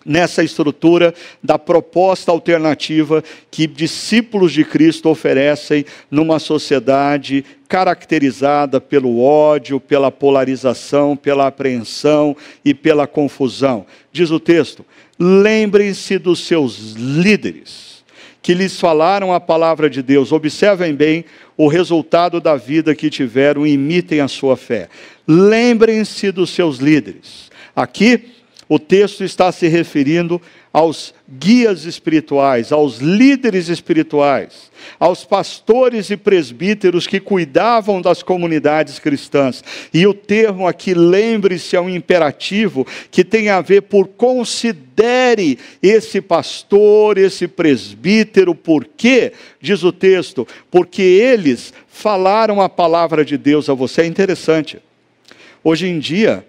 nessa 0.05 0.43
estrutura 0.43 1.13
da 1.41 1.57
proposta 1.57 2.31
alternativa 2.31 3.23
que 3.49 3.67
discípulos 3.67 4.51
de 4.51 4.63
Cristo 4.63 5.09
oferecem 5.09 5.85
numa 6.09 6.39
sociedade 6.39 7.45
caracterizada 7.67 8.79
pelo 8.79 9.21
ódio, 9.21 9.79
pela 9.79 10.11
polarização, 10.11 11.15
pela 11.15 11.47
apreensão 11.47 12.35
e 12.63 12.73
pela 12.73 13.07
confusão. 13.07 13.85
Diz 14.11 14.29
o 14.31 14.39
texto: 14.39 14.85
lembrem-se 15.17 16.17
dos 16.17 16.45
seus 16.45 16.93
líderes 16.93 17.93
que 18.43 18.53
lhes 18.53 18.77
falaram 18.77 19.33
a 19.33 19.39
palavra 19.39 19.89
de 19.89 20.03
Deus. 20.03 20.33
Observem 20.33 20.93
bem 20.93 21.23
o 21.55 21.67
resultado 21.67 22.41
da 22.41 22.57
vida 22.57 22.93
que 22.93 23.09
tiveram 23.09 23.65
e 23.65 23.71
imitem 23.71 24.19
a 24.19 24.27
sua 24.27 24.57
fé. 24.57 24.89
Lembrem-se 25.25 26.29
dos 26.29 26.49
seus 26.49 26.77
líderes. 26.77 27.49
Aqui 27.73 28.42
o 28.67 28.79
texto 28.79 29.23
está 29.23 29.51
se 29.51 29.67
referindo 29.67 30.41
aos 30.71 31.13
guias 31.29 31.85
espirituais, 31.85 32.71
aos 32.71 32.97
líderes 32.97 33.69
espirituais, 33.69 34.71
aos 34.99 35.23
pastores 35.23 36.09
e 36.09 36.17
presbíteros 36.17 37.05
que 37.05 37.19
cuidavam 37.19 38.01
das 38.01 38.23
comunidades 38.23 38.97
cristãs. 38.97 39.63
E 39.93 40.07
o 40.07 40.13
termo 40.13 40.67
aqui, 40.67 40.95
lembre-se, 40.95 41.75
é 41.75 41.81
um 41.81 41.89
imperativo 41.89 42.87
que 43.11 43.23
tem 43.23 43.49
a 43.49 43.61
ver 43.61 43.83
por 43.83 44.07
considere 44.07 45.59
esse 45.81 46.19
pastor, 46.19 47.19
esse 47.19 47.47
presbítero, 47.47 48.55
por 48.55 48.85
quê? 48.85 49.33
Diz 49.61 49.83
o 49.83 49.91
texto, 49.91 50.47
porque 50.71 51.03
eles 51.03 51.71
falaram 51.87 52.59
a 52.59 52.67
palavra 52.67 53.23
de 53.23 53.37
Deus 53.37 53.69
a 53.69 53.73
você. 53.75 54.01
É 54.01 54.05
interessante. 54.05 54.79
Hoje 55.63 55.87
em 55.87 55.99
dia, 55.99 56.45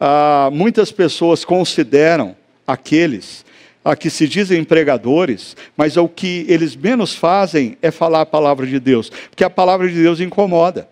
ah, 0.00 0.50
muitas 0.52 0.92
pessoas 0.92 1.44
consideram 1.44 2.36
aqueles 2.66 3.44
a 3.84 3.96
que 3.96 4.10
se 4.10 4.28
dizem 4.28 4.64
pregadores, 4.64 5.56
mas 5.76 5.96
o 5.96 6.08
que 6.08 6.44
eles 6.48 6.76
menos 6.76 7.14
fazem 7.14 7.78
é 7.80 7.90
falar 7.90 8.22
a 8.22 8.26
palavra 8.26 8.66
de 8.66 8.78
Deus, 8.78 9.10
porque 9.30 9.44
a 9.44 9.48
palavra 9.48 9.88
de 9.88 9.94
Deus 9.94 10.20
incomoda. 10.20 10.88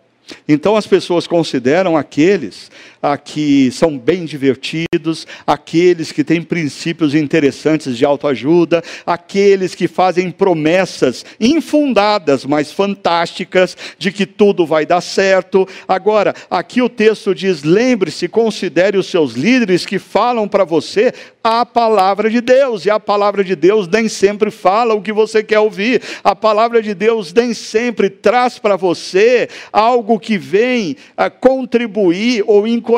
Então 0.48 0.76
as 0.76 0.86
pessoas 0.86 1.26
consideram 1.26 1.96
aqueles 1.96 2.70
a 3.12 3.16
que 3.16 3.70
são 3.70 3.96
bem 3.96 4.24
divertidos, 4.24 5.28
aqueles 5.46 6.11
que 6.11 6.24
têm 6.24 6.42
princípios 6.42 7.14
interessantes 7.14 7.96
de 7.96 8.04
autoajuda, 8.04 8.82
aqueles 9.07 9.76
que 9.76 9.86
fazem 9.86 10.28
promessas 10.28 11.24
infundadas, 11.38 12.44
mas 12.44 12.72
fantásticas, 12.72 13.76
de 13.96 14.11
que 14.11 14.26
tudo 14.26 14.66
vai 14.66 14.84
dar 14.84 15.00
certo. 15.00 15.68
Agora, 15.86 16.34
aqui 16.50 16.82
o 16.82 16.88
texto 16.88 17.32
diz: 17.32 17.62
lembre-se, 17.62 18.26
considere 18.26 18.98
os 18.98 19.07
seus 19.07 19.34
líderes 19.34 19.86
que 19.86 20.00
falam 20.00 20.48
para 20.48 20.64
você 20.64 21.12
a 21.44 21.64
palavra 21.64 22.28
de 22.28 22.40
Deus, 22.40 22.84
e 22.86 22.90
a 22.90 22.98
palavra 22.98 23.44
de 23.44 23.54
Deus 23.54 23.86
nem 23.86 24.09
sempre 24.09 24.50
fala 24.50 24.94
o 24.94 25.02
que 25.02 25.12
você 25.12 25.44
quer 25.44 25.61
ouvir, 25.61 26.02
a 26.24 26.34
palavra 26.34 26.82
de 26.82 26.92
Deus 26.92 27.32
nem 27.32 27.54
sempre 27.54 28.11
traz 28.11 28.59
para 28.59 28.74
você 28.74 29.48
algo 29.72 30.18
que 30.18 30.36
vem 30.36 30.96
a 31.16 31.30
contribuir 31.30 32.42
ou 32.48 32.66
encorajar 32.66 32.95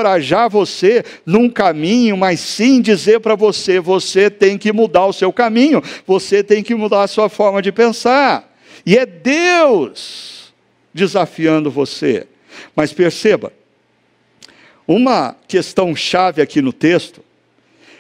você 0.51 1.05
num 1.24 1.49
caminho, 1.49 2.16
mas 2.16 2.40
sim 2.40 2.80
dizer 2.80 3.20
para 3.20 3.34
você: 3.34 3.80
você 3.80 4.30
tem 4.30 4.59
que 4.59 4.72
mudar 4.72 5.07
o 5.07 5.12
seu 5.12 5.32
caminho, 5.32 5.82
você 6.07 6.42
tem 6.42 6.62
que 6.62 6.74
mudar 6.74 7.03
a 7.03 7.09
sua 7.09 7.28
forma 7.28 7.62
de 7.62 7.72
pensar, 7.72 8.53
e 8.84 8.96
é 8.96 9.07
Deus 9.07 10.53
desafiando 10.92 11.70
você. 11.70 12.26
Mas 12.74 12.92
perceba, 12.92 13.53
uma 14.86 15.36
questão 15.46 15.94
chave 15.94 16.40
aqui 16.40 16.62
no 16.62 16.72
texto 16.72 17.22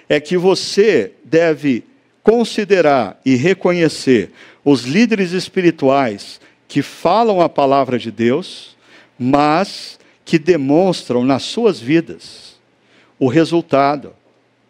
é 0.08 0.18
que 0.18 0.36
você 0.36 1.12
deve 1.22 1.84
considerar 2.22 3.20
e 3.24 3.36
reconhecer 3.36 4.30
os 4.64 4.84
líderes 4.84 5.32
espirituais 5.32 6.40
que 6.66 6.82
falam 6.82 7.40
a 7.40 7.48
palavra 7.48 7.98
de 7.98 8.10
Deus, 8.10 8.76
mas 9.18 9.97
que 10.28 10.38
demonstram 10.38 11.24
nas 11.24 11.42
suas 11.42 11.80
vidas 11.80 12.60
o 13.18 13.28
resultado 13.28 14.12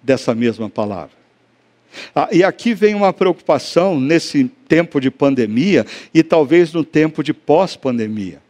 dessa 0.00 0.32
mesma 0.32 0.70
palavra. 0.70 1.18
Ah, 2.14 2.28
e 2.30 2.44
aqui 2.44 2.74
vem 2.74 2.94
uma 2.94 3.12
preocupação 3.12 3.98
nesse 3.98 4.44
tempo 4.68 5.00
de 5.00 5.10
pandemia 5.10 5.84
e 6.14 6.22
talvez 6.22 6.72
no 6.72 6.84
tempo 6.84 7.24
de 7.24 7.34
pós-pandemia 7.34 8.40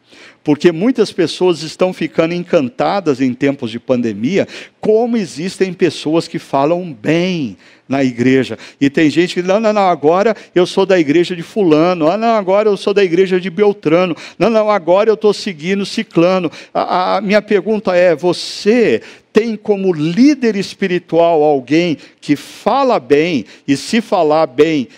porque 0.49 0.73
muitas 0.73 1.13
pessoas 1.13 1.61
estão 1.61 1.93
ficando 1.93 2.33
encantadas 2.33 3.21
em 3.21 3.35
tempos 3.35 3.71
de 3.71 3.79
pandemia, 3.79 4.49
como 4.81 5.19
existem 5.19 5.75
pessoas 5.75 6.27
que 6.27 6.39
falam 6.39 6.91
bem 6.91 7.55
na 7.87 8.03
igreja. 8.03 8.57
E 8.81 8.89
tem 8.89 9.11
gente 9.11 9.35
que, 9.35 9.43
não, 9.43 9.61
não, 9.61 9.75
não, 9.75 9.91
agora 9.91 10.35
eu 10.55 10.65
sou 10.65 10.87
da 10.87 10.99
igreja 10.99 11.37
de 11.37 11.43
Fulano, 11.43 12.09
ah, 12.09 12.17
não, 12.17 12.35
agora 12.35 12.71
eu 12.71 12.79
sou 12.79 12.95
da 12.95 13.05
igreja 13.05 13.39
de 13.39 13.51
Beltrano, 13.51 14.17
não, 14.39 14.49
não, 14.49 14.71
agora 14.71 15.11
eu 15.11 15.15
estou 15.17 15.35
seguindo 15.35 15.85
Ciclano. 15.85 16.51
A, 16.73 17.19
a 17.19 17.21
minha 17.21 17.43
pergunta 17.43 17.95
é: 17.95 18.17
você 18.17 19.03
tem 19.31 19.55
como 19.55 19.93
líder 19.93 20.57
espiritual 20.57 21.43
alguém 21.43 21.99
que 22.23 22.37
fala 22.37 22.99
bem, 22.99 23.45
e 23.67 23.77
se 23.77 24.01
falar 24.01 24.47
bem, 24.47 24.89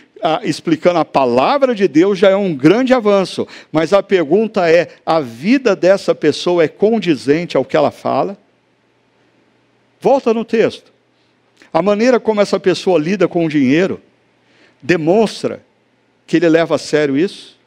explicando 0.42 0.98
a 0.98 1.04
palavra 1.04 1.74
de 1.74 1.86
Deus 1.86 2.18
já 2.18 2.30
é 2.30 2.36
um 2.36 2.54
grande 2.54 2.92
avanço, 2.94 3.46
mas 3.70 3.92
a 3.92 4.02
pergunta 4.02 4.70
é: 4.70 4.88
a 5.04 5.20
vida 5.20 5.76
dessa 5.76 6.14
pessoa 6.14 6.64
é 6.64 6.68
condizente 6.68 7.56
ao 7.56 7.64
que 7.64 7.76
ela 7.76 7.90
fala? 7.90 8.36
Volta 10.00 10.32
no 10.32 10.44
texto. 10.44 10.92
A 11.72 11.82
maneira 11.82 12.18
como 12.18 12.40
essa 12.40 12.58
pessoa 12.58 12.98
lida 12.98 13.28
com 13.28 13.44
o 13.44 13.48
dinheiro 13.48 14.00
demonstra 14.82 15.62
que 16.26 16.36
ele 16.36 16.48
leva 16.48 16.74
a 16.74 16.78
sério 16.78 17.16
isso? 17.16 17.59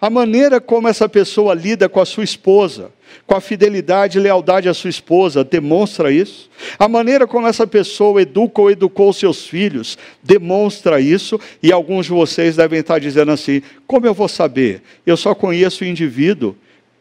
A 0.00 0.10
maneira 0.10 0.60
como 0.60 0.88
essa 0.88 1.08
pessoa 1.08 1.54
lida 1.54 1.88
com 1.88 2.00
a 2.00 2.04
sua 2.04 2.24
esposa, 2.24 2.90
com 3.26 3.34
a 3.34 3.40
fidelidade 3.40 4.18
e 4.18 4.20
lealdade 4.20 4.68
à 4.68 4.74
sua 4.74 4.90
esposa, 4.90 5.42
demonstra 5.42 6.12
isso. 6.12 6.50
A 6.78 6.88
maneira 6.88 7.26
como 7.26 7.46
essa 7.46 7.66
pessoa 7.66 8.20
educa 8.20 8.60
ou 8.60 8.70
educou 8.70 9.12
seus 9.12 9.46
filhos, 9.46 9.96
demonstra 10.22 11.00
isso. 11.00 11.40
E 11.62 11.72
alguns 11.72 12.06
de 12.06 12.12
vocês 12.12 12.56
devem 12.56 12.80
estar 12.80 12.98
dizendo 12.98 13.32
assim: 13.32 13.62
como 13.86 14.06
eu 14.06 14.14
vou 14.14 14.28
saber? 14.28 14.82
Eu 15.06 15.16
só 15.16 15.34
conheço 15.34 15.84
o 15.84 15.86
indivíduo 15.86 16.56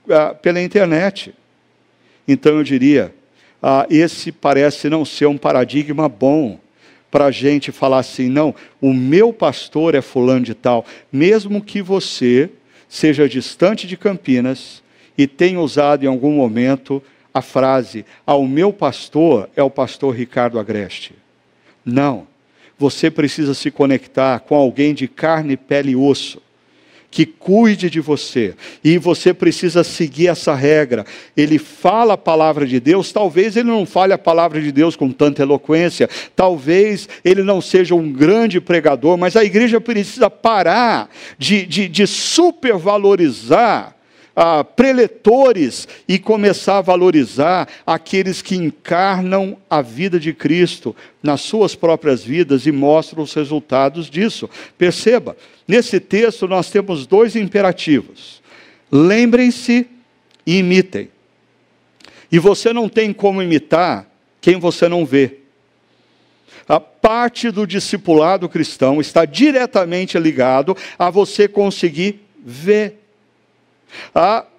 ah, 0.10 0.34
pela 0.34 0.62
internet. 0.62 1.34
Então 2.28 2.58
eu 2.58 2.64
diria: 2.64 3.14
ah, 3.62 3.86
esse 3.90 4.32
parece 4.32 4.90
não 4.90 5.04
ser 5.04 5.26
um 5.26 5.38
paradigma 5.38 6.08
bom 6.08 6.60
para 7.16 7.26
a 7.26 7.32
gente 7.32 7.72
falar 7.72 8.00
assim, 8.00 8.28
não, 8.28 8.54
o 8.82 8.94
meu 8.94 9.32
pastor 9.32 9.96
é 9.96 10.02
fulano 10.02 10.42
de 10.42 10.54
tal, 10.54 10.86
mesmo 11.10 11.62
que 11.62 11.82
você 11.82 12.50
seja 12.88 13.28
distante 13.28 13.88
de 13.88 13.98
Campinas 13.98 14.84
e 15.18 15.28
tenha 15.28 15.60
usado 15.60 16.04
em 16.04 16.08
algum 16.08 16.32
momento 16.32 17.02
a 17.34 17.42
frase, 17.42 18.06
ah, 18.26 18.36
o 18.36 18.48
meu 18.48 18.72
pastor 18.72 19.50
é 19.56 19.64
o 19.64 19.70
pastor 19.70 20.16
Ricardo 20.16 20.58
Agreste. 20.58 21.14
Não, 21.84 22.28
você 22.78 23.12
precisa 23.12 23.54
se 23.54 23.70
conectar 23.70 24.40
com 24.40 24.56
alguém 24.56 24.94
de 24.94 25.08
carne, 25.08 25.58
pele 25.58 25.92
e 25.92 25.96
osso 25.96 26.42
que 27.16 27.26
cuide 27.26 27.90
de 27.90 28.02
você. 28.02 28.54
E 28.84 28.98
você 28.98 29.34
precisa 29.34 29.86
seguir 29.86 30.28
essa 30.28 30.54
regra. 30.54 31.06
Ele 31.38 31.58
fala 31.58 32.16
a 32.16 32.18
palavra 32.18 32.68
de 32.68 32.78
Deus, 32.78 33.14
talvez 33.14 33.56
ele 33.56 33.70
não 33.70 33.86
fale 33.86 34.12
a 34.12 34.18
palavra 34.18 34.60
de 34.60 34.70
Deus 34.70 34.98
com 34.98 35.10
tanta 35.10 35.42
eloquência, 35.42 36.10
talvez 36.36 37.08
ele 37.24 37.42
não 37.42 37.62
seja 37.62 37.96
um 37.96 38.12
grande 38.12 38.60
pregador, 38.60 39.18
mas 39.18 39.38
a 39.38 39.46
igreja 39.46 39.80
precisa 39.80 40.30
parar 40.30 41.10
de, 41.38 41.66
de, 41.66 41.88
de 41.88 42.06
supervalorizar 42.06 43.95
ah, 44.36 44.64
preletores 44.64 45.88
e 46.08 46.20
começar 46.20 46.80
a 46.80 46.82
valorizar 46.82 47.68
aqueles 47.86 48.42
que 48.42 48.56
encarnam 48.56 49.58
a 49.70 49.82
vida 49.82 50.20
de 50.20 50.34
Cristo 50.34 50.96
nas 51.24 51.42
suas 51.42 51.74
próprias 51.74 52.24
vidas 52.24 52.66
e 52.66 52.72
mostram 52.72 53.24
os 53.24 53.34
resultados 53.34 54.10
disso. 54.10 54.50
Perceba, 54.78 55.38
nesse 55.68 56.00
texto 56.00 56.48
nós 56.48 56.70
temos 56.70 57.08
dois 57.08 57.36
imperativos: 57.36 58.42
lembrem-se 58.92 59.88
e 60.46 60.58
imitem. 60.58 61.10
E 62.32 62.38
você 62.38 62.74
não 62.74 62.90
tem 62.90 63.14
como 63.14 63.42
imitar 63.42 64.06
quem 64.42 64.60
você 64.60 64.90
não 64.90 65.06
vê. 65.06 65.40
A 66.68 66.80
parte 66.80 67.52
do 67.52 67.66
discipulado 67.66 68.50
cristão 68.50 69.00
está 69.00 69.24
diretamente 69.24 70.18
ligado 70.18 70.76
a 70.98 71.10
você 71.10 71.48
conseguir 71.48 72.22
ver 72.44 73.05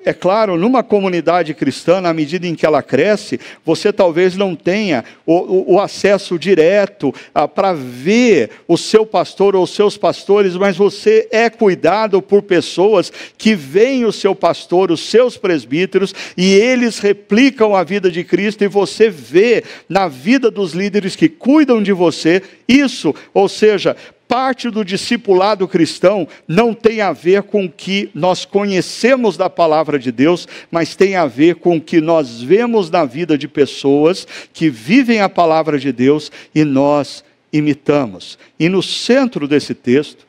é 0.07 0.13
claro, 0.13 0.57
numa 0.57 0.85
comunidade 0.85 1.53
cristã, 1.53 2.01
na 2.01 2.15
medida 2.15 2.47
em 2.47 2.55
que 2.55 2.65
ela 2.65 2.81
cresce, 2.81 3.41
você 3.65 3.93
talvez 3.93 4.37
não 4.37 4.55
tenha 4.55 5.05
o, 5.27 5.35
o, 5.35 5.75
o 5.75 5.81
acesso 5.81 6.39
direto 6.39 7.13
ah, 7.35 7.49
para 7.49 7.73
ver 7.73 8.51
o 8.69 8.77
seu 8.77 9.05
pastor 9.05 9.57
ou 9.57 9.65
os 9.65 9.75
seus 9.75 9.97
pastores, 9.97 10.55
mas 10.55 10.77
você 10.77 11.27
é 11.33 11.51
cuidado 11.51 12.23
por 12.23 12.43
pessoas 12.43 13.13
que 13.37 13.57
veem 13.57 14.05
o 14.05 14.13
seu 14.13 14.33
pastor, 14.33 14.93
os 14.93 15.01
seus 15.01 15.37
presbíteros, 15.37 16.15
e 16.37 16.55
eles 16.55 17.01
replicam 17.01 17.75
a 17.75 17.83
vida 17.83 18.09
de 18.09 18.23
Cristo, 18.23 18.63
e 18.63 18.69
você 18.69 19.11
vê 19.11 19.65
na 19.89 20.07
vida 20.07 20.53
dos 20.53 20.73
líderes 20.73 21.17
que 21.17 21.29
cuidam 21.29 21.83
de 21.83 21.93
você 21.93 22.43
isso, 22.69 23.13
ou 23.35 23.49
seja, 23.49 23.97
parte 24.29 24.71
do 24.71 24.85
discipulado 24.85 25.67
cristão 25.69 26.27
não 26.47 26.75
tem 26.75 27.01
a 27.01 27.13
ver 27.13 27.45
com 27.45 27.65
o 27.65 27.71
que 27.71 28.11
nós 28.15 28.45
conhecemos 28.45 29.37
da 29.37 29.49
palavra 29.49 29.99
de 29.99 30.11
Deus, 30.11 30.47
mas 30.71 30.95
tem 30.95 31.17
a 31.17 31.27
ver 31.27 31.57
com 31.57 31.77
o 31.77 31.81
que 31.81 32.01
nós 32.01 32.43
vemos 32.43 32.91
na 32.91 33.05
vida 33.05 33.39
de 33.39 33.49
pessoas 33.49 34.27
que 34.53 34.69
vivem 34.69 35.21
a 35.21 35.29
palavra 35.29 35.79
de 35.79 35.93
Deus 35.93 36.31
e 36.55 36.65
nós 36.65 37.25
imitamos. 37.53 38.39
E 38.59 38.69
no 38.69 38.83
centro 38.83 39.47
desse 39.47 39.75
texto 39.75 40.27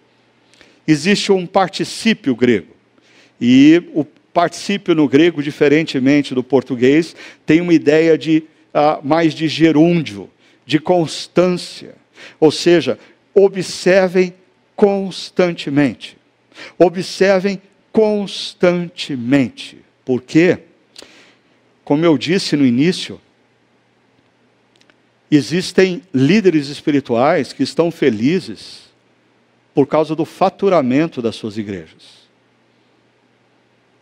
existe 0.88 1.32
um 1.32 1.46
particípio 1.46 2.36
grego. 2.36 2.76
E 3.40 3.84
o 3.94 4.06
particípio 4.34 4.94
no 4.94 5.08
grego, 5.08 5.42
diferentemente 5.42 6.34
do 6.34 6.44
português, 6.44 7.16
tem 7.46 7.60
uma 7.60 7.74
ideia 7.74 8.18
de 8.18 8.44
uh, 8.74 9.06
mais 9.06 9.34
de 9.34 9.48
gerúndio, 9.48 10.30
de 10.66 10.80
constância. 10.80 11.96
Ou 12.40 12.52
seja, 12.52 13.00
observem 13.38 14.34
constantemente. 14.76 16.18
Observem 16.78 17.62
constantemente. 17.92 19.78
Por 20.04 20.24
quê? 20.24 20.60
Como 21.84 22.04
eu 22.04 22.18
disse 22.18 22.56
no 22.56 22.66
início, 22.66 23.22
existem 25.30 26.02
líderes 26.12 26.68
espirituais 26.70 27.54
que 27.54 27.62
estão 27.62 27.92
felizes 27.92 28.88
por 29.74 29.86
causa 29.86 30.16
do 30.16 30.26
faturamento 30.26 31.22
das 31.22 31.36
suas 31.36 31.60
igrejas. 31.60 32.28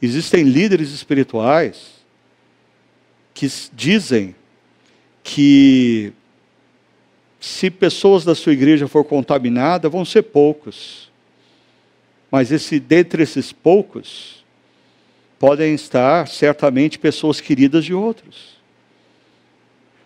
Existem 0.01 0.43
líderes 0.43 0.91
espirituais 0.91 1.95
que 3.33 3.51
dizem 3.73 4.33
que 5.21 6.13
se 7.45 7.69
pessoas 7.69 8.25
da 8.25 8.33
sua 8.33 8.53
igreja 8.53 8.87
for 8.87 9.03
contaminada, 9.03 9.87
vão 9.87 10.03
ser 10.03 10.23
poucos. 10.23 11.11
Mas 12.31 12.51
esse, 12.51 12.79
dentre 12.79 13.21
esses 13.21 13.51
poucos, 13.51 14.43
podem 15.37 15.75
estar 15.75 16.27
certamente 16.27 16.97
pessoas 16.97 17.39
queridas 17.39 17.85
de 17.85 17.93
outros. 17.93 18.55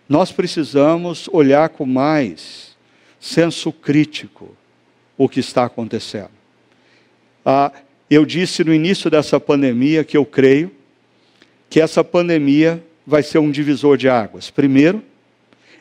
Nós 0.06 0.30
precisamos 0.30 1.30
olhar 1.32 1.70
com 1.70 1.86
mais 1.86 2.76
senso 3.18 3.72
crítico 3.72 4.54
o 5.16 5.26
que 5.26 5.40
está 5.40 5.64
acontecendo. 5.64 6.28
Ah, 7.42 7.72
eu 8.10 8.26
disse 8.26 8.62
no 8.62 8.74
início 8.74 9.10
dessa 9.10 9.40
pandemia 9.40 10.04
que 10.04 10.16
eu 10.18 10.26
creio 10.26 10.70
que 11.70 11.80
essa 11.80 12.04
pandemia 12.04 12.84
vai 13.06 13.22
ser 13.22 13.38
um 13.38 13.50
divisor 13.50 13.96
de 13.96 14.10
águas. 14.10 14.50
Primeiro, 14.50 15.02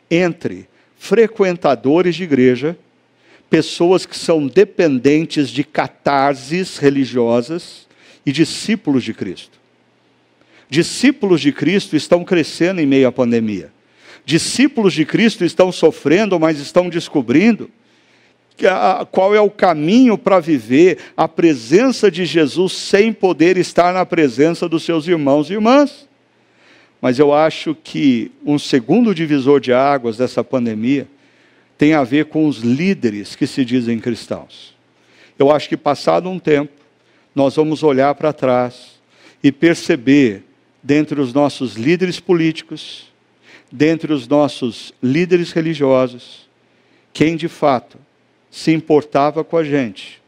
entre 0.09 0.68
frequentadores 0.99 2.15
de 2.15 2.23
igreja, 2.23 2.77
pessoas 3.49 4.05
que 4.05 4.15
são 4.15 4.45
dependentes 4.45 5.49
de 5.49 5.63
catarses 5.63 6.77
religiosas 6.77 7.87
e 8.25 8.31
discípulos 8.31 9.03
de 9.03 9.13
Cristo. 9.13 9.57
Discípulos 10.69 11.41
de 11.41 11.51
Cristo 11.51 11.95
estão 11.95 12.23
crescendo 12.23 12.79
em 12.81 12.85
meio 12.85 13.07
à 13.07 13.11
pandemia. 13.11 13.71
Discípulos 14.25 14.93
de 14.93 15.05
Cristo 15.05 15.43
estão 15.43 15.71
sofrendo, 15.71 16.37
mas 16.37 16.59
estão 16.59 16.89
descobrindo 16.89 17.71
qual 19.09 19.33
é 19.33 19.39
o 19.39 19.49
caminho 19.49 20.17
para 20.17 20.41
viver 20.41 20.97
a 21.15 21.29
presença 21.29 22.11
de 22.11 22.25
Jesus 22.25 22.73
sem 22.73 23.13
poder 23.13 23.57
estar 23.57 23.93
na 23.93 24.05
presença 24.05 24.67
dos 24.67 24.83
seus 24.83 25.07
irmãos 25.07 25.49
e 25.49 25.53
irmãs. 25.53 26.08
Mas 27.01 27.17
eu 27.17 27.33
acho 27.33 27.75
que 27.75 28.31
um 28.45 28.59
segundo 28.59 29.15
divisor 29.15 29.59
de 29.59 29.71
águas 29.71 30.17
dessa 30.17 30.43
pandemia 30.43 31.07
tem 31.77 31.93
a 31.93 32.03
ver 32.03 32.25
com 32.25 32.45
os 32.45 32.57
líderes 32.57 33.35
que 33.35 33.47
se 33.47 33.63
dizem 33.63 33.99
cristãos. 33.99 34.75
Eu 35.37 35.49
acho 35.49 35.69
que 35.69 35.77
passado 35.77 36.29
um 36.29 36.37
tempo, 36.37 36.73
nós 37.33 37.55
vamos 37.55 37.83
olhar 37.83 38.13
para 38.15 38.33
trás 38.33 38.99
e 39.41 39.51
perceber, 39.51 40.43
dentre 40.83 41.21
os 41.21 41.33
nossos 41.33 41.75
líderes 41.75 42.19
políticos, 42.19 43.09
dentre 43.71 44.11
os 44.11 44.27
nossos 44.27 44.93
líderes 45.01 45.53
religiosos, 45.53 46.49
quem 47.13 47.37
de 47.37 47.47
fato 47.47 47.97
se 48.51 48.71
importava 48.71 49.43
com 49.43 49.55
a 49.55 49.63
gente 49.63 50.21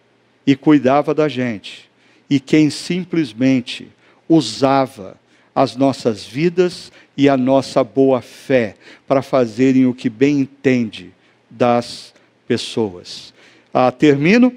e 0.47 0.55
cuidava 0.55 1.13
da 1.13 1.27
gente, 1.27 1.89
e 2.29 2.39
quem 2.39 2.69
simplesmente 2.69 3.89
usava 4.29 5.19
as 5.55 5.75
nossas 5.75 6.25
vidas 6.25 6.91
e 7.15 7.27
a 7.27 7.35
nossa 7.35 7.83
boa 7.83 8.21
fé 8.21 8.75
para 9.07 9.21
fazerem 9.21 9.85
o 9.85 9.93
que 9.93 10.09
bem 10.09 10.39
entende 10.39 11.11
das 11.49 12.13
pessoas. 12.47 13.33
Ah, 13.73 13.91
termino 13.91 14.53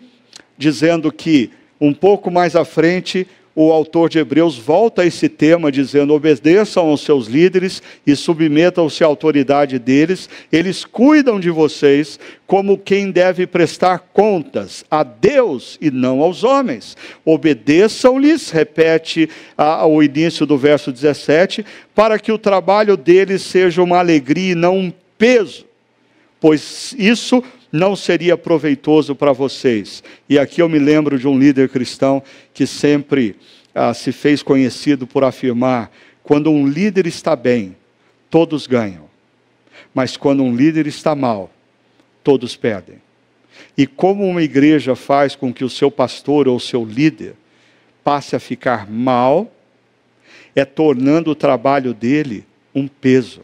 dizendo 0.56 1.12
que 1.12 1.50
um 1.80 1.92
pouco 1.92 2.30
mais 2.30 2.54
à 2.54 2.64
frente 2.64 3.26
o 3.54 3.70
autor 3.70 4.08
de 4.08 4.18
Hebreus 4.18 4.58
volta 4.58 5.02
a 5.02 5.06
esse 5.06 5.28
tema 5.28 5.70
dizendo: 5.70 6.12
obedeçam 6.12 6.88
aos 6.88 7.02
seus 7.02 7.26
líderes 7.26 7.82
e 8.06 8.16
submetam-se 8.16 9.04
à 9.04 9.06
autoridade 9.06 9.78
deles, 9.78 10.28
eles 10.50 10.84
cuidam 10.84 11.38
de 11.38 11.50
vocês 11.50 12.18
como 12.46 12.76
quem 12.76 13.10
deve 13.10 13.46
prestar 13.46 13.98
contas 14.12 14.84
a 14.90 15.02
Deus 15.02 15.78
e 15.80 15.90
não 15.90 16.20
aos 16.20 16.42
homens. 16.42 16.96
Obedeçam-lhes, 17.24 18.50
repete 18.50 19.28
ao 19.56 20.02
início 20.02 20.44
do 20.44 20.58
verso 20.58 20.92
17, 20.92 21.64
para 21.94 22.18
que 22.18 22.32
o 22.32 22.38
trabalho 22.38 22.96
deles 22.96 23.42
seja 23.42 23.82
uma 23.82 23.98
alegria 23.98 24.52
e 24.52 24.56
não 24.56 24.78
um 24.78 24.92
peso, 25.16 25.64
pois 26.40 26.94
isso 26.98 27.42
não 27.74 27.96
seria 27.96 28.38
proveitoso 28.38 29.16
para 29.16 29.32
vocês. 29.32 30.00
E 30.28 30.38
aqui 30.38 30.62
eu 30.62 30.68
me 30.68 30.78
lembro 30.78 31.18
de 31.18 31.26
um 31.26 31.36
líder 31.36 31.68
cristão 31.68 32.22
que 32.52 32.68
sempre 32.68 33.34
ah, 33.74 33.92
se 33.92 34.12
fez 34.12 34.44
conhecido 34.44 35.08
por 35.08 35.24
afirmar: 35.24 35.90
quando 36.22 36.52
um 36.52 36.68
líder 36.68 37.04
está 37.04 37.34
bem, 37.34 37.74
todos 38.30 38.68
ganham. 38.68 39.10
Mas 39.92 40.16
quando 40.16 40.44
um 40.44 40.54
líder 40.54 40.86
está 40.86 41.16
mal, 41.16 41.50
todos 42.22 42.54
perdem. 42.54 43.02
E 43.76 43.88
como 43.88 44.24
uma 44.24 44.42
igreja 44.42 44.94
faz 44.94 45.34
com 45.34 45.52
que 45.52 45.64
o 45.64 45.70
seu 45.70 45.90
pastor 45.90 46.46
ou 46.46 46.60
seu 46.60 46.84
líder 46.84 47.34
passe 48.04 48.36
a 48.36 48.40
ficar 48.40 48.88
mal, 48.88 49.52
é 50.54 50.64
tornando 50.64 51.32
o 51.32 51.34
trabalho 51.34 51.92
dele 51.92 52.44
um 52.72 52.86
peso. 52.86 53.40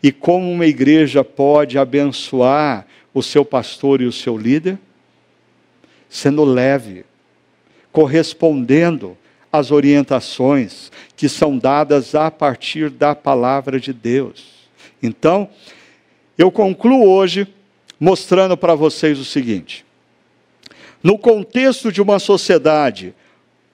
E 0.00 0.12
como 0.12 0.48
uma 0.48 0.66
igreja 0.66 1.24
pode 1.24 1.76
abençoar 1.76 2.86
o 3.16 3.22
seu 3.22 3.46
pastor 3.46 4.02
e 4.02 4.04
o 4.04 4.12
seu 4.12 4.36
líder? 4.36 4.78
Sendo 6.06 6.44
leve, 6.44 7.06
correspondendo 7.90 9.16
às 9.50 9.70
orientações 9.70 10.92
que 11.16 11.26
são 11.26 11.56
dadas 11.56 12.14
a 12.14 12.30
partir 12.30 12.90
da 12.90 13.14
palavra 13.14 13.80
de 13.80 13.90
Deus. 13.90 14.68
Então, 15.02 15.48
eu 16.36 16.50
concluo 16.50 17.08
hoje 17.08 17.48
mostrando 17.98 18.54
para 18.54 18.74
vocês 18.74 19.18
o 19.18 19.24
seguinte: 19.24 19.82
no 21.02 21.16
contexto 21.16 21.90
de 21.90 22.02
uma 22.02 22.18
sociedade 22.18 23.14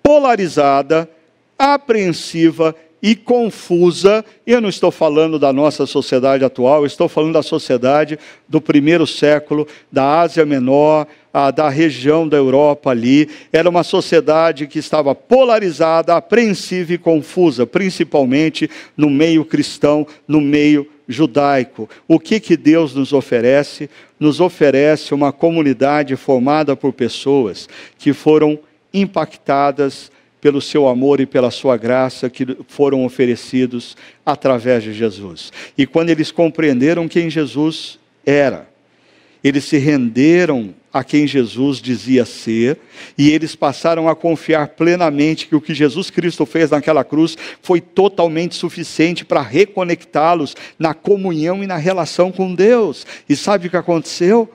polarizada, 0.04 1.10
apreensiva 1.58 2.76
e 3.02 3.16
confusa, 3.16 4.24
eu 4.46 4.60
não 4.60 4.68
estou 4.68 4.92
falando 4.92 5.36
da 5.36 5.52
nossa 5.52 5.86
sociedade 5.86 6.44
atual, 6.44 6.86
estou 6.86 7.08
falando 7.08 7.32
da 7.32 7.42
sociedade 7.42 8.16
do 8.48 8.60
primeiro 8.60 9.08
século, 9.08 9.66
da 9.90 10.20
Ásia 10.20 10.46
Menor, 10.46 11.08
a, 11.34 11.50
da 11.50 11.68
região 11.68 12.28
da 12.28 12.36
Europa 12.36 12.90
ali. 12.90 13.28
Era 13.52 13.68
uma 13.68 13.82
sociedade 13.82 14.68
que 14.68 14.78
estava 14.78 15.16
polarizada, 15.16 16.14
apreensiva 16.14 16.92
e 16.92 16.98
confusa, 16.98 17.66
principalmente 17.66 18.70
no 18.96 19.10
meio 19.10 19.44
cristão, 19.44 20.06
no 20.28 20.40
meio 20.40 20.88
judaico. 21.08 21.90
O 22.06 22.20
que, 22.20 22.38
que 22.38 22.56
Deus 22.56 22.94
nos 22.94 23.12
oferece? 23.12 23.90
Nos 24.20 24.40
oferece 24.40 25.12
uma 25.12 25.32
comunidade 25.32 26.14
formada 26.14 26.76
por 26.76 26.92
pessoas 26.92 27.68
que 27.98 28.12
foram 28.12 28.60
impactadas 28.94 30.12
pelo 30.42 30.60
seu 30.60 30.88
amor 30.88 31.20
e 31.20 31.24
pela 31.24 31.52
sua 31.52 31.76
graça 31.76 32.28
que 32.28 32.44
foram 32.66 33.04
oferecidos 33.04 33.96
através 34.26 34.82
de 34.82 34.92
Jesus. 34.92 35.52
E 35.78 35.86
quando 35.86 36.10
eles 36.10 36.32
compreenderam 36.32 37.06
quem 37.06 37.30
Jesus 37.30 37.96
era, 38.26 38.68
eles 39.42 39.64
se 39.64 39.78
renderam 39.78 40.74
a 40.92 41.04
quem 41.04 41.28
Jesus 41.28 41.80
dizia 41.80 42.24
ser, 42.24 42.76
e 43.16 43.30
eles 43.30 43.54
passaram 43.54 44.08
a 44.08 44.16
confiar 44.16 44.68
plenamente 44.68 45.46
que 45.46 45.54
o 45.56 45.60
que 45.60 45.74
Jesus 45.74 46.10
Cristo 46.10 46.44
fez 46.44 46.70
naquela 46.70 47.04
cruz 47.04 47.38
foi 47.62 47.80
totalmente 47.80 48.56
suficiente 48.56 49.24
para 49.24 49.40
reconectá-los 49.40 50.56
na 50.76 50.92
comunhão 50.92 51.62
e 51.62 51.68
na 51.68 51.76
relação 51.76 52.30
com 52.30 52.52
Deus. 52.52 53.06
E 53.28 53.36
sabe 53.36 53.68
o 53.68 53.70
que 53.70 53.76
aconteceu? 53.76 54.52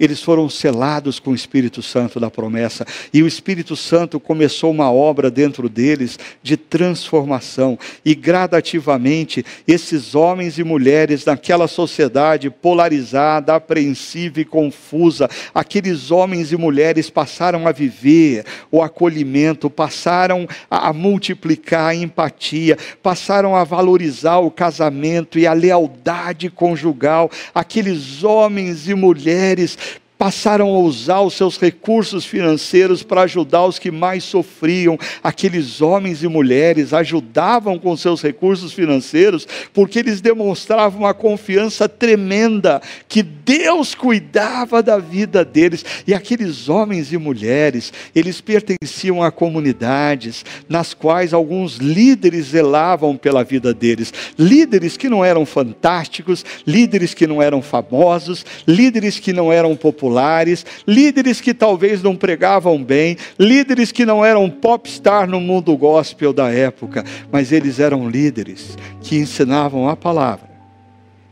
Eles 0.00 0.22
foram 0.22 0.48
selados 0.48 1.20
com 1.20 1.32
o 1.32 1.34
Espírito 1.34 1.82
Santo 1.82 2.18
da 2.18 2.30
promessa, 2.30 2.86
e 3.12 3.22
o 3.22 3.26
Espírito 3.26 3.76
Santo 3.76 4.18
começou 4.18 4.70
uma 4.70 4.90
obra 4.90 5.30
dentro 5.30 5.68
deles 5.68 6.18
de 6.42 6.56
transformação, 6.56 7.78
e 8.02 8.14
gradativamente 8.14 9.44
esses 9.68 10.14
homens 10.14 10.58
e 10.58 10.64
mulheres 10.64 11.26
naquela 11.26 11.68
sociedade 11.68 12.48
polarizada, 12.48 13.54
apreensiva 13.54 14.40
e 14.40 14.44
confusa, 14.44 15.28
aqueles 15.54 16.10
homens 16.10 16.50
e 16.50 16.56
mulheres 16.56 17.10
passaram 17.10 17.68
a 17.68 17.72
viver 17.72 18.46
o 18.70 18.82
acolhimento, 18.82 19.68
passaram 19.68 20.48
a 20.70 20.92
multiplicar 20.94 21.90
a 21.90 21.94
empatia, 21.94 22.78
passaram 23.02 23.54
a 23.54 23.64
valorizar 23.64 24.38
o 24.38 24.50
casamento 24.50 25.38
e 25.38 25.46
a 25.46 25.52
lealdade 25.52 26.48
conjugal, 26.48 27.30
aqueles 27.54 28.24
homens 28.24 28.88
e 28.88 28.94
mulheres 28.94 29.76
passaram 30.20 30.68
a 30.68 30.78
usar 30.78 31.22
os 31.22 31.32
seus 31.32 31.58
recursos 31.58 32.26
financeiros 32.26 33.02
para 33.02 33.22
ajudar 33.22 33.64
os 33.64 33.78
que 33.78 33.90
mais 33.90 34.22
sofriam. 34.22 34.98
Aqueles 35.24 35.80
homens 35.80 36.22
e 36.22 36.28
mulheres 36.28 36.92
ajudavam 36.92 37.78
com 37.78 37.96
seus 37.96 38.20
recursos 38.20 38.74
financeiros 38.74 39.48
porque 39.72 39.98
eles 39.98 40.20
demonstravam 40.20 41.00
uma 41.00 41.14
confiança 41.14 41.88
tremenda 41.88 42.82
que 43.08 43.22
Deus 43.22 43.94
cuidava 43.94 44.82
da 44.82 44.98
vida 44.98 45.42
deles. 45.42 45.86
E 46.06 46.12
aqueles 46.12 46.68
homens 46.68 47.14
e 47.14 47.16
mulheres, 47.16 47.90
eles 48.14 48.42
pertenciam 48.42 49.22
a 49.22 49.30
comunidades 49.30 50.44
nas 50.68 50.92
quais 50.92 51.32
alguns 51.32 51.76
líderes 51.76 52.48
zelavam 52.48 53.16
pela 53.16 53.42
vida 53.42 53.72
deles. 53.72 54.12
Líderes 54.38 54.98
que 54.98 55.08
não 55.08 55.24
eram 55.24 55.46
fantásticos, 55.46 56.44
líderes 56.66 57.14
que 57.14 57.26
não 57.26 57.40
eram 57.40 57.62
famosos, 57.62 58.44
líderes 58.68 59.18
que 59.18 59.32
não 59.32 59.50
eram 59.50 59.74
populares 59.74 60.09
populares, 60.10 60.66
líderes 60.86 61.40
que 61.40 61.54
talvez 61.54 62.02
não 62.02 62.16
pregavam 62.16 62.82
bem, 62.82 63.16
líderes 63.38 63.92
que 63.92 64.04
não 64.04 64.24
eram 64.24 64.50
popstar 64.50 65.28
no 65.28 65.40
mundo 65.40 65.76
gospel 65.76 66.32
da 66.32 66.50
época, 66.50 67.04
mas 67.30 67.52
eles 67.52 67.78
eram 67.78 68.10
líderes 68.10 68.76
que 69.00 69.16
ensinavam 69.16 69.88
a 69.88 69.96
palavra 69.96 70.50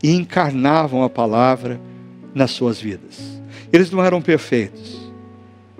e 0.01 0.11
encarnavam 0.11 1.03
a 1.03 1.09
palavra 1.09 1.79
nas 2.33 2.51
suas 2.51 2.79
vidas. 2.79 3.41
Eles 3.71 3.91
não 3.91 4.03
eram 4.03 4.21
perfeitos, 4.21 5.11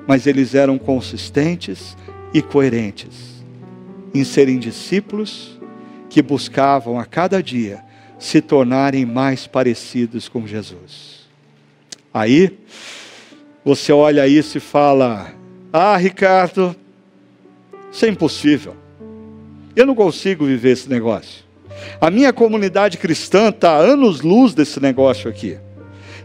mas 0.05 0.27
eles 0.27 0.53
eram 0.53 0.77
consistentes 0.77 1.95
e 2.33 2.41
coerentes 2.41 3.39
em 4.13 4.23
serem 4.23 4.59
discípulos 4.59 5.57
que 6.09 6.21
buscavam 6.21 6.99
a 6.99 7.05
cada 7.05 7.41
dia 7.41 7.81
se 8.17 8.41
tornarem 8.41 9.05
mais 9.05 9.47
parecidos 9.47 10.27
com 10.27 10.45
Jesus. 10.45 11.18
Aí, 12.19 12.51
você 13.63 13.93
olha 13.93 14.27
isso 14.27 14.57
e 14.57 14.59
fala: 14.59 15.31
Ah, 15.71 15.95
Ricardo, 15.95 16.75
isso 17.89 18.05
é 18.05 18.09
impossível. 18.09 18.75
Eu 19.73 19.85
não 19.85 19.95
consigo 19.95 20.45
viver 20.45 20.71
esse 20.71 20.89
negócio. 20.89 21.45
A 22.01 22.11
minha 22.11 22.33
comunidade 22.33 22.97
cristã 22.97 23.47
está 23.47 23.77
anos-luz 23.77 24.53
desse 24.53 24.81
negócio 24.81 25.29
aqui. 25.29 25.57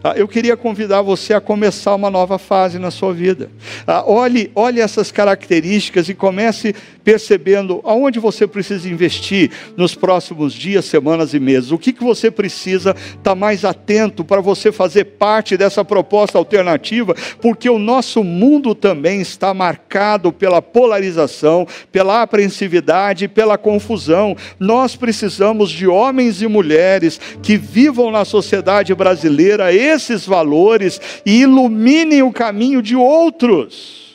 Ah, 0.07 0.13
eu 0.15 0.27
queria 0.27 0.55
convidar 0.55 1.01
você 1.01 1.33
a 1.33 1.41
começar 1.41 1.95
uma 1.95 2.11
nova 2.11 2.37
fase 2.37 2.77
na 2.77 2.91
sua 2.91 3.11
vida. 3.11 3.49
Ah, 3.87 4.03
olhe, 4.05 4.51
olhe 4.53 4.79
essas 4.79 5.11
características 5.11 6.07
e 6.07 6.13
comece 6.13 6.75
percebendo 7.03 7.81
aonde 7.83 8.19
você 8.19 8.45
precisa 8.45 8.87
investir 8.87 9.49
nos 9.75 9.95
próximos 9.95 10.53
dias, 10.53 10.85
semanas 10.85 11.33
e 11.33 11.39
meses. 11.39 11.71
O 11.71 11.79
que, 11.79 11.91
que 11.91 12.03
você 12.03 12.29
precisa 12.29 12.91
estar 12.91 13.17
tá 13.23 13.35
mais 13.35 13.65
atento 13.65 14.23
para 14.23 14.41
você 14.41 14.71
fazer 14.71 15.05
parte 15.05 15.57
dessa 15.57 15.83
proposta 15.83 16.37
alternativa, 16.37 17.15
porque 17.41 17.67
o 17.67 17.79
nosso 17.79 18.23
mundo 18.23 18.75
também 18.75 19.21
está 19.21 19.55
marcado 19.55 20.31
pela 20.31 20.61
polarização, 20.61 21.67
pela 21.91 22.21
apreensividade, 22.21 23.27
pela 23.27 23.57
confusão. 23.57 24.37
Nós 24.59 24.95
precisamos 24.95 25.71
de 25.71 25.87
homens 25.87 26.43
e 26.43 26.47
mulheres 26.47 27.19
que 27.41 27.57
vivam 27.57 28.11
na 28.11 28.23
sociedade 28.23 28.93
brasileira 28.93 29.73
esses 29.95 30.25
valores 30.25 31.01
e 31.25 31.41
iluminem 31.41 32.21
o 32.21 32.31
caminho 32.31 32.81
de 32.81 32.95
outros. 32.95 34.05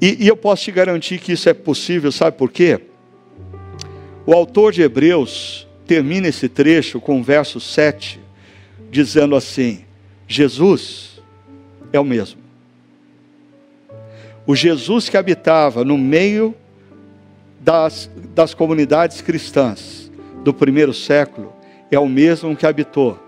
E, 0.00 0.24
e 0.24 0.28
eu 0.28 0.36
posso 0.36 0.64
te 0.64 0.72
garantir 0.72 1.18
que 1.18 1.32
isso 1.32 1.48
é 1.48 1.54
possível, 1.54 2.10
sabe 2.10 2.36
por 2.36 2.50
quê? 2.50 2.80
O 4.26 4.32
autor 4.32 4.72
de 4.72 4.82
Hebreus 4.82 5.66
termina 5.86 6.28
esse 6.28 6.48
trecho 6.48 7.00
com 7.00 7.20
o 7.20 7.22
verso 7.22 7.60
7, 7.60 8.20
dizendo 8.90 9.36
assim: 9.36 9.84
Jesus 10.26 11.22
é 11.92 12.00
o 12.00 12.04
mesmo. 12.04 12.40
O 14.44 14.56
Jesus 14.56 15.08
que 15.08 15.16
habitava 15.16 15.84
no 15.84 15.96
meio 15.96 16.54
das, 17.60 18.10
das 18.34 18.54
comunidades 18.54 19.20
cristãs 19.20 20.10
do 20.42 20.52
primeiro 20.52 20.92
século 20.92 21.52
é 21.90 21.98
o 21.98 22.08
mesmo 22.08 22.56
que 22.56 22.66
habitou 22.66 23.18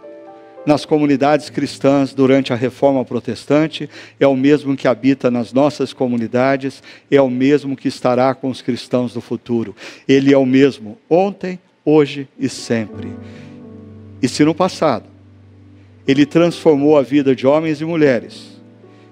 nas 0.66 0.84
comunidades 0.84 1.50
cristãs 1.50 2.14
durante 2.14 2.52
a 2.52 2.56
reforma 2.56 3.04
protestante, 3.04 3.88
é 4.18 4.26
o 4.26 4.36
mesmo 4.36 4.76
que 4.76 4.88
habita 4.88 5.30
nas 5.30 5.52
nossas 5.52 5.92
comunidades, 5.92 6.82
é 7.10 7.20
o 7.20 7.28
mesmo 7.28 7.76
que 7.76 7.88
estará 7.88 8.34
com 8.34 8.48
os 8.48 8.62
cristãos 8.62 9.12
do 9.12 9.20
futuro. 9.20 9.74
Ele 10.08 10.32
é 10.32 10.38
o 10.38 10.46
mesmo 10.46 10.98
ontem, 11.08 11.58
hoje 11.84 12.28
e 12.38 12.48
sempre. 12.48 13.12
E 14.22 14.28
se 14.28 14.44
no 14.44 14.54
passado 14.54 15.06
ele 16.06 16.26
transformou 16.26 16.98
a 16.98 17.02
vida 17.02 17.34
de 17.34 17.46
homens 17.46 17.80
e 17.80 17.84
mulheres 17.84 18.60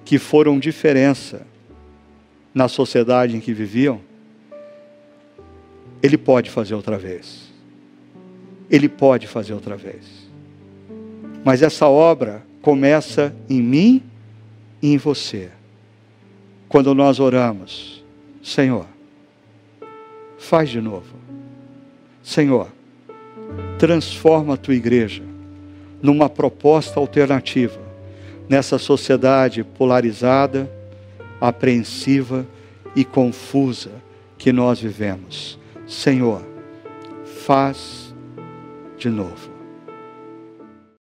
que 0.04 0.18
foram 0.18 0.58
diferença 0.58 1.46
na 2.54 2.68
sociedade 2.68 3.36
em 3.36 3.40
que 3.40 3.52
viviam, 3.52 4.00
ele 6.02 6.18
pode 6.18 6.50
fazer 6.50 6.74
outra 6.74 6.98
vez. 6.98 7.50
Ele 8.68 8.88
pode 8.88 9.26
fazer 9.26 9.54
outra 9.54 9.76
vez. 9.76 10.21
Mas 11.44 11.62
essa 11.62 11.88
obra 11.88 12.42
começa 12.60 13.34
em 13.48 13.60
mim 13.60 14.02
e 14.80 14.94
em 14.94 14.96
você. 14.96 15.50
Quando 16.68 16.94
nós 16.94 17.20
oramos, 17.20 18.04
Senhor, 18.42 18.86
faz 20.38 20.70
de 20.70 20.80
novo. 20.80 21.14
Senhor, 22.22 22.68
transforma 23.78 24.54
a 24.54 24.56
tua 24.56 24.74
igreja 24.74 25.22
numa 26.00 26.28
proposta 26.28 26.98
alternativa 26.98 27.80
nessa 28.48 28.78
sociedade 28.78 29.62
polarizada, 29.64 30.70
apreensiva 31.40 32.46
e 32.94 33.04
confusa 33.04 33.90
que 34.36 34.52
nós 34.52 34.80
vivemos. 34.80 35.58
Senhor, 35.86 36.42
faz 37.24 38.14
de 38.98 39.08
novo. 39.08 39.51